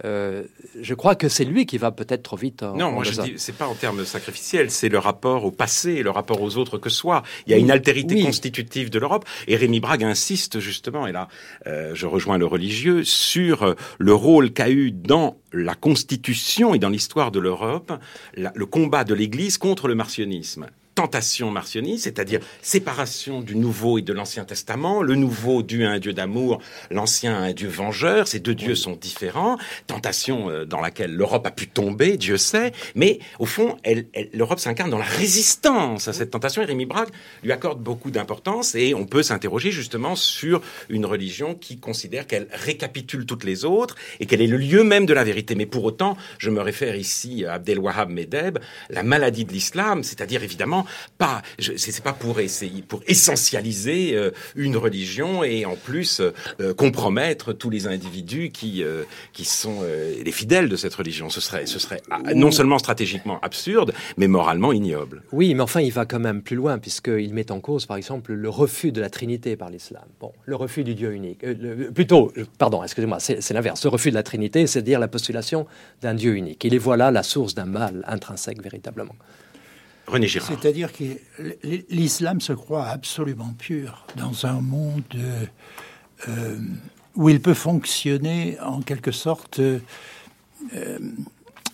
Euh, 0.05 0.43
je 0.81 0.93
crois 0.95 1.15
que 1.15 1.29
c'est 1.29 1.45
lui 1.45 1.67
qui 1.67 1.79
va 1.79 1.93
peut-être 1.93 2.25
trop 2.25 2.37
vite. 2.37 2.63
non, 2.63 2.91
moi 2.91 3.05
je 3.05 3.21
dis, 3.21 3.35
c'est 3.37 3.57
pas 3.57 3.69
en 3.69 3.75
termes 3.75 4.05
sacrificiels, 4.05 4.71
c'est 4.71 4.89
le 4.89 4.99
rapport 4.99 5.45
au 5.45 5.53
passé, 5.53 6.03
le 6.03 6.11
rapport 6.11 6.43
aux 6.43 6.57
autres 6.57 6.79
que 6.79 6.91
soi. 6.91 7.23
Il 7.47 7.53
y 7.53 7.55
a 7.55 7.59
une 7.59 7.71
altérité 7.71 8.21
constitutive 8.23 8.91
de 8.91 8.99
l'Europe. 8.99 9.25
Et 9.47 9.57
Rémi 9.57 9.79
Brague 9.79 10.03
insiste 10.03 10.59
justement, 10.59 11.07
et 11.07 11.13
là 11.13 11.29
euh, 11.67 11.93
je 11.95 12.07
rejoins 12.07 12.39
le 12.39 12.47
religieux, 12.47 13.05
sur 13.05 13.63
euh, 13.63 13.75
le 13.99 14.15
rôle 14.15 14.53
qu'a 14.53 14.71
eu 14.71 14.91
dans 14.91 15.37
la 15.53 15.75
Constitution 15.75 16.75
et 16.75 16.81
dans 16.81 16.89
l'histoire 16.89 17.31
de 17.31 17.39
l'Europe 17.39 17.93
le 18.37 18.67
combat 18.67 19.05
de 19.05 19.15
l'Église 19.15 19.59
contre 19.59 19.87
le 19.87 19.95
martionnisme 19.95 20.67
tentation 20.95 21.51
martionniste, 21.51 22.05
c'est-à-dire 22.05 22.41
séparation 22.63 23.41
du 23.41 23.57
Nouveau 23.57 23.99
et 23.99 24.03
de 24.03 24.13
l'Ancien 24.13 24.45
Testament, 24.45 25.03
le 25.03 25.15
Nouveau 25.15 25.63
dû 25.63 25.85
à 25.85 25.91
un 25.91 25.99
Dieu 25.99 26.13
d'amour, 26.13 26.61
l'Ancien 26.91 27.35
à 27.35 27.39
un 27.39 27.53
Dieu 27.53 27.69
vengeur, 27.69 28.29
ces 28.29 28.41
deux 28.41 28.55
dieux 28.55 28.75
sont 28.75 28.97
différents, 28.97 29.59
tentation 29.87 30.51
euh, 30.51 30.65
dans 30.65 30.81
laquelle 30.81 31.15
l'Europe 31.15 31.47
a 31.47 31.51
pu 31.51 31.69
tomber, 31.69 32.17
Dieu 32.17 32.37
sait, 32.37 32.73
mais 32.95 33.19
au 33.39 33.47
fond, 33.47 33.77
l'Europe 34.33 34.61
s'incarne 34.61 34.91
dans 34.91 34.99
la 34.99 35.05
résistance 35.05 36.09
à 36.09 36.13
cette 36.13 36.31
tentation, 36.31 36.63
et 36.63 36.65
Rémi 36.65 36.87
Braque 36.87 37.11
lui 37.43 37.53
accorde 37.53 37.83
beaucoup 37.83 38.11
d'importance, 38.11 38.75
et 38.75 38.95
on 38.95 39.07
peut 39.07 39.23
s'interroger 39.23 39.71
justement 39.71 40.17
sur 40.17 40.63
une 40.89 41.07
religion 41.07 41.55
qui 41.55 41.79
considère 41.79 42.27
qu'elle 42.27 42.49
récapitule 42.53 43.27
toutes 43.27 43.45
les 43.45 43.65
autres, 43.65 43.97
et 44.21 44.27
qu'elle 44.27 44.43
est 44.43 44.47
le 44.47 44.59
lieu 44.59 44.85
même 44.85 45.07
de 45.07 45.15
la 45.15 45.25
vérité. 45.25 45.55
Mais 45.55 45.67
pour 45.67 45.85
autant, 45.85 46.17
je 46.39 46.51
me 46.51 46.61
réfère 46.61 46.97
ici 46.97 47.45
à 47.45 47.55
Abdelwahab 47.55 48.11
Medeb, 48.11 48.59
la 48.91 49.03
maladie 49.03 49.45
de 49.45 49.53
l'islam, 49.53 50.03
c'est-à-dire 50.03 50.43
évidemment 50.43 50.84
pas, 51.19 51.43
c'est 51.59 52.03
pas 52.03 52.13
pour 52.13 52.41
essayer, 52.41 52.83
pour 52.83 53.03
essentialiser 53.07 54.15
euh, 54.15 54.31
une 54.57 54.77
religion 54.77 55.45
et 55.45 55.65
en 55.65 55.77
plus 55.77 56.21
euh, 56.21 56.75
compromettre 56.75 57.53
tous 57.53 57.71
les 57.71 57.87
individus 57.87 58.51
qui 58.51 58.83
euh, 58.83 59.05
qui 59.33 59.45
sont 59.45 59.83
les 60.25 60.33
fidèles 60.33 60.69
de 60.69 60.77
cette 60.77 60.95
religion. 60.95 61.29
Ce 61.29 61.41
serait, 61.41 61.67
ce 61.67 61.79
serait 61.79 62.01
ah, 62.11 62.19
non 62.35 62.51
seulement 62.51 62.79
stratégiquement 62.79 63.41
absurde, 63.41 63.93
mais 64.17 64.29
moralement 64.29 64.73
ignoble. 64.73 65.23
Oui, 65.33 65.55
mais 65.55 65.63
enfin, 65.63 65.81
il 65.81 65.93
va 65.93 66.07
quand 66.07 66.19
même 66.21 66.43
plus 66.43 66.57
loin 66.57 66.79
puisqu'il 66.79 67.35
met 67.35 67.51
en 67.51 67.61
cause, 67.61 67.87
par 67.87 67.97
exemple, 67.97 68.33
le 68.33 68.49
refus 68.49 68.93
de 68.93 69.01
la 69.01 69.11
Trinité 69.11 69.57
par 69.57 69.71
l'islam. 69.71 70.05
Bon, 70.21 70.33
le 70.45 70.57
refus 70.57 70.85
du 70.85 70.95
Dieu 70.95 71.13
unique. 71.13 71.45
plutôt, 71.95 72.33
pardon, 72.59 72.83
excusez-moi, 72.83 73.19
c'est 73.21 73.51
l'inverse. 73.53 73.85
Le 73.85 73.91
refus 73.91 74.11
de 74.11 74.15
la 74.15 74.23
Trinité, 74.23 74.67
c'est 74.67 74.83
dire 74.83 75.01
la 75.01 75.09
postulation 75.09 75.67
d'un 76.03 76.15
Dieu 76.15 76.37
unique. 76.37 76.65
Il 76.65 76.75
est 76.75 76.79
voilà 76.79 77.11
la 77.11 77.23
source 77.23 77.55
d'un 77.55 77.67
mal 77.67 78.05
intrinsèque 78.07 78.63
véritablement. 78.63 79.15
C'est-à-dire 80.13 80.93
que 80.93 81.05
l'islam 81.91 82.41
se 82.41 82.53
croit 82.53 82.87
absolument 82.87 83.55
pur 83.59 84.07
dans 84.17 84.47
un 84.47 84.61
monde 84.61 85.03
euh, 86.29 86.57
où 87.17 87.29
il 87.29 87.41
peut 87.41 87.55
fonctionner 87.55 88.59
en 88.61 88.81
quelque 88.83 89.13
sorte 89.13 89.61
euh, 89.61 89.79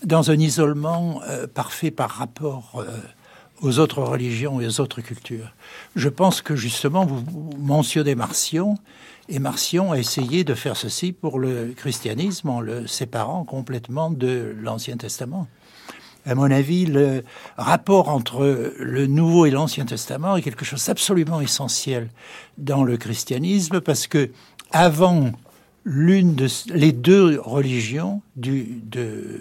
dans 0.04 0.30
un 0.30 0.38
isolement 0.38 1.20
euh, 1.28 1.46
parfait 1.46 1.90
par 1.90 2.10
rapport 2.10 2.84
aux 3.62 3.78
autres 3.78 4.02
religions 4.02 4.60
et 4.60 4.66
aux 4.66 4.80
autres 4.80 5.00
cultures. 5.00 5.52
Je 5.96 6.08
pense 6.08 6.40
que 6.40 6.56
justement, 6.56 7.04
vous 7.04 7.24
mentionnez 7.58 8.14
Marcion, 8.14 8.76
et 9.28 9.38
Marcion 9.38 9.92
a 9.92 9.98
essayé 9.98 10.44
de 10.44 10.54
faire 10.54 10.76
ceci 10.76 11.12
pour 11.12 11.38
le 11.38 11.72
christianisme 11.76 12.48
en 12.48 12.60
le 12.60 12.86
séparant 12.86 13.44
complètement 13.44 14.10
de 14.10 14.54
l'Ancien 14.60 14.96
Testament 14.96 15.46
à 16.26 16.34
mon 16.34 16.50
avis, 16.50 16.86
le 16.86 17.24
rapport 17.56 18.08
entre 18.08 18.74
le 18.78 19.06
Nouveau 19.06 19.46
et 19.46 19.50
l'Ancien 19.50 19.86
Testament 19.86 20.36
est 20.36 20.42
quelque 20.42 20.64
chose 20.64 20.84
d'absolument 20.84 21.40
essentiel 21.40 22.08
dans 22.58 22.84
le 22.84 22.96
christianisme 22.96 23.80
parce 23.80 24.06
que 24.06 24.30
avant 24.70 25.32
l'une 25.84 26.34
de 26.34 26.46
les 26.74 26.92
deux 26.92 27.40
religions 27.40 28.20
du, 28.36 28.82
de 28.84 29.40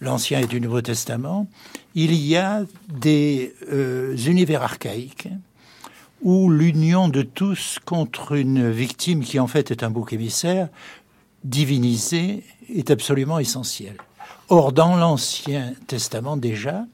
l'Ancien 0.00 0.40
et 0.40 0.46
du 0.46 0.60
Nouveau 0.60 0.80
Testament, 0.80 1.46
il 1.94 2.14
y 2.14 2.36
a 2.36 2.64
des 2.88 3.54
euh, 3.70 4.16
univers 4.16 4.62
archaïques 4.62 5.28
où 6.22 6.50
l'union 6.50 7.08
de 7.08 7.22
tous 7.22 7.78
contre 7.84 8.32
une 8.32 8.70
victime 8.70 9.22
qui 9.22 9.38
en 9.38 9.46
fait 9.46 9.70
est 9.70 9.82
un 9.82 9.90
bouc 9.90 10.12
émissaire 10.12 10.68
divinisé 11.44 12.44
est 12.74 12.90
absolument 12.90 13.38
essentielle. 13.38 13.96
Or, 14.50 14.72
dans 14.72 14.96
l'Ancien 14.96 15.74
Testament 15.86 16.38
déjà, 16.38 16.86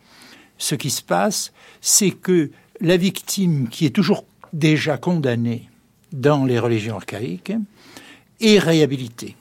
ce 0.58 0.74
qui 0.74 0.90
se 0.90 1.02
passe, 1.02 1.52
c'est 1.80 2.10
que 2.10 2.50
la 2.80 2.96
victime 2.96 3.68
qui 3.68 3.86
est 3.86 3.94
toujours 3.94 4.24
déjà 4.52 4.98
condamnée 4.98 5.68
dans 6.12 6.44
les 6.44 6.58
religions 6.58 6.96
archaïques 6.96 7.52
est 8.40 8.58
réhabilitée. 8.58 9.36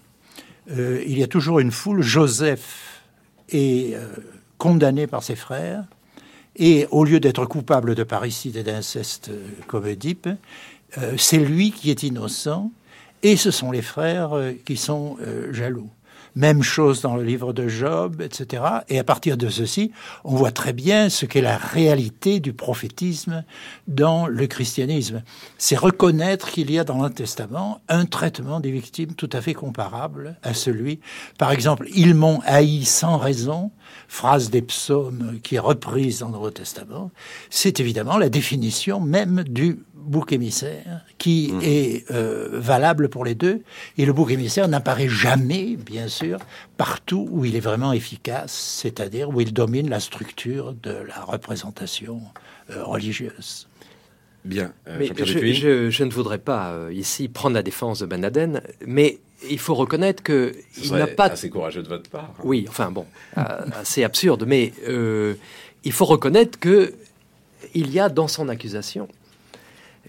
Euh, 0.71 1.03
il 1.07 1.17
y 1.17 1.23
a 1.23 1.27
toujours 1.27 1.59
une 1.59 1.71
foule. 1.71 2.01
Joseph 2.01 3.01
est 3.49 3.95
euh, 3.95 4.07
condamné 4.57 5.07
par 5.07 5.23
ses 5.23 5.35
frères 5.35 5.83
et 6.55 6.87
au 6.91 7.03
lieu 7.03 7.19
d'être 7.19 7.45
coupable 7.45 7.95
de 7.95 8.03
parricide 8.03 8.57
et 8.57 8.63
d'inceste 8.63 9.29
euh, 9.29 9.47
comme 9.67 9.85
Oedipe, 9.85 10.29
c'est 11.17 11.39
lui 11.39 11.71
qui 11.71 11.89
est 11.89 12.03
innocent 12.03 12.71
et 13.23 13.35
ce 13.35 13.49
sont 13.49 13.71
les 13.71 13.81
frères 13.81 14.33
qui 14.63 14.77
sont 14.77 15.17
jaloux. 15.51 15.89
Même 16.35 16.63
chose 16.63 17.01
dans 17.01 17.15
le 17.15 17.23
livre 17.23 17.53
de 17.53 17.67
Job, 17.67 18.21
etc. 18.21 18.63
Et 18.89 18.99
à 18.99 19.03
partir 19.03 19.37
de 19.37 19.49
ceci, 19.49 19.91
on 20.23 20.35
voit 20.35 20.51
très 20.51 20.73
bien 20.73 21.09
ce 21.09 21.25
qu'est 21.25 21.41
la 21.41 21.57
réalité 21.57 22.39
du 22.39 22.53
prophétisme 22.53 23.43
dans 23.87 24.27
le 24.27 24.47
christianisme. 24.47 25.23
C'est 25.57 25.77
reconnaître 25.77 26.49
qu'il 26.51 26.71
y 26.71 26.79
a 26.79 26.83
dans 26.83 26.95
l'Ancien 26.95 27.03
Testament 27.11 27.81
un 27.89 28.05
traitement 28.05 28.59
des 28.59 28.71
victimes 28.71 29.13
tout 29.13 29.29
à 29.33 29.41
fait 29.41 29.53
comparable 29.53 30.37
à 30.41 30.53
celui, 30.53 30.99
par 31.37 31.51
exemple, 31.51 31.87
ils 31.93 32.15
m'ont 32.15 32.39
haï 32.45 32.85
sans 32.85 33.17
raison, 33.17 33.71
phrase 34.07 34.49
des 34.49 34.61
psaumes 34.61 35.39
qui 35.43 35.55
est 35.55 35.59
reprise 35.59 36.19
dans 36.19 36.27
le 36.27 36.33
Nouveau 36.33 36.51
Testament, 36.51 37.11
c'est 37.49 37.79
évidemment 37.79 38.17
la 38.17 38.29
définition 38.29 38.99
même 38.99 39.43
du 39.43 39.79
bouc 40.03 40.31
émissaire 40.31 41.05
qui 41.17 41.51
mmh. 41.51 41.59
est 41.63 42.11
euh, 42.11 42.49
valable 42.53 43.09
pour 43.09 43.25
les 43.25 43.35
deux. 43.35 43.61
Et 43.97 44.05
le 44.05 44.13
bouc 44.13 44.31
émissaire 44.31 44.67
n'apparaît 44.67 45.09
jamais, 45.09 45.75
bien 45.75 46.07
sûr, 46.07 46.39
partout 46.77 47.27
où 47.31 47.45
il 47.45 47.55
est 47.55 47.61
vraiment 47.61 47.93
efficace, 47.93 48.51
c'est-à-dire 48.51 49.29
où 49.29 49.41
il 49.41 49.53
domine 49.53 49.89
la 49.89 49.99
structure 49.99 50.73
de 50.73 50.91
la 50.91 51.21
représentation 51.21 52.21
euh, 52.69 52.83
religieuse. 52.83 53.67
Bien. 54.45 54.73
Euh, 54.87 54.97
mais 54.99 55.09
je, 55.15 55.89
je, 55.89 56.03
ne 56.03 56.11
voudrais 56.11 56.37
pas 56.37 56.77
ici 56.91 57.29
prendre 57.29 57.55
la 57.55 57.63
défense 57.63 57.99
de 57.99 58.05
Ben 58.05 58.21
Laden, 58.21 58.61
mais 58.85 59.19
il 59.49 59.59
faut 59.59 59.73
reconnaître 59.73 60.21
que 60.21 60.53
il 60.81 60.91
n'a 60.91 61.07
pas 61.07 61.25
assez 61.25 61.49
courageux 61.49 61.81
de 61.81 61.87
votre 61.87 62.09
part. 62.09 62.33
Oui, 62.43 62.65
enfin 62.67 62.91
bon, 62.91 63.05
assez 63.35 64.03
absurde, 64.03 64.43
mais 64.45 64.73
il 65.85 65.91
faut 65.93 66.05
reconnaître 66.05 66.59
que 66.59 66.93
il 67.73 67.91
y 67.91 67.99
a 68.01 68.09
dans 68.09 68.27
son 68.27 68.49
accusation 68.49 69.07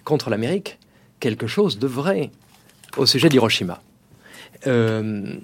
contre 0.03 0.31
l'Amérique 0.31 0.79
quelque 1.21 1.47
chose 1.47 1.79
de 1.79 1.87
vrai 1.87 2.31
au 2.97 3.07
sujet 3.07 3.29
d'Hiroshima. 3.29 3.81
Euh, 4.67 5.37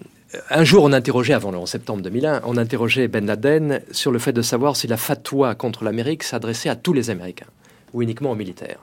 un 0.51 0.64
jour, 0.64 0.84
on 0.84 0.92
interrogeait, 0.92 1.32
avant 1.32 1.51
le 1.51 1.59
11 1.59 1.68
septembre 1.68 2.03
2001, 2.03 2.42
on 2.44 2.57
interrogeait 2.57 3.09
Ben 3.09 3.26
Laden 3.26 3.80
sur 3.90 4.12
le 4.12 4.18
fait 4.18 4.32
de 4.32 4.42
savoir 4.42 4.76
si 4.76 4.86
la 4.86 4.96
fatwa 4.96 5.55
contre 5.55 5.84
l'Amérique 5.84 6.22
s'adressait 6.22 6.68
à 6.68 6.76
tous 6.76 6.92
les 6.92 7.11
Américains 7.11 7.46
ou 7.92 8.03
uniquement 8.03 8.30
aux 8.30 8.36
militaires. 8.36 8.78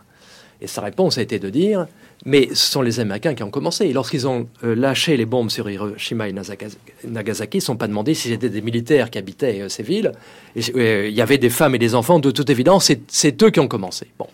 Et 0.59 0.68
sa 0.68 0.82
réponse 0.82 1.18
a 1.18 1.22
été 1.22 1.39
de 1.39 1.49
dire 1.49 1.88
mais 2.26 2.49
ce 2.49 2.72
sont 2.72 2.82
les 2.82 2.99
Américains 2.99 3.36
qui 3.36 3.43
ont 3.43 3.51
commencé. 3.51 3.86
Et 3.86 3.93
lorsqu'ils 3.93 4.28
ont 4.28 4.47
euh, 4.63 4.76
lâché 4.76 5.18
les 5.18 5.26
bombes 5.26 5.49
sur 5.49 5.70
Hiroshima 5.70 6.30
et 6.30 6.34
Nagasaki, 6.34 7.57
ils 7.57 7.61
ne 7.61 7.63
sont 7.63 7.78
pas 7.78 7.88
demandé 7.88 8.13
si 8.13 8.30
c'était 8.30 8.49
des 8.49 8.61
militaires 8.61 9.09
qui 9.09 9.18
habitaient 9.18 9.61
euh, 9.61 9.70
ces 9.70 9.84
villes. 9.84 10.11
Il 10.55 11.13
y 11.13 11.22
avait 11.22 11.38
des 11.38 11.49
femmes 11.49 11.76
et 11.76 11.80
des 11.80 11.95
enfants, 11.95 12.20
de 12.20 12.32
toute 12.32 12.49
évidence, 12.49 12.91
c'est 13.07 13.43
eux 13.43 13.51
qui 13.51 13.59
ont 13.59 13.68
commencé. 13.68 14.07
Bon. 14.18 14.28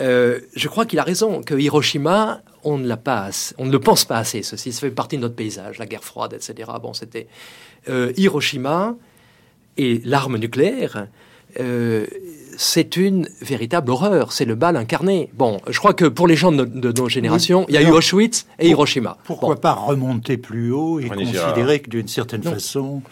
Euh, 0.00 0.40
je 0.54 0.68
crois 0.68 0.86
qu'il 0.86 0.98
a 0.98 1.02
raison, 1.02 1.42
que 1.42 1.54
Hiroshima, 1.54 2.42
on 2.64 2.78
ne, 2.78 2.86
l'a 2.86 2.96
pas 2.96 3.30
on 3.58 3.66
ne 3.66 3.72
le 3.72 3.80
pense 3.80 4.04
pas 4.04 4.18
assez, 4.18 4.42
ceci, 4.42 4.72
ça 4.72 4.80
fait 4.80 4.90
partie 4.90 5.16
de 5.16 5.22
notre 5.22 5.34
paysage, 5.34 5.78
la 5.78 5.86
guerre 5.86 6.04
froide, 6.04 6.34
etc. 6.34 6.70
Bon, 6.80 6.92
c'était 6.92 7.26
euh, 7.88 8.12
Hiroshima 8.16 8.94
et 9.76 10.00
l'arme 10.04 10.36
nucléaire, 10.38 11.08
euh, 11.60 12.06
c'est 12.56 12.96
une 12.96 13.28
véritable 13.40 13.90
horreur, 13.90 14.32
c'est 14.32 14.44
le 14.44 14.54
bal 14.54 14.76
incarné. 14.76 15.30
Bon, 15.34 15.60
je 15.68 15.78
crois 15.78 15.94
que 15.94 16.04
pour 16.04 16.26
les 16.26 16.36
gens 16.36 16.52
de, 16.52 16.92
nos 16.92 17.08
générations, 17.08 17.64
il 17.68 17.74
y 17.74 17.78
a 17.78 17.82
eu 17.82 17.90
Auschwitz 17.90 18.46
et 18.58 18.68
Hiroshima. 18.68 19.16
Pourquoi 19.24 19.60
pas 19.60 19.72
remonter 19.72 20.36
plus 20.36 20.72
haut 20.72 21.00
et 21.00 21.08
considérer 21.08 21.80
que 21.80 21.90
d'une 21.90 22.08
certaine 22.08 22.42
façon, 22.42 23.02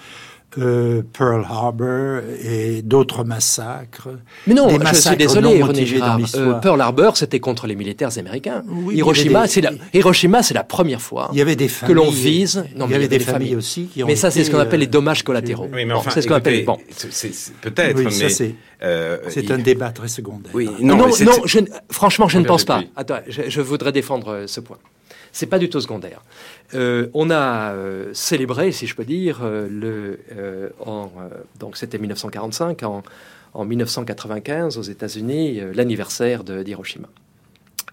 euh, 0.59 1.03
Pearl 1.13 1.45
Harbor 1.49 2.21
et 2.43 2.83
d'autres 2.83 3.25
massacres. 3.25 4.09
Mais 4.47 4.55
non, 4.55 4.69
je 4.69 4.95
suis 4.95 5.17
désolé, 5.17 5.63
René 5.63 5.87
Girard. 5.87 6.21
Euh, 6.35 6.55
Pearl 6.55 6.81
Harbor, 6.81 7.17
c'était 7.17 7.41
contre 7.41 7.67
les 7.67 7.77
militaires 7.77 8.17
américains. 8.19 8.63
Hiroshima, 8.91 9.47
c'est 9.47 9.61
la, 9.61 9.73
Hiroshima, 9.93 10.43
c'est 10.43 10.55
la 10.55 10.65
première 10.65 11.01
fois 11.01 11.29
il 11.33 11.39
y 11.39 11.43
avait 11.43 11.57
des 11.57 11.69
que 11.69 11.93
l'on 11.93 12.11
vise. 12.11 12.65
Non, 12.77 12.87
il 12.87 12.93
y 12.93 12.95
avait 12.95 13.09
des, 13.09 13.19
familles, 13.19 13.57
aussi 13.57 13.87
qui 13.87 14.03
ont 14.03 14.07
Mais 14.07 14.17
ça, 14.17 14.31
c'est 14.31 14.45
ce 14.45 14.51
qu'on 14.51 14.59
appelle 14.59 14.81
les 14.81 14.87
dommages 14.87 15.23
collatéraux. 15.23 15.69
Oui, 15.73 15.85
mais 15.85 15.93
enfin, 15.93 16.11
c'est 16.13 16.23
ce 16.23 16.29
qu'on 16.29 16.35
appelle. 16.35 16.65
Bon, 16.65 16.79
peut-être, 17.61 18.01
mais 18.01 19.31
c'est 19.31 19.51
un 19.51 19.59
débat 19.59 19.91
très 19.91 20.09
secondaire. 20.09 20.53
Oui, 20.55 20.69
non, 20.81 20.97
non, 20.97 21.11
je, 21.45 21.59
franchement, 21.91 22.29
je 22.29 22.39
ne 22.39 22.45
pense 22.45 22.65
pas. 22.65 22.83
Attends, 22.97 23.21
je 23.29 23.61
voudrais 23.61 23.93
défendre 23.93 24.45
ce 24.47 24.61
point. 24.61 24.79
C'est 25.37 25.45
pas 25.45 25.59
du 25.59 25.68
tout 25.68 25.82
secondaire. 25.82 26.22
Euh, 26.72 27.09
on 27.12 27.28
a 27.28 27.74
euh, 27.74 28.09
célébré, 28.14 28.72
si 28.72 28.87
je 28.87 28.95
peux 28.95 29.05
dire, 29.05 29.41
euh, 29.43 29.68
le, 29.70 30.72
en, 30.80 31.11
donc 31.61 31.76
c'était 31.76 31.99
1945, 31.99 32.82
en, 32.84 33.03
en, 33.53 33.64
1995 33.66 34.78
aux 34.78 34.82
États-Unis, 34.82 35.61
l'anniversaire 35.74 36.43
d'Hiroshima. 36.43 37.09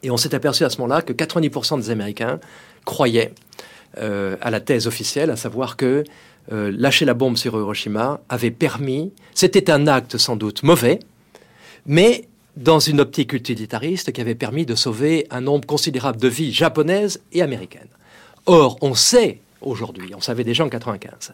Et 0.03 0.09
on 0.09 0.15
s'est 0.15 0.33
aperçu 0.33 0.63
à 0.63 0.69
ce 0.69 0.77
moment-là 0.77 1.01
que 1.01 1.11
90% 1.11 1.81
des 1.81 1.89
Américains 1.89 2.39
croyaient 2.85 3.33
à 3.97 4.49
la 4.49 4.59
thèse 4.61 4.87
officielle, 4.87 5.29
à 5.29 5.35
savoir 5.35 5.75
que 5.75 6.05
lâcher 6.49 7.03
la 7.03 7.13
bombe 7.13 7.35
sur 7.35 7.55
Hiroshima 7.55 8.21
avait 8.29 8.51
permis, 8.51 9.11
c'était 9.33 9.69
un 9.69 9.87
acte 9.87 10.17
sans 10.17 10.37
doute 10.37 10.63
mauvais, 10.63 10.99
mais 11.85 12.29
dans 12.55 12.79
une 12.79 12.99
optique 12.99 13.33
utilitariste 13.33 14.11
qui 14.11 14.21
avait 14.21 14.35
permis 14.35 14.65
de 14.65 14.75
sauver 14.75 15.25
un 15.31 15.41
nombre 15.41 15.65
considérable 15.65 16.19
de 16.19 16.27
vies 16.27 16.51
japonaises 16.51 17.21
et 17.31 17.41
américaines. 17.41 17.87
Or, 18.45 18.77
on 18.81 18.93
sait 18.93 19.39
aujourd'hui, 19.61 20.13
on 20.15 20.21
savait 20.21 20.43
déjà 20.43 20.65
en 20.65 20.69
95, 20.69 21.33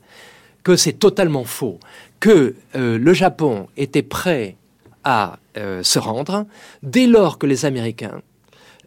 que 0.63 0.75
c'est 0.75 0.93
totalement 0.93 1.43
faux, 1.43 1.79
que 2.19 2.55
euh, 2.75 2.97
le 2.97 3.13
Japon 3.13 3.67
était 3.75 4.03
prêt 4.03 4.55
à 5.03 5.39
euh, 5.57 5.81
se 5.83 5.99
rendre 5.99 6.45
dès 6.83 7.07
lors 7.07 7.37
que 7.37 7.47
les 7.47 7.65
Américains 7.65 8.21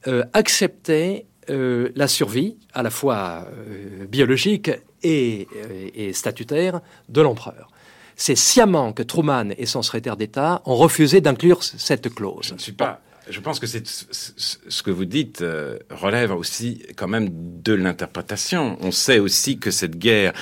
euh, 0.07 0.25
acceptaient 0.33 1.27
la 1.49 2.07
survie, 2.07 2.57
à 2.73 2.85
la 2.85 2.89
fois 2.89 3.49
biologique 4.09 4.71
et 5.03 5.49
statutaire, 6.15 6.81
de 7.09 7.21
l'empereur 7.21 7.72
c'est 8.17 8.37
sciemment 8.37 8.93
que 8.93 9.03
Truman 9.03 9.51
et 9.59 9.67
son 9.67 9.83
secrétaire 9.83 10.17
d'État 10.17 10.63
ont 10.65 10.77
refusé 10.77 11.21
d'inclure 11.21 11.63
cette 11.63 12.15
clause. 12.15 12.55
Je 13.29 13.41
pense 13.41 13.61
que 13.61 13.67
c'est 13.67 13.87
ce 13.87 14.83
que 14.83 14.91
vous 14.91 15.05
dites 15.05 15.43
euh, 15.43 15.79
relève 15.91 16.33
aussi 16.33 16.83
quand 16.97 17.07
même 17.07 17.29
de 17.31 17.73
l'interprétation. 17.73 18.77
On 18.81 18.91
sait 18.91 19.21
aussi 19.21 19.59
que 19.59 19.71
cette 19.71 19.97
guerre, 19.97 20.33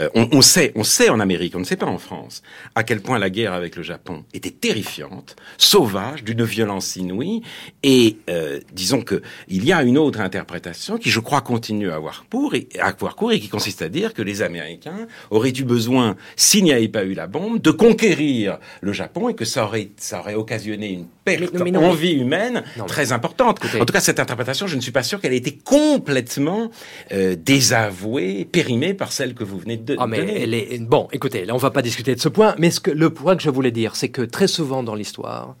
euh, 0.00 0.08
on, 0.14 0.40
sait, 0.40 0.72
on 0.74 0.84
sait 0.84 1.10
en 1.10 1.20
Amérique, 1.20 1.54
on 1.54 1.60
ne 1.60 1.64
sait 1.64 1.76
pas 1.76 1.86
en 1.86 1.98
France, 1.98 2.42
à 2.74 2.82
quel 2.82 3.02
point 3.02 3.18
la 3.18 3.28
guerre 3.28 3.52
avec 3.52 3.76
le 3.76 3.82
Japon 3.82 4.24
était 4.32 4.50
terrifiante, 4.50 5.36
sauvage, 5.58 6.24
d'une 6.24 6.44
violence 6.44 6.96
inouïe. 6.96 7.42
Et 7.82 8.18
euh, 8.30 8.60
disons 8.72 9.02
que 9.02 9.22
il 9.48 9.64
y 9.64 9.72
a 9.72 9.82
une 9.82 9.98
autre 9.98 10.20
interprétation 10.20 10.96
qui, 10.96 11.10
je 11.10 11.20
crois, 11.20 11.42
continue 11.42 11.90
à 11.90 11.96
avoir 11.96 12.24
cours 12.30 12.54
et 12.54 12.68
à 12.78 12.86
avoir 12.86 13.16
cours 13.16 13.32
et 13.32 13.40
qui 13.40 13.48
consiste 13.48 13.82
à 13.82 13.88
dire 13.88 14.14
que 14.14 14.22
les 14.22 14.40
Américains 14.40 15.06
auraient 15.30 15.50
eu 15.50 15.64
besoin, 15.64 16.16
s'il 16.36 16.64
n'y 16.64 16.72
avait 16.72 16.88
pas 16.88 17.04
eu 17.04 17.12
la 17.12 17.26
bombe, 17.26 17.60
de 17.60 17.70
conquérir 17.70 18.58
le 18.80 18.92
Japon 18.92 19.28
et 19.28 19.34
que 19.34 19.44
ça 19.44 19.64
aurait, 19.64 19.90
ça 19.98 20.20
aurait 20.20 20.34
occasionné 20.34 20.88
une 20.88 21.06
perte 21.36 21.76
en 21.76 21.92
vie 21.92 22.12
humaine 22.12 22.64
très 22.86 23.12
importante. 23.12 23.60
En 23.80 23.84
tout 23.84 23.92
cas, 23.92 24.00
cette 24.00 24.20
interprétation, 24.20 24.66
je 24.66 24.76
ne 24.76 24.80
suis 24.80 24.92
pas 24.92 25.02
sûr 25.02 25.20
qu'elle 25.20 25.32
ait 25.32 25.38
été 25.38 25.56
complètement 25.56 26.70
euh, 27.12 27.36
désavouée, 27.36 28.44
périmée 28.44 28.94
par 28.94 29.12
celle 29.12 29.34
que 29.34 29.44
vous 29.44 29.58
venez 29.58 29.76
de 29.76 29.96
ah, 29.98 30.06
mais 30.06 30.42
Elle 30.42 30.54
est... 30.54 30.80
Bon, 30.80 31.08
écoutez, 31.12 31.44
là, 31.44 31.54
on 31.54 31.58
va 31.58 31.70
pas 31.70 31.82
discuter 31.82 32.14
de 32.14 32.20
ce 32.20 32.28
point, 32.28 32.54
mais 32.58 32.70
ce 32.70 32.80
que, 32.80 32.90
le 32.90 33.10
point 33.10 33.36
que 33.36 33.42
je 33.42 33.50
voulais 33.50 33.70
dire, 33.70 33.96
c'est 33.96 34.08
que 34.08 34.22
très 34.22 34.48
souvent 34.48 34.82
dans 34.82 34.94
l'histoire, 34.94 35.56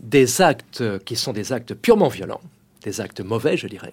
des 0.00 0.40
actes 0.40 0.82
qui 1.04 1.16
sont 1.16 1.32
des 1.32 1.52
actes 1.52 1.74
purement 1.74 2.08
violents, 2.08 2.40
des 2.84 3.00
actes 3.00 3.20
mauvais, 3.20 3.56
je 3.56 3.66
dirais, 3.66 3.92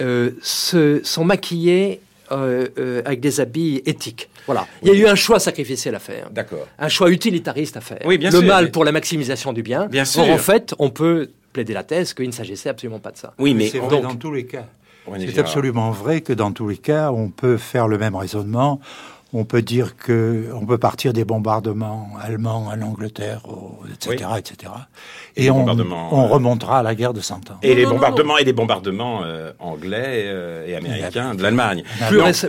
euh, 0.00 0.30
se, 0.42 1.00
sont 1.04 1.24
maquillés 1.24 2.00
euh, 2.32 2.68
euh, 2.78 3.02
avec 3.04 3.20
des 3.20 3.40
habits 3.40 3.82
éthiques. 3.86 4.28
Voilà. 4.46 4.66
Il 4.82 4.88
y 4.88 4.90
a 4.90 4.94
eu 4.94 5.06
un 5.06 5.14
choix 5.14 5.38
sacrificiel 5.38 5.94
à 5.94 5.98
faire. 5.98 6.30
D'accord. 6.30 6.66
Un 6.78 6.88
choix 6.88 7.10
utilitariste 7.10 7.76
à 7.76 7.80
faire. 7.80 8.00
Oui, 8.04 8.18
bien 8.18 8.30
Le 8.30 8.40
mal 8.40 8.70
pour 8.70 8.84
la 8.84 8.92
maximisation 8.92 9.52
du 9.52 9.62
bien. 9.62 9.86
Bien 9.86 10.04
sûr. 10.04 10.22
en 10.24 10.38
fait, 10.38 10.74
on 10.78 10.90
peut 10.90 11.30
plaider 11.52 11.74
la 11.74 11.82
thèse 11.82 12.14
qu'il 12.14 12.26
ne 12.26 12.32
s'agissait 12.32 12.68
absolument 12.68 12.98
pas 12.98 13.10
de 13.10 13.18
ça. 13.18 13.34
Oui, 13.38 13.54
mais 13.54 13.68
c'est 13.68 13.78
vrai 13.78 14.00
dans 14.00 14.14
tous 14.14 14.32
les 14.32 14.46
cas. 14.46 14.66
C'est 15.18 15.38
absolument 15.38 15.90
vrai 15.90 16.20
que 16.20 16.32
dans 16.32 16.52
tous 16.52 16.68
les 16.68 16.76
cas, 16.76 17.10
on 17.10 17.28
peut 17.28 17.56
faire 17.56 17.88
le 17.88 17.98
même 17.98 18.14
raisonnement 18.14 18.80
on 19.34 19.44
peut 19.44 19.62
dire 19.62 19.96
que 19.96 20.48
on 20.54 20.66
peut 20.66 20.78
partir 20.78 21.12
des 21.12 21.24
bombardements 21.24 22.10
allemands 22.20 22.66
en 22.66 22.80
Angleterre, 22.82 23.42
etc., 23.90 24.30
etc. 24.38 24.72
Et 25.36 25.50
on, 25.50 25.66
on, 25.66 26.28
remontera 26.28 26.80
à 26.80 26.82
la 26.82 26.94
guerre 26.94 27.14
de 27.14 27.20
Cent 27.20 27.50
Ans. 27.50 27.58
Et 27.62 27.74
les 27.74 27.86
bombardements 27.86 28.36
et 28.36 28.44
les 28.44 28.52
bombardements 28.52 29.22
euh, 29.24 29.52
anglais 29.58 30.24
euh, 30.26 30.66
et 30.66 30.76
américains 30.76 31.34
de 31.34 31.42
l'Allemagne. 31.42 31.82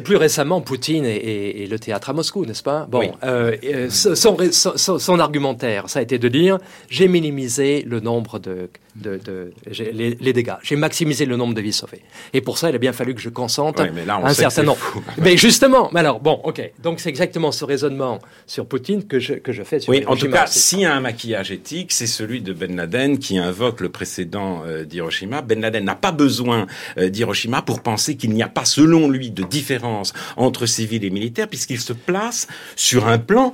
Plus, 0.04 0.16
récemment, 0.18 0.62
Poutine 0.62 1.06
et, 1.06 1.68
le 1.70 1.80
théâtre 1.80 2.10
à 2.10 2.14
Moscou, 2.14 2.46
n'est-ce 2.46 2.64
pas? 2.64 2.86
Bon, 2.90 3.14
euh, 3.24 3.90
son, 3.90 4.38
son, 4.52 5.00
son, 5.00 5.20
argumentaire, 5.20 5.90
ça 5.90 6.00
a 6.00 6.02
été 6.02 6.20
de 6.20 6.28
dire 6.28 6.58
j'ai 6.90 7.08
minimisé 7.08 7.84
le 7.88 8.02
nombre 8.02 8.40
de 8.40 8.70
de, 8.96 9.52
les, 9.66 10.34
dégâts. 10.34 10.54
J'ai 10.62 10.76
maximisé 10.76 11.26
le 11.26 11.36
nombre 11.36 11.54
de 11.54 11.62
vies 11.62 11.74
sauvées. 11.74 12.02
Et 12.34 12.42
pour 12.42 12.58
ça, 12.58 12.70
il 12.70 12.76
a 12.76 12.78
bien 12.78 12.94
fallu 12.94 13.16
que 13.16 13.22
je 13.22 13.30
consente 13.30 13.80
un 13.80 14.34
certain 14.34 14.64
nombre. 14.64 14.80
Mais 15.18 15.38
justement, 15.38 15.90
mais 15.94 16.02
alors, 16.02 16.20
bon, 16.20 16.40
ok. 16.44 16.72
Donc 16.82 17.00
c'est 17.00 17.10
exactement 17.10 17.52
ce 17.52 17.66
raisonnement 17.66 18.20
sur 18.46 18.66
Poutine 18.66 19.06
que 19.06 19.20
je, 19.20 19.34
que 19.34 19.52
je 19.52 19.64
fais 19.64 19.80
sur 19.80 19.92
Oui, 19.92 20.04
en 20.08 20.16
tout 20.16 20.30
cas, 20.30 20.46
s'il 20.48 20.82
y 20.82 20.86
a 20.86 20.96
un 20.96 21.00
maquillage 21.00 21.52
éthique, 21.52 21.92
c'est 21.92 22.08
celui 22.08 22.42
de 22.42 22.54
Ben 22.54 22.76
Laden 22.76 23.18
qui 23.18 23.38
invoque 23.38 23.82
le 23.82 23.90
précédent 23.90 24.64
euh, 24.66 24.86
d'Hiroshima. 24.86 25.42
Ben 25.42 25.62
Laden 25.62 25.84
n'a 25.84 25.96
pas 25.96 26.12
besoin 26.12 26.68
euh, 26.98 27.10
d'Hiroshima 27.10 27.62
pour 27.62 27.82
penser 27.82 28.16
qu'il 28.16 28.32
n'y 28.32 28.44
a 28.44 28.50
pas, 28.50 28.66
selon 28.66 29.10
lui, 29.10 29.32
de 29.32 29.44
différence 29.44 30.14
entre 30.38 30.66
civils 30.66 31.04
et 31.04 31.10
militaires, 31.10 31.48
puisqu'il 31.48 31.80
se 31.80 31.94
place 31.94 32.48
sur 32.76 33.08
un 33.08 33.18
plan 33.18 33.54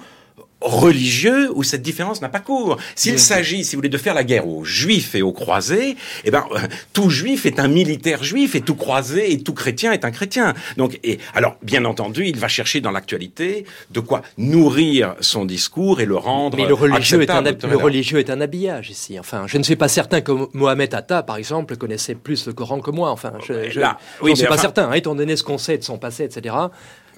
religieux 0.61 1.49
où 1.55 1.63
cette 1.63 1.81
différence 1.81 2.21
n'a 2.21 2.29
pas 2.29 2.39
cours. 2.39 2.77
S'il 2.95 3.19
s'agit, 3.19 3.63
si 3.63 3.75
vous 3.75 3.79
voulez, 3.79 3.89
de 3.89 3.97
faire 3.97 4.13
la 4.13 4.23
guerre 4.23 4.47
aux 4.47 4.65
juifs 4.65 5.15
et 5.15 5.21
aux 5.21 5.31
croisés, 5.31 5.95
eh 6.25 6.31
ben, 6.31 6.43
euh, 6.51 6.59
tout 6.93 7.09
juif 7.09 7.45
est 7.45 7.59
un 7.59 7.67
militaire 7.67 8.23
juif 8.23 8.55
et 8.55 8.61
tout 8.61 8.75
croisé 8.75 9.31
et 9.31 9.41
tout 9.41 9.53
chrétien 9.53 9.91
est 9.91 10.03
un 10.03 10.11
chrétien. 10.11 10.53
Donc, 10.77 10.99
et, 11.03 11.19
alors, 11.33 11.55
bien 11.63 11.85
entendu, 11.85 12.25
il 12.25 12.37
va 12.37 12.47
chercher 12.47 12.81
dans 12.81 12.91
l'actualité 12.91 13.65
de 13.91 13.99
quoi 13.99 14.21
nourrir 14.37 15.15
son 15.21 15.45
discours 15.45 16.01
et 16.01 16.05
le 16.05 16.17
rendre 16.17 16.57
Mais 16.57 16.67
le 16.67 16.73
religieux, 16.73 17.21
est 17.21 17.29
un, 17.29 17.41
le 17.41 17.77
religieux 17.77 18.19
est 18.19 18.29
un 18.29 18.41
habillage 18.41 18.89
ici. 18.89 19.19
Enfin, 19.19 19.45
je 19.47 19.57
ne 19.57 19.63
suis 19.63 19.77
pas 19.77 19.87
certain 19.87 20.21
que 20.21 20.31
Mohamed 20.53 20.93
Atta, 20.93 21.23
par 21.23 21.37
exemple, 21.37 21.77
connaissait 21.77 22.15
plus 22.15 22.47
le 22.47 22.53
Coran 22.53 22.81
que 22.81 22.91
moi. 22.91 23.11
Enfin, 23.11 23.33
je, 23.47 23.69
je, 23.69 23.81
oui, 24.21 24.35
suis 24.35 24.47
pas 24.47 24.57
certain, 24.57 24.89
hein, 24.89 24.93
étant 24.93 25.15
donné 25.15 25.35
ce 25.37 25.43
qu'on 25.43 25.57
sait 25.57 25.77
de 25.77 25.83
son 25.83 25.97
passé, 25.97 26.23
etc. 26.25 26.55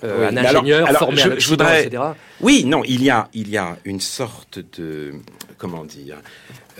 Euh, 0.03 0.29
un 0.29 0.37
ingénieur 0.37 0.89
formé 0.97 1.21
je, 1.37 1.47
voudrais... 1.47 1.85
etc. 1.85 2.03
Oui, 2.39 2.63
non, 2.65 2.83
il 2.85 3.03
y 3.03 3.09
a, 3.09 3.29
il 3.33 3.49
y 3.49 3.57
a 3.57 3.77
une 3.85 4.01
sorte 4.01 4.59
de, 4.77 5.13
comment 5.57 5.85
dire, 5.85 6.17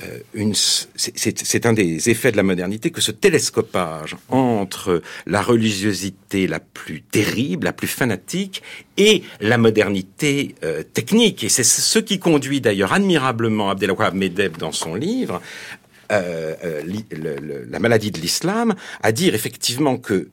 euh, 0.03 0.19
une, 0.33 0.53
c'est 0.55 1.65
un 1.65 1.73
des 1.73 2.09
effets 2.09 2.31
de 2.31 2.37
la 2.37 2.43
modernité 2.43 2.91
que 2.91 3.01
ce 3.01 3.11
télescopage 3.11 4.15
entre 4.29 5.01
la 5.27 5.41
religiosité 5.41 6.47
la 6.47 6.59
plus 6.59 7.01
terrible, 7.01 7.65
la 7.65 7.73
plus 7.73 7.87
fanatique, 7.87 8.63
et 8.97 9.23
la 9.39 9.57
modernité 9.57 10.55
euh, 10.63 10.83
technique. 10.83 11.43
Et 11.43 11.49
c'est 11.49 11.63
ce 11.63 11.99
qui 11.99 12.19
conduit 12.19 12.61
d'ailleurs 12.61 12.93
admirablement 12.93 13.69
Abdelwahab 13.69 14.15
Medeb 14.15 14.57
dans 14.57 14.71
son 14.71 14.95
livre, 14.95 15.41
euh, 16.11 16.81
la 17.69 17.79
maladie 17.79 18.11
de 18.11 18.19
l'islam, 18.19 18.75
à 19.03 19.11
dire 19.11 19.35
effectivement 19.35 19.97
que 19.97 20.29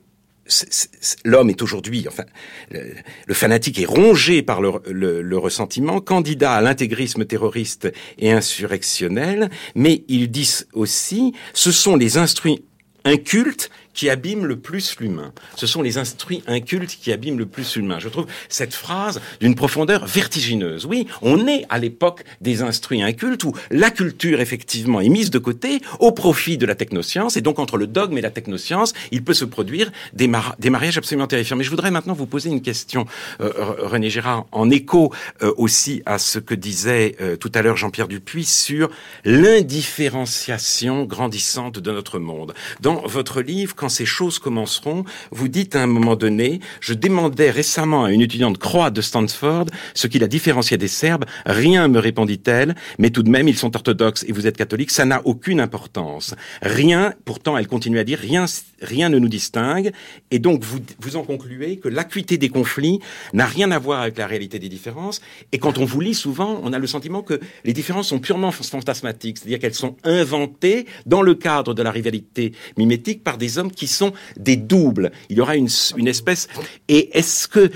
l'homme 1.25 1.51
est 1.51 1.63
aujourd'hui, 1.63 2.07
enfin, 2.09 2.25
le, 2.71 3.35
fanatique 3.35 3.79
est 3.79 3.87
rongé 3.87 4.43
par 4.43 4.61
le, 4.61 4.81
le 4.87 5.39
ressentiment, 5.39 6.01
candidat 6.01 6.55
à 6.55 6.61
l'intégrisme 6.61 7.25
terroriste 7.25 7.93
et 8.19 8.33
insurrectionnel, 8.33 9.51
mais 9.75 10.05
ils 10.09 10.31
disent 10.31 10.67
aussi, 10.73 11.35
ce 11.55 11.71
sont 11.71 11.97
les 11.97 12.19
instruits 12.19 12.65
incultes 13.05 13.71
qui 13.99 14.09
abîment 14.11 14.47
le 14.47 14.57
plus 14.57 15.01
l'humain. 15.01 15.33
Ce 15.57 15.67
sont 15.67 15.83
les 15.83 15.99
instruits 15.99 16.45
incultes 16.47 16.97
qui 17.03 17.11
abîment 17.11 17.37
le 17.37 17.47
plus 17.47 17.77
l'humain. 17.77 17.99
Je 17.99 18.09
trouve 18.09 18.27
cette 18.49 18.73
phrase 18.73 19.21
d'une 19.41 19.57
profondeur 19.57 20.07
vertigineuse. 20.07 20.87
Oui, 20.87 21.09
on 21.21 21.49
est 21.49 21.67
à 21.69 21.79
l'époque 21.79 22.23
des 22.41 22.63
instruits 22.63 23.03
incultes 23.03 23.43
où 23.43 23.55
la 23.73 23.91
culture, 23.91 24.41
effectivement, 24.41 25.01
est 25.01 25.09
mise 25.09 25.31
de 25.31 25.41
côté 25.41 25.81
au 25.99 26.13
profit 26.13 26.59
de 26.59 26.65
la 26.65 26.77
technoscience. 26.77 27.37
Et 27.37 27.41
donc, 27.41 27.59
entre 27.59 27.77
le 27.77 27.89
dogme 27.89 28.17
et 28.19 28.21
la 28.21 28.31
technoscience, 28.31 28.93
il 29.11 29.25
peut 29.25 29.35
se 29.35 29.45
produire 29.45 29.91
des, 30.13 30.29
mariages 30.29 30.97
absolument 30.97 31.27
terrifiants. 31.27 31.57
Mais 31.57 31.65
je 31.65 31.71
voudrais 31.71 31.91
maintenant 31.91 32.15
vous 32.15 32.27
poser 32.27 32.51
une 32.51 32.63
question, 32.63 33.05
euh, 33.41 33.51
René 33.81 34.11
Gérard, 34.11 34.47
en 34.53 34.71
écho 34.71 35.13
euh, 35.43 35.53
aussi 35.57 36.05
à 36.07 36.19
ce 36.19 36.39
que 36.39 36.55
disait 36.55 37.17
euh, 37.21 37.35
tout 37.35 37.51
à 37.53 37.63
l'heure 37.63 37.77
Jean-Pierre 37.77 38.07
Dupuis 38.07 38.45
sur 38.45 38.91
l'indifférenciation 39.25 41.03
grandissante 41.03 41.81
de 41.81 41.91
notre 41.91 42.21
monde. 42.21 42.55
Dans 42.81 43.05
votre 43.05 43.43
livre, 43.43 43.75
quand 43.75 43.88
ces 43.89 44.07
choses 44.07 44.39
commenceront, 44.39 45.05
vous 45.31 45.49
dites 45.49 45.77
à 45.77 45.83
un 45.83 45.87
moment 45.87 46.17
donné, 46.17 46.61
je 46.81 46.95
demandais 46.95 47.51
récemment 47.51 48.05
à 48.05 48.13
une 48.13 48.21
étudiante 48.21 48.59
croate 48.59 48.95
de 48.95 49.01
Stanford 49.01 49.67
ce 49.95 50.07
qui 50.07 50.19
la 50.19 50.27
différenciait 50.27 50.79
des 50.79 50.89
Serbes. 50.89 51.25
Rien, 51.47 51.89
me 51.89 51.99
répondit-elle, 51.99 52.75
mais 52.99 53.11
tout 53.11 53.23
de 53.23 53.31
même, 53.31 53.49
ils 53.49 53.57
sont 53.57 53.75
orthodoxes 53.75 54.25
et 54.29 54.33
vous 54.33 54.47
êtes 54.47 54.57
catholiques, 54.57 54.91
ça 54.91 55.05
n'a 55.05 55.23
aucune 55.25 55.61
importance. 55.61 56.35
Rien, 56.63 57.15
pourtant, 57.25 57.57
elle 57.57 57.67
continue 57.67 57.99
à 57.99 58.05
dire, 58.05 58.19
rien, 58.19 58.47
rien 58.81 59.09
ne 59.09 59.19
nous 59.19 59.29
distingue. 59.29 59.93
Et 60.31 60.39
donc, 60.39 60.63
vous, 60.63 60.79
vous 61.01 61.17
en 61.17 61.23
concluez 61.23 61.79
que 61.79 61.89
l'acuité 61.89 62.39
des 62.39 62.49
conflits 62.49 63.01
n'a 63.33 63.47
rien 63.47 63.71
à 63.71 63.79
voir 63.79 64.03
avec 64.03 64.19
la 64.19 64.27
réalité 64.27 64.59
des 64.59 64.69
différences. 64.69 65.21
Et 65.53 65.59
quand 65.59 65.79
on 65.79 65.85
vous 65.85 66.01
lit 66.01 66.15
souvent, 66.15 66.61
on 66.63 66.73
a 66.73 66.79
le 66.79 66.87
sentiment 66.87 67.23
que 67.23 67.41
les 67.65 67.73
différences 67.73 68.09
sont 68.09 68.19
purement 68.19 68.51
fantasmatiques, 68.51 69.39
c'est-à-dire 69.39 69.59
qu'elles 69.59 69.75
sont 69.75 69.97
inventées 70.05 70.87
dans 71.07 71.23
le 71.23 71.35
cadre 71.35 71.75
de 71.75 71.83
la 71.83 71.91
rivalité 71.91 72.53
mimétique 72.77 73.23
par 73.25 73.39
des 73.39 73.59
hommes 73.59 73.68
qui 73.75 73.87
sont 73.87 74.13
des 74.37 74.57
doubles. 74.57 75.13
Il 75.29 75.39
y 75.39 75.41
aura 75.41 75.57
une, 75.57 75.69
une 75.97 76.09
espèce. 76.09 76.49
Et 76.89 77.17
est-ce 77.17 77.49
que, 77.49 77.71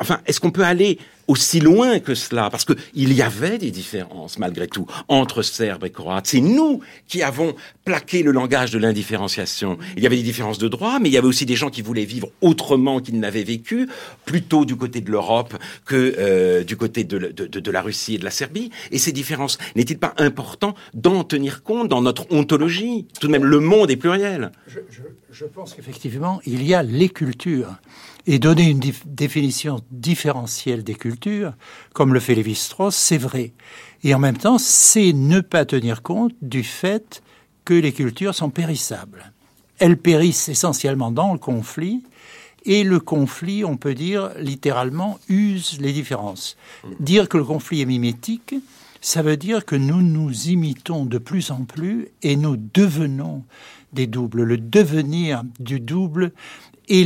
enfin, 0.00 0.20
est-ce 0.26 0.40
qu'on 0.40 0.50
peut 0.50 0.64
aller 0.64 0.98
aussi 1.28 1.60
loin 1.60 1.98
que 1.98 2.14
cela, 2.14 2.50
parce 2.50 2.64
qu'il 2.64 3.12
y 3.12 3.22
avait 3.22 3.58
des 3.58 3.70
différences 3.70 4.38
malgré 4.38 4.68
tout 4.68 4.86
entre 5.08 5.42
Serbes 5.42 5.84
et 5.84 5.90
Croates. 5.90 6.26
C'est 6.26 6.40
nous 6.40 6.80
qui 7.08 7.22
avons 7.22 7.54
plaqué 7.84 8.22
le 8.22 8.32
langage 8.32 8.70
de 8.70 8.78
l'indifférenciation. 8.78 9.78
Il 9.96 10.02
y 10.02 10.06
avait 10.06 10.16
des 10.16 10.22
différences 10.22 10.58
de 10.58 10.68
droit, 10.68 10.98
mais 11.00 11.08
il 11.08 11.12
y 11.12 11.18
avait 11.18 11.26
aussi 11.26 11.46
des 11.46 11.56
gens 11.56 11.70
qui 11.70 11.82
voulaient 11.82 12.04
vivre 12.04 12.28
autrement 12.40 13.00
qu'ils 13.00 13.18
n'avaient 13.18 13.44
vécu, 13.44 13.88
plutôt 14.24 14.64
du 14.64 14.76
côté 14.76 15.00
de 15.00 15.10
l'Europe 15.10 15.54
que 15.84 16.14
euh, 16.18 16.64
du 16.64 16.76
côté 16.76 17.04
de, 17.04 17.70
la 17.70 17.82
Russie 17.82 18.16
et 18.16 18.18
de 18.18 18.24
la 18.24 18.30
Serbie. 18.30 18.70
Et 18.90 18.98
ces 18.98 19.12
différences, 19.12 19.58
n'est-il 19.74 19.98
pas 19.98 20.14
important 20.18 20.74
d'en 20.94 21.24
tenir 21.24 21.62
compte 21.62 21.88
dans 21.88 22.02
notre 22.02 22.30
ontologie? 22.32 23.06
Tout 23.20 23.26
de 23.26 23.32
même, 23.32 23.44
le 23.44 23.60
monde 23.60 23.90
est 23.90 23.96
pluriel. 23.96 24.52
Je 25.30 25.44
pense 25.44 25.74
qu'effectivement, 25.74 26.40
il 26.46 26.62
y 26.62 26.74
a 26.74 26.82
les 26.82 27.08
cultures 27.08 27.76
et 28.26 28.38
donner 28.38 28.70
une 28.70 28.80
définition 29.04 29.80
différentielle 29.90 30.82
des 30.82 30.94
cultures, 30.94 31.52
comme 31.92 32.12
le 32.12 32.20
fait 32.20 32.34
Lévi-Strauss, 32.34 32.94
c'est 32.94 33.18
vrai. 33.18 33.52
Et 34.02 34.14
en 34.14 34.18
même 34.18 34.36
temps, 34.36 34.58
c'est 34.58 35.12
ne 35.12 35.40
pas 35.40 35.64
tenir 35.64 36.02
compte 36.02 36.34
du 36.42 36.64
fait 36.64 37.22
que 37.64 37.74
les 37.74 37.92
cultures 37.92 38.34
sont 38.34 38.50
périssables. 38.50 39.32
Elles 39.78 39.96
périssent 39.96 40.48
essentiellement 40.48 41.10
dans 41.10 41.32
le 41.32 41.38
conflit, 41.38 42.02
et 42.64 42.82
le 42.82 42.98
conflit, 42.98 43.64
on 43.64 43.76
peut 43.76 43.94
dire 43.94 44.30
littéralement, 44.40 45.20
use 45.28 45.78
les 45.80 45.92
différences. 45.92 46.56
Dire 46.98 47.28
que 47.28 47.36
le 47.36 47.44
conflit 47.44 47.80
est 47.80 47.86
mimétique, 47.86 48.56
ça 49.00 49.22
veut 49.22 49.36
dire 49.36 49.64
que 49.64 49.76
nous 49.76 50.02
nous 50.02 50.48
imitons 50.48 51.04
de 51.04 51.18
plus 51.18 51.52
en 51.52 51.64
plus 51.64 52.08
et 52.22 52.34
nous 52.34 52.56
devenons 52.56 53.44
des 53.92 54.08
doubles. 54.08 54.42
Le 54.42 54.58
devenir 54.58 55.44
du 55.60 55.78
double 55.78 56.32
et 56.88 57.04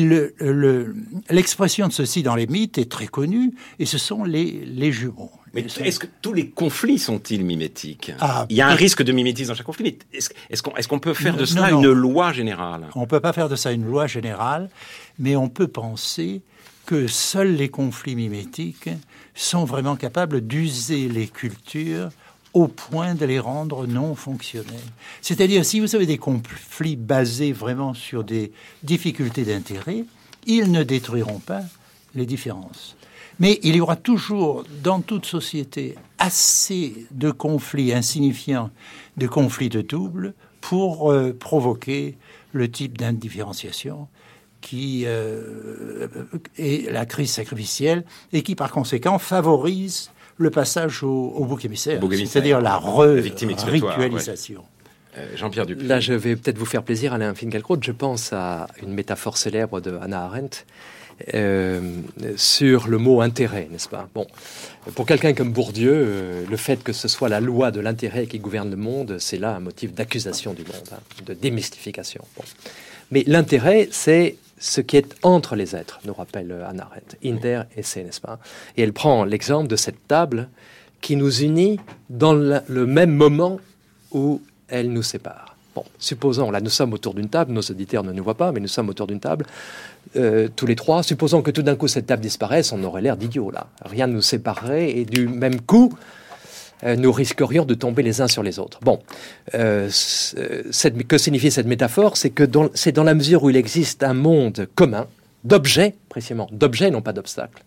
l'expression 1.30 1.88
de 1.88 1.92
ceci 1.92 2.22
dans 2.22 2.34
les 2.34 2.46
mythes 2.46 2.78
est 2.78 2.90
très 2.90 3.06
connue, 3.06 3.54
et 3.78 3.86
ce 3.86 3.98
sont 3.98 4.24
les, 4.24 4.64
les 4.66 4.92
jumeaux. 4.92 5.30
Mais 5.52 5.62
est-ce 5.62 5.98
que 5.98 6.06
tous 6.22 6.32
les 6.32 6.50
conflits 6.50 6.98
sont-ils 6.98 7.44
mimétiques? 7.44 8.12
Ah, 8.20 8.46
Il 8.50 8.56
y 8.56 8.60
a 8.60 8.68
un 8.68 8.74
risque 8.74 9.02
de 9.02 9.12
mimétisme 9.12 9.48
dans 9.48 9.56
chaque 9.56 9.66
conflit. 9.66 9.98
Est-ce 10.12 10.62
qu'on 10.62 10.76
est 10.76 11.00
peut 11.00 11.14
faire 11.14 11.36
de 11.36 11.44
cela 11.44 11.70
une 11.70 11.90
loi 11.90 12.32
générale? 12.32 12.86
On 12.94 13.00
ne 13.00 13.06
peut 13.06 13.20
pas 13.20 13.32
faire 13.32 13.48
de 13.48 13.56
ça 13.56 13.72
une 13.72 13.84
loi 13.84 14.06
générale, 14.06 14.70
mais 15.18 15.34
on 15.34 15.48
peut 15.48 15.68
penser 15.68 16.42
que 16.86 17.06
seuls 17.06 17.54
les 17.54 17.68
conflits 17.68 18.16
mimétiques 18.16 18.90
sont 19.34 19.64
vraiment 19.64 19.96
capables 19.96 20.40
d'user 20.40 21.08
les 21.08 21.26
cultures 21.26 22.10
au 22.52 22.68
point 22.68 23.14
de 23.14 23.24
les 23.24 23.38
rendre 23.38 23.86
non 23.86 24.14
fonctionnels. 24.14 24.74
C'est-à-dire, 25.20 25.64
si 25.64 25.80
vous 25.80 25.94
avez 25.94 26.06
des 26.06 26.18
conflits 26.18 26.96
basés 26.96 27.52
vraiment 27.52 27.94
sur 27.94 28.24
des 28.24 28.52
difficultés 28.82 29.44
d'intérêt, 29.44 30.04
ils 30.46 30.70
ne 30.70 30.82
détruiront 30.82 31.38
pas 31.38 31.62
les 32.14 32.26
différences. 32.26 32.96
Mais 33.38 33.58
il 33.62 33.76
y 33.76 33.80
aura 33.80 33.96
toujours 33.96 34.64
dans 34.82 35.00
toute 35.00 35.26
société 35.26 35.96
assez 36.18 37.06
de 37.10 37.30
conflits 37.30 37.92
insignifiants, 37.92 38.70
de 39.16 39.26
conflits 39.26 39.70
de 39.70 39.80
double, 39.80 40.34
pour 40.60 41.10
euh, 41.10 41.32
provoquer 41.32 42.18
le 42.52 42.70
type 42.70 42.98
d'indifférenciation 42.98 44.08
qui 44.60 45.04
euh, 45.06 46.06
est 46.58 46.92
la 46.92 47.06
crise 47.06 47.32
sacrificielle 47.32 48.04
et 48.32 48.42
qui 48.42 48.54
par 48.54 48.70
conséquent 48.70 49.18
favorise 49.18 50.10
le 50.40 50.50
passage 50.50 51.02
au, 51.02 51.44
bouc 51.44 51.64
émissaire, 51.66 52.00
c'est-à-dire 52.24 52.60
la 52.60 52.78
ritualisation. 52.78 54.64
Euh, 55.18 55.36
Jean-Pierre 55.36 55.66
Dupuis. 55.66 55.86
Là, 55.86 56.00
je 56.00 56.14
vais 56.14 56.36
peut-être 56.36 56.56
vous 56.56 56.64
faire 56.64 56.82
plaisir, 56.82 57.12
Alain 57.12 57.34
Finkielkraut. 57.34 57.76
Je 57.82 57.92
pense 57.92 58.32
à 58.32 58.68
une 58.82 58.94
métaphore 58.94 59.36
célèbre 59.36 59.80
de 59.80 59.98
Hannah 60.00 60.24
Arendt 60.24 60.64
euh, 61.34 61.80
sur 62.36 62.88
le 62.88 62.96
mot 62.96 63.20
intérêt, 63.20 63.68
n'est-ce 63.70 63.88
pas? 63.88 64.08
Bon, 64.14 64.26
pour 64.94 65.04
quelqu'un 65.06 65.34
comme 65.34 65.52
Bourdieu, 65.52 65.92
euh, 65.92 66.44
le 66.48 66.56
fait 66.56 66.82
que 66.82 66.92
ce 66.92 67.08
soit 67.08 67.28
la 67.28 67.40
loi 67.40 67.70
de 67.70 67.80
l'intérêt 67.80 68.26
qui 68.26 68.38
gouverne 68.38 68.70
le 68.70 68.76
monde, 68.76 69.16
c'est 69.18 69.36
là 69.36 69.56
un 69.56 69.60
motif 69.60 69.92
d'accusation 69.92 70.54
du 70.54 70.62
monde, 70.62 70.88
hein, 70.92 71.00
de 71.26 71.34
démystification. 71.34 72.24
Mais 73.10 73.24
l'intérêt, 73.26 73.88
c'est 73.90 74.36
ce 74.60 74.80
qui 74.80 74.96
est 74.96 75.16
entre 75.22 75.56
les 75.56 75.74
êtres, 75.74 75.98
nous 76.04 76.14
rappelle 76.14 76.52
Anna 76.68 76.84
Arendt, 76.84 77.16
inter 77.24 77.62
et 77.76 77.82
c'est, 77.82 78.04
n'est-ce 78.04 78.20
pas? 78.20 78.38
Et 78.76 78.82
elle 78.82 78.92
prend 78.92 79.24
l'exemple 79.24 79.66
de 79.66 79.74
cette 79.76 80.06
table 80.06 80.48
qui 81.00 81.16
nous 81.16 81.40
unit 81.40 81.80
dans 82.10 82.34
le 82.34 82.86
même 82.86 83.10
moment 83.10 83.58
où 84.12 84.40
elle 84.68 84.92
nous 84.92 85.02
sépare. 85.02 85.56
Bon, 85.74 85.84
supposons, 85.98 86.50
là 86.50 86.60
nous 86.60 86.70
sommes 86.70 86.92
autour 86.92 87.14
d'une 87.14 87.28
table, 87.28 87.52
nos 87.52 87.60
auditeurs 87.60 88.02
ne 88.02 88.12
nous 88.12 88.24
voient 88.24 88.36
pas, 88.36 88.50
mais 88.50 88.58
nous 88.60 88.68
sommes 88.68 88.88
autour 88.88 89.06
d'une 89.06 89.20
table, 89.20 89.46
euh, 90.16 90.48
tous 90.54 90.66
les 90.66 90.74
trois. 90.74 91.02
Supposons 91.02 91.42
que 91.42 91.50
tout 91.52 91.62
d'un 91.62 91.76
coup 91.76 91.86
cette 91.86 92.06
table 92.06 92.22
disparaisse, 92.22 92.72
on 92.72 92.82
aurait 92.82 93.02
l'air 93.02 93.16
d'idiots 93.16 93.50
là. 93.50 93.68
Rien 93.84 94.08
ne 94.08 94.14
nous 94.14 94.22
séparerait 94.22 94.90
et 94.90 95.04
du 95.04 95.28
même 95.28 95.60
coup, 95.60 95.92
euh, 96.84 96.96
nous 96.96 97.12
risquerions 97.12 97.64
de 97.64 97.74
tomber 97.74 98.02
les 98.02 98.20
uns 98.20 98.28
sur 98.28 98.42
les 98.42 98.58
autres. 98.58 98.78
Bon, 98.82 99.00
euh, 99.54 99.88
cette, 99.90 101.06
que 101.06 101.18
signifie 101.18 101.50
cette 101.50 101.66
métaphore? 101.66 102.16
C'est 102.16 102.30
que 102.30 102.44
c'est 102.74 102.92
dans 102.92 103.04
la 103.04 103.14
mesure 103.14 103.42
où 103.42 103.50
il 103.50 103.56
existe 103.56 104.02
un 104.02 104.14
monde 104.14 104.68
commun, 104.74 105.06
d'objets, 105.44 105.94
précisément, 106.08 106.48
d'objets, 106.52 106.90
non 106.90 107.02
pas 107.02 107.12
d'obstacles, 107.12 107.62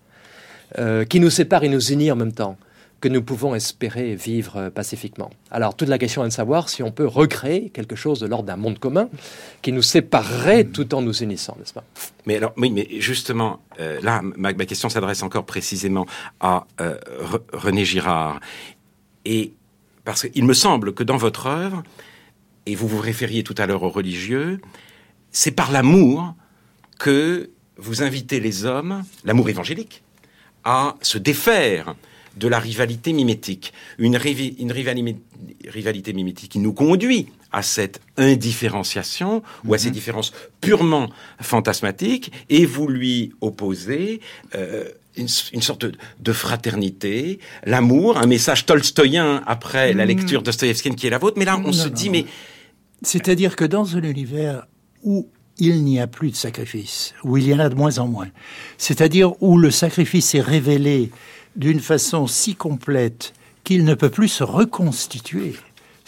qui 1.09 1.19
nous 1.19 1.29
séparent 1.29 1.63
et 1.63 1.69
nous 1.69 1.91
unit 1.91 2.11
en 2.11 2.15
même 2.15 2.31
temps 2.31 2.57
que 3.03 3.09
nous 3.09 3.21
pouvons 3.21 3.53
espérer 3.53 4.15
vivre 4.15 4.55
euh, 4.55 4.69
pacifiquement. 4.69 5.29
Alors 5.51 5.75
toute 5.75 5.89
la 5.89 5.97
question 5.97 6.23
est 6.23 6.29
de 6.29 6.33
savoir 6.33 6.69
si 6.69 6.81
on 6.83 6.91
peut 6.91 7.05
recréer 7.05 7.69
quelque 7.69 7.97
chose 7.97 8.21
de 8.21 8.27
l'ordre 8.27 8.45
d'un 8.45 8.55
monde 8.55 8.79
commun 8.79 9.09
qui 9.61 9.73
nous 9.73 9.81
séparerait 9.81 10.63
tout 10.63 10.95
en 10.95 11.01
nous 11.01 11.21
unissant, 11.21 11.57
n'est-ce 11.59 11.73
pas? 11.73 11.83
Mais 12.25 12.37
alors 12.37 12.53
oui, 12.55 12.71
mais 12.71 12.87
justement, 13.01 13.59
euh, 13.81 13.99
là, 14.01 14.21
ma, 14.37 14.53
question 14.53 14.87
s'adresse 14.87 15.21
encore 15.21 15.45
précisément 15.45 16.05
à 16.39 16.65
euh, 16.79 16.95
René 17.51 17.83
Girard. 17.83 18.39
Et 19.25 19.53
parce 20.03 20.27
qu'il 20.29 20.45
me 20.45 20.53
semble 20.53 20.93
que 20.93 21.03
dans 21.03 21.17
votre 21.17 21.47
œuvre, 21.47 21.83
et 22.65 22.75
vous 22.75 22.87
vous 22.87 22.99
référiez 22.99 23.43
tout 23.43 23.55
à 23.57 23.65
l'heure 23.65 23.83
aux 23.83 23.89
religieux, 23.89 24.59
c'est 25.31 25.51
par 25.51 25.71
l'amour 25.71 26.35
que 26.99 27.49
vous 27.77 28.03
invitez 28.03 28.39
les 28.39 28.65
hommes, 28.65 29.03
l'amour 29.25 29.49
évangélique, 29.49 30.03
à 30.63 30.95
se 31.01 31.17
défaire 31.17 31.95
de 32.37 32.47
la 32.47 32.59
rivalité 32.59 33.13
mimétique. 33.13 33.73
Une, 33.97 34.17
rivalité 34.17 36.13
mimétique 36.13 36.51
qui 36.51 36.59
nous 36.59 36.73
conduit 36.73 37.27
à 37.53 37.61
cette 37.61 38.01
indifférenciation 38.17 39.43
ou 39.65 39.73
à 39.73 39.77
ces 39.77 39.87
mhm. 39.87 39.93
différences 39.93 40.33
purement 40.59 41.09
fantasmatiques 41.39 42.31
et 42.49 42.65
vous 42.65 42.87
lui 42.87 43.31
opposez 43.41 44.19
euh, 44.55 44.89
une, 45.15 45.27
sorte 45.27 45.85
de, 46.19 46.33
fraternité, 46.33 47.39
l'amour, 47.65 48.17
un 48.17 48.25
message 48.25 48.65
tolstoïen 48.65 49.43
après 49.45 49.93
la 49.93 50.03
mhm. 50.03 50.09
lecture 50.09 50.41
de 50.41 50.45
Dostoïevski 50.45 50.89
qui 50.95 51.07
est 51.07 51.11
la 51.11 51.19
vôtre. 51.19 51.37
Mais 51.37 51.45
là, 51.45 51.61
on 51.63 51.71
se 51.71 51.87
dit, 51.87 52.09
mais... 52.09 52.25
C'est-à-dire 53.03 53.55
que 53.55 53.65
dans 53.65 53.97
un 53.97 54.01
univers 54.01 54.65
où 55.03 55.27
il 55.57 55.83
n'y 55.83 55.99
a 55.99 56.07
plus 56.07 56.31
de 56.31 56.35
sacrifice, 56.35 57.13
où 57.23 57.37
il 57.37 57.47
y 57.47 57.53
en 57.53 57.59
a 57.59 57.69
de 57.69 57.75
moins 57.75 57.99
en 57.99 58.07
moins, 58.07 58.29
c'est-à-dire 58.77 59.41
où 59.41 59.57
le 59.57 59.71
sacrifice 59.71 60.33
est 60.35 60.41
révélé 60.41 61.11
d'une 61.55 61.79
façon 61.79 62.27
si 62.27 62.55
complète 62.55 63.33
qu'il 63.63 63.83
ne 63.85 63.93
peut 63.93 64.09
plus 64.09 64.29
se 64.29 64.43
reconstituer. 64.43 65.55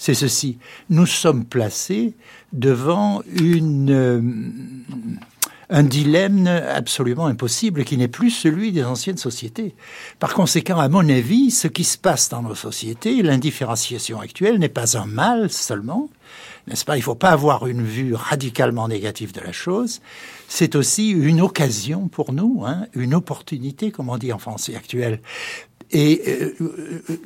C'est 0.05 0.13
ceci. 0.13 0.59
Nous 0.91 1.07
sommes 1.07 1.45
placés 1.45 2.13
devant 2.53 3.23
euh, 3.41 4.21
un 5.71 5.83
dilemme 5.83 6.45
absolument 6.45 7.25
impossible 7.25 7.83
qui 7.85 7.97
n'est 7.97 8.07
plus 8.07 8.29
celui 8.29 8.71
des 8.71 8.83
anciennes 8.83 9.17
sociétés. 9.17 9.73
Par 10.19 10.35
conséquent, 10.35 10.77
à 10.77 10.89
mon 10.89 11.09
avis, 11.09 11.49
ce 11.49 11.67
qui 11.67 11.83
se 11.83 11.97
passe 11.97 12.29
dans 12.29 12.43
nos 12.43 12.53
sociétés, 12.53 13.23
l'indifférenciation 13.23 14.19
actuelle 14.19 14.59
n'est 14.59 14.69
pas 14.69 14.95
un 14.95 15.07
mal 15.07 15.49
seulement, 15.49 16.07
n'est-ce 16.67 16.85
pas? 16.85 16.97
Il 16.97 16.99
ne 16.99 17.05
faut 17.05 17.15
pas 17.15 17.31
avoir 17.31 17.65
une 17.65 17.83
vue 17.83 18.13
radicalement 18.13 18.87
négative 18.87 19.31
de 19.31 19.41
la 19.41 19.53
chose. 19.53 20.01
C'est 20.47 20.75
aussi 20.75 21.09
une 21.09 21.41
occasion 21.41 22.09
pour 22.09 22.31
nous, 22.31 22.63
hein, 22.63 22.85
une 22.93 23.15
opportunité, 23.15 23.89
comme 23.89 24.09
on 24.09 24.19
dit 24.19 24.31
en 24.31 24.37
français 24.37 24.75
actuel. 24.75 25.19
Et 25.91 26.21
euh, 26.27 26.55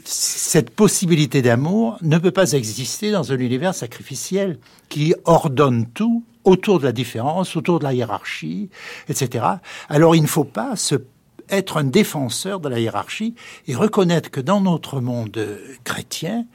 cette 0.03 0.69
possibilité 0.69 1.41
d'amour 1.41 1.97
ne 2.01 2.17
peut 2.17 2.31
pas 2.31 2.51
exister 2.53 3.11
dans 3.11 3.31
un 3.31 3.37
univers 3.37 3.73
sacrificiel 3.73 4.59
qui 4.89 5.13
ordonne 5.25 5.87
tout 5.87 6.23
autour 6.43 6.79
de 6.79 6.85
la 6.85 6.91
différence, 6.91 7.55
autour 7.55 7.79
de 7.79 7.83
la 7.85 7.93
hiérarchie, 7.93 8.69
etc. 9.07 9.45
Alors 9.87 10.15
il 10.15 10.21
ne 10.21 10.27
faut 10.27 10.43
pas 10.43 10.73
être 11.49 11.77
un 11.77 11.83
défenseur 11.83 12.59
de 12.59 12.69
la 12.69 12.79
hiérarchie 12.79 13.35
et 13.67 13.75
reconnaître 13.75 14.29
que 14.29 14.41
dans 14.41 14.61
notre 14.61 14.99
monde 15.01 15.59
chrétien, 15.83 16.45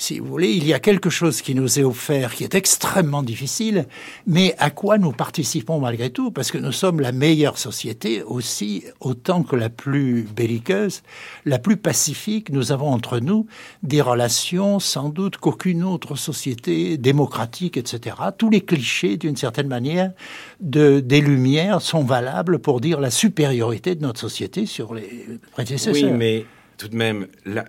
si 0.00 0.18
vous 0.18 0.26
voulez, 0.26 0.52
il 0.52 0.66
y 0.66 0.72
a 0.72 0.78
quelque 0.78 1.10
chose 1.10 1.42
qui 1.42 1.54
nous 1.54 1.78
est 1.78 1.84
offert 1.84 2.34
qui 2.34 2.42
est 2.42 2.54
extrêmement 2.54 3.22
difficile, 3.22 3.86
mais 4.26 4.54
à 4.58 4.70
quoi 4.70 4.96
nous 4.96 5.12
participons 5.12 5.78
malgré 5.78 6.08
tout, 6.08 6.30
parce 6.30 6.50
que 6.50 6.56
nous 6.56 6.72
sommes 6.72 7.00
la 7.00 7.12
meilleure 7.12 7.58
société 7.58 8.22
aussi, 8.22 8.84
autant 9.00 9.42
que 9.42 9.56
la 9.56 9.68
plus 9.68 10.22
belliqueuse, 10.22 11.02
la 11.44 11.58
plus 11.58 11.76
pacifique. 11.76 12.48
Nous 12.50 12.72
avons 12.72 12.88
entre 12.88 13.20
nous 13.20 13.46
des 13.82 14.00
relations 14.00 14.80
sans 14.80 15.10
doute 15.10 15.36
qu'aucune 15.36 15.84
autre 15.84 16.16
société 16.16 16.96
démocratique, 16.96 17.76
etc. 17.76 18.16
Tous 18.38 18.48
les 18.48 18.62
clichés, 18.62 19.18
d'une 19.18 19.36
certaine 19.36 19.68
manière, 19.68 20.12
de, 20.60 21.00
des 21.00 21.20
Lumières 21.20 21.82
sont 21.82 22.04
valables 22.04 22.58
pour 22.58 22.80
dire 22.80 23.00
la 23.00 23.10
supériorité 23.10 23.94
de 23.96 24.02
notre 24.02 24.20
société 24.20 24.64
sur 24.64 24.94
les 24.94 25.26
prédécesseurs. 25.52 26.10
Oui, 26.10 26.16
mais 26.16 26.46
tout 26.78 26.88
de 26.88 26.96
même, 26.96 27.26
la, 27.44 27.66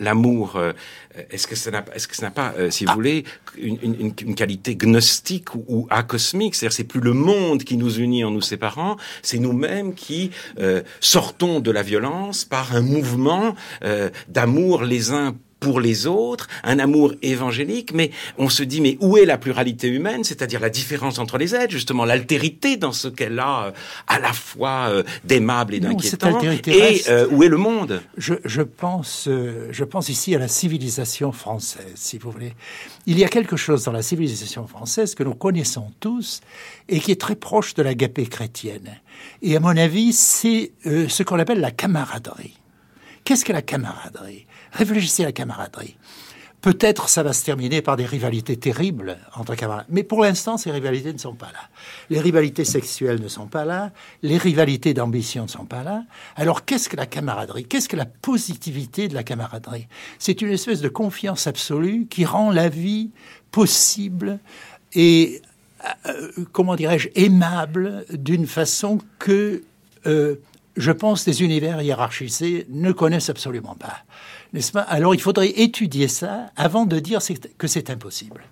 l'amour, 0.00 0.56
euh, 0.56 0.72
est-ce 1.30 1.46
que 1.46 1.54
ça 1.54 1.70
n'a, 1.70 1.84
est-ce 1.94 2.08
que 2.08 2.16
ça 2.16 2.26
n'a 2.26 2.30
pas, 2.32 2.54
euh, 2.58 2.70
si 2.70 2.84
vous 2.84 2.90
ah. 2.90 2.94
voulez, 2.94 3.24
une, 3.56 3.78
une, 3.82 4.12
une, 4.20 4.34
qualité 4.34 4.74
gnostique 4.74 5.54
ou, 5.54 5.64
ou 5.68 5.86
acosmique? 5.90 6.54
C'est-à-dire, 6.54 6.74
c'est 6.74 6.84
plus 6.84 7.00
le 7.00 7.12
monde 7.12 7.62
qui 7.62 7.76
nous 7.76 7.98
unit 7.98 8.24
en 8.24 8.30
nous 8.30 8.40
séparant, 8.40 8.96
c'est 9.22 9.38
nous-mêmes 9.38 9.94
qui 9.94 10.30
euh, 10.58 10.82
sortons 11.00 11.60
de 11.60 11.70
la 11.70 11.82
violence 11.82 12.44
par 12.44 12.74
un 12.74 12.82
mouvement 12.82 13.54
d'amour 14.28 14.82
les 14.82 15.12
uns 15.12 15.36
pour 15.60 15.80
les 15.80 16.06
autres, 16.06 16.48
un 16.64 16.78
amour 16.78 17.14
évangélique, 17.22 17.92
mais 17.94 18.10
on 18.36 18.48
se 18.48 18.62
dit, 18.62 18.80
mais 18.80 18.98
où 19.00 19.16
est 19.16 19.24
la 19.24 19.38
pluralité 19.38 19.88
humaine, 19.88 20.22
c'est-à-dire 20.22 20.60
la 20.60 20.70
différence 20.70 21.18
entre 21.18 21.38
les 21.38 21.54
êtres, 21.54 21.72
justement, 21.72 22.04
l'altérité 22.04 22.76
dans 22.76 22.92
ce 22.92 23.08
qu'elle 23.08 23.38
a, 23.38 23.66
euh, 23.66 23.70
à 24.06 24.18
la 24.18 24.32
fois 24.32 24.88
euh, 24.90 25.02
d'aimable 25.24 25.74
et 25.74 25.80
d'inquiétant, 25.80 26.40
et 26.66 27.02
euh, 27.08 27.26
où 27.30 27.42
est 27.42 27.48
le 27.48 27.56
monde? 27.56 28.02
Je, 28.18 28.34
je, 28.44 28.62
pense, 28.62 29.28
je 29.28 29.84
pense 29.84 30.08
ici 30.08 30.34
à 30.34 30.38
la 30.38 30.48
civilisation 30.48 31.32
française, 31.32 31.92
si 31.94 32.18
vous 32.18 32.30
voulez. 32.30 32.52
Il 33.06 33.18
y 33.18 33.24
a 33.24 33.28
quelque 33.28 33.56
chose 33.56 33.84
dans 33.84 33.92
la 33.92 34.02
civilisation 34.02 34.66
française 34.66 35.14
que 35.14 35.22
nous 35.22 35.34
connaissons 35.34 35.90
tous 36.00 36.40
et 36.88 37.00
qui 37.00 37.12
est 37.12 37.20
très 37.20 37.36
proche 37.36 37.74
de 37.74 37.82
l'agapé 37.82 38.26
chrétienne. 38.26 39.00
Et 39.42 39.56
à 39.56 39.60
mon 39.60 39.76
avis, 39.76 40.12
c'est 40.12 40.72
ce 40.84 41.22
qu'on 41.22 41.38
appelle 41.38 41.60
la 41.60 41.70
camaraderie. 41.70 42.58
Qu'est-ce 43.24 43.44
que 43.44 43.52
la 43.52 43.62
camaraderie? 43.62 44.46
Réfléchissez 44.76 45.22
à 45.22 45.26
la 45.26 45.32
camaraderie. 45.32 45.96
Peut-être 46.60 47.08
ça 47.08 47.22
va 47.22 47.32
se 47.32 47.44
terminer 47.44 47.80
par 47.80 47.96
des 47.96 48.04
rivalités 48.04 48.56
terribles 48.56 49.18
entre 49.34 49.54
camarades. 49.54 49.86
Mais 49.88 50.02
pour 50.02 50.20
l'instant, 50.22 50.58
ces 50.58 50.70
rivalités 50.70 51.12
ne 51.12 51.18
sont 51.18 51.34
pas 51.34 51.46
là. 51.46 51.68
Les 52.10 52.20
rivalités 52.20 52.64
sexuelles 52.64 53.22
ne 53.22 53.28
sont 53.28 53.46
pas 53.46 53.64
là. 53.64 53.92
Les 54.22 54.36
rivalités 54.36 54.92
d'ambition 54.92 55.44
ne 55.44 55.48
sont 55.48 55.64
pas 55.64 55.82
là. 55.82 56.04
Alors 56.34 56.64
qu'est-ce 56.64 56.90
que 56.90 56.96
la 56.96 57.06
camaraderie? 57.06 57.64
Qu'est-ce 57.64 57.88
que 57.88 57.96
la 57.96 58.04
positivité 58.04 59.08
de 59.08 59.14
la 59.14 59.22
camaraderie? 59.22 59.86
C'est 60.18 60.42
une 60.42 60.50
espèce 60.50 60.80
de 60.80 60.88
confiance 60.88 61.46
absolue 61.46 62.06
qui 62.10 62.24
rend 62.24 62.50
la 62.50 62.68
vie 62.68 63.10
possible 63.52 64.40
et, 64.92 65.40
euh, 66.06 66.32
comment 66.52 66.74
dirais-je, 66.74 67.08
aimable 67.14 68.04
d'une 68.10 68.46
façon 68.46 68.98
que, 69.18 69.62
euh, 70.06 70.36
je 70.76 70.92
pense, 70.92 71.26
les 71.26 71.42
univers 71.42 71.80
hiérarchisés 71.80 72.66
ne 72.70 72.92
connaissent 72.92 73.30
absolument 73.30 73.76
pas 73.76 74.04
n'est-ce 74.52 74.72
pas? 74.72 74.82
Alors 74.82 75.14
il 75.14 75.20
faudrait 75.20 75.50
étudier 75.50 76.08
ça 76.08 76.46
avant 76.56 76.86
de 76.86 76.98
dire 76.98 77.20
que 77.58 77.66
c'est 77.66 77.90
impossible. 77.90 78.42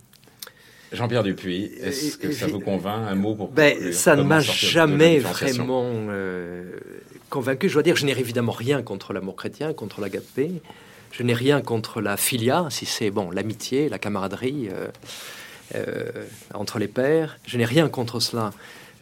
Jean-Pierre 0.95 1.25
Dupuis, 1.25 1.73
est-ce 1.81 2.17
que 2.17 2.31
ça 2.33 2.47
vous 2.47 2.61
convainc 2.61 3.09
Un 3.09 3.15
mot 3.15 3.35
pour 3.35 3.51
ben, 3.51 3.93
Ça 3.93 4.17
ne 4.17 4.23
m'a 4.23 4.41
jamais 4.41 5.19
vraiment 5.19 5.85
euh, 6.09 6.71
convaincu. 7.31 7.69
Je 7.69 7.75
dois 7.75 7.83
dire, 7.83 7.97
je 7.97 8.07
n'ai 8.07 8.13
évidemment 8.13 8.53
rien 8.53 8.83
contre 8.83 9.13
l'amour 9.13 9.37
chrétien, 9.37 9.73
contre 9.73 10.01
l'agapé. 10.01 10.63
Je 11.11 11.23
n'ai 11.23 11.35
rien 11.35 11.61
contre 11.61 12.01
la 12.01 12.17
filia, 12.17 12.67
si 12.71 12.87
c'est 12.87 13.11
bon, 13.11 13.31
l'amitié, 13.31 13.89
la 13.89 13.99
camaraderie 13.99 14.69
euh, 14.73 14.89
euh, 15.75 16.25
entre 16.55 16.79
les 16.79 16.89
pères. 16.89 17.39
Je 17.47 17.59
n'ai 17.59 17.65
rien 17.65 17.89
contre 17.89 18.21
cela. 18.21 18.53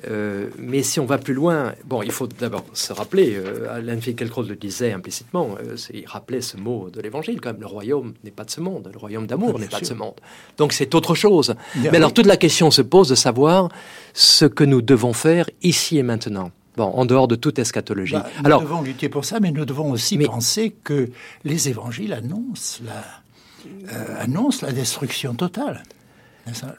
Euh, 0.08 0.48
mais 0.58 0.82
si 0.82 1.00
on 1.00 1.06
va 1.06 1.18
plus 1.18 1.34
loin, 1.34 1.74
bon, 1.84 2.02
il 2.02 2.10
faut 2.10 2.26
d'abord 2.26 2.64
se 2.72 2.92
rappeler, 2.92 3.34
euh, 3.36 3.72
Alain 3.72 4.00
Finkielkraut 4.00 4.42
le 4.42 4.56
disait 4.56 4.92
implicitement, 4.92 5.56
euh, 5.64 5.76
il 5.92 6.06
rappelait 6.06 6.40
ce 6.40 6.56
mot 6.56 6.90
de 6.90 7.00
l'évangile 7.00 7.40
quand 7.40 7.52
même, 7.52 7.60
le 7.60 7.66
royaume 7.66 8.14
n'est 8.24 8.30
pas 8.30 8.44
de 8.44 8.50
ce 8.50 8.60
monde, 8.60 8.90
le 8.92 8.98
royaume 8.98 9.26
d'amour 9.26 9.58
n'est 9.58 9.66
pas 9.66 9.80
de 9.80 9.84
ce 9.84 9.94
monde. 9.94 10.14
Donc 10.58 10.72
c'est 10.72 10.94
autre 10.94 11.14
chose. 11.14 11.54
mais 11.76 11.96
alors 11.96 12.12
toute 12.12 12.26
la 12.26 12.36
question 12.36 12.70
se 12.70 12.82
pose 12.82 13.08
de 13.08 13.14
savoir 13.14 13.68
ce 14.12 14.44
que 14.44 14.64
nous 14.64 14.82
devons 14.82 15.12
faire 15.12 15.48
ici 15.62 15.98
et 15.98 16.02
maintenant. 16.02 16.50
Bon, 16.76 16.84
en 16.84 17.04
dehors 17.04 17.28
de 17.28 17.34
toute 17.34 17.58
eschatologie. 17.58 18.14
Bah, 18.14 18.28
nous 18.44 18.60
devons 18.60 18.80
lutter 18.80 19.10
pour 19.10 19.26
ça, 19.26 19.40
mais 19.40 19.50
nous 19.50 19.66
devons 19.66 19.90
aussi 19.90 20.16
penser 20.18 20.74
que 20.82 21.10
les 21.44 21.68
évangiles 21.68 22.14
annoncent 22.14 22.80
la, 22.84 24.18
annoncent 24.18 24.66
la 24.66 24.72
destruction 24.72 25.34
totale. 25.34 25.82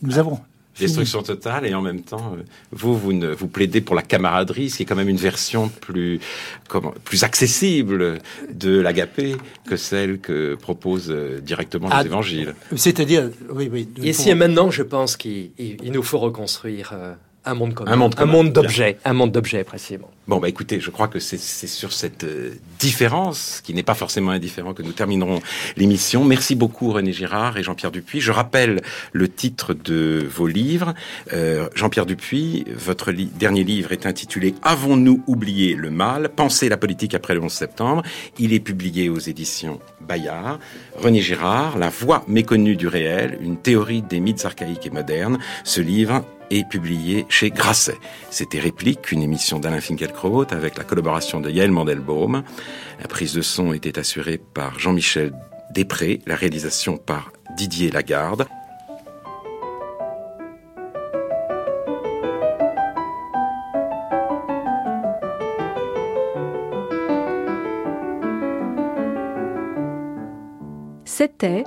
Nous 0.02 0.18
avons 0.18 0.40
destruction 0.80 1.22
totale, 1.24 1.66
et 1.68 1.74
en 1.76 1.82
même 1.82 2.02
temps, 2.02 2.36
euh, 2.38 2.44
vous, 2.72 2.98
vous, 2.98 3.14
ne, 3.14 3.28
vous 3.32 3.48
plaidez 3.48 3.82
pour 3.82 3.96
la 3.96 4.02
camaraderie, 4.02 4.70
ce 4.70 4.78
qui 4.78 4.84
est 4.84 4.86
quand 4.86 4.96
même 4.96 5.10
une 5.10 5.18
version 5.18 5.70
plus, 5.70 6.20
comment, 6.68 6.94
plus 7.04 7.24
accessible 7.24 8.20
de 8.52 8.80
l'agapé 8.80 9.36
que 9.68 9.76
celle 9.78 10.20
que 10.20 10.56
proposent 10.56 11.12
euh, 11.12 11.40
directement 11.40 11.90
les 11.90 11.96
Ah, 11.96 12.04
évangiles. 12.06 12.56
C'est-à-dire, 12.76 13.30
oui, 13.52 13.70
oui. 13.72 13.88
Ici 14.02 14.24
pour- 14.24 14.32
et 14.32 14.36
maintenant, 14.36 14.72
je 14.72 14.84
pense 14.84 15.16
qu'il 15.18 15.52
il- 15.60 15.78
il 15.84 15.92
nous 15.92 16.04
faut 16.04 16.20
reconstruire 16.20 16.92
euh, 16.94 17.14
un 17.46 17.54
monde 17.56 17.74
commun. 17.74 17.92
Un 17.92 17.96
monde 17.96 18.16
commun, 18.16 18.44
bien. 18.44 18.52
d'objets. 18.52 18.98
Un 19.06 19.14
monde 19.14 19.32
d'objets, 19.32 19.64
précisément. 19.64 20.10
Bon, 20.28 20.38
bah 20.40 20.48
écoutez, 20.48 20.80
je 20.80 20.90
crois 20.90 21.10
que 21.10 21.20
c'est 21.20 21.38
c'est 21.38 21.68
sur 21.68 21.92
cette 21.92 22.24
euh, 22.24 22.54
différence, 22.80 23.60
qui 23.64 23.74
n'est 23.74 23.84
pas 23.84 23.94
forcément 23.96 24.32
indifférent, 24.32 24.74
que 24.74 24.82
nous 24.84 24.94
terminerons 24.94 25.42
l'émission. 25.76 26.24
Merci 26.24 26.56
beaucoup 26.56 26.92
René 26.94 27.12
Girard 27.12 27.58
et 27.58 27.64
Jean-Pierre 27.64 27.92
Dupuis. 27.92 28.22
Je 28.22 28.32
rappelle 28.32 28.82
le 29.12 29.28
titre 29.28 29.74
de 29.74 30.26
vos 30.34 30.48
livres. 30.48 30.94
Euh, 31.34 31.68
Jean-Pierre 31.76 32.06
Dupuis, 32.06 32.64
votre 32.74 33.12
li- 33.12 33.26
dernier 33.26 33.66
livre 33.66 33.92
est 33.92 34.06
intitulé 34.06 34.56
Avons-nous 34.64 35.24
oublié 35.28 35.76
le 35.76 35.90
mal? 35.90 36.30
Penser 36.30 36.70
la 36.70 36.78
politique 36.78 37.14
après 37.16 37.34
le 37.34 37.42
11 37.42 37.52
septembre. 37.52 38.04
Il 38.40 38.54
est 38.54 38.60
publié 38.62 39.10
aux 39.10 39.20
éditions 39.20 39.82
Bayard. 40.00 40.60
René 40.96 41.20
Girard, 41.22 41.78
La 41.78 41.90
voix 41.90 42.24
méconnue 42.28 42.78
du 42.78 42.88
réel, 42.88 43.38
une 43.42 43.58
théorie 43.58 44.02
des 44.02 44.22
mythes 44.22 44.46
archaïques 44.46 44.86
et 44.86 44.90
modernes. 44.92 45.38
Ce 45.66 45.82
livre 45.82 46.24
est 46.50 46.68
publié 46.68 47.26
chez 47.30 47.50
Grasset. 47.50 47.98
C'était 48.30 48.60
Réplique, 48.60 49.12
une 49.12 49.22
émission 49.22 49.60
d'Alain 49.60 49.82
Finkielkraut 49.82 50.46
avec 50.52 50.78
la 50.78 50.84
collaboration 50.84 51.40
de 51.40 51.50
Yael 51.50 51.72
Mandelbaum. 51.72 52.44
La 53.00 53.08
prise 53.08 53.34
de 53.34 53.42
son 53.42 53.74
était 53.74 54.00
assurée 54.00 54.38
par 54.38 54.80
Jean-Michel 54.80 55.34
Després, 55.74 56.20
la 56.28 56.36
réalisation 56.36 56.98
par 56.98 57.32
Didier 57.58 57.90
Lagarde. 57.90 58.46
C'était 71.06 71.64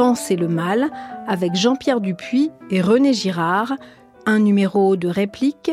Penser 0.00 0.36
le 0.36 0.48
mal 0.48 0.90
avec 1.26 1.54
Jean-Pierre 1.54 2.00
Dupuis 2.00 2.50
et 2.70 2.80
René 2.80 3.12
Girard, 3.12 3.74
un 4.30 4.38
numéro 4.38 4.96
de 4.96 5.08
réplique 5.08 5.72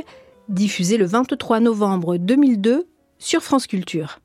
diffusé 0.49 0.97
le 0.97 1.05
23 1.05 1.59
novembre 1.59 2.17
2002 2.17 2.87
sur 3.19 3.41
France 3.43 3.67
Culture. 3.67 4.19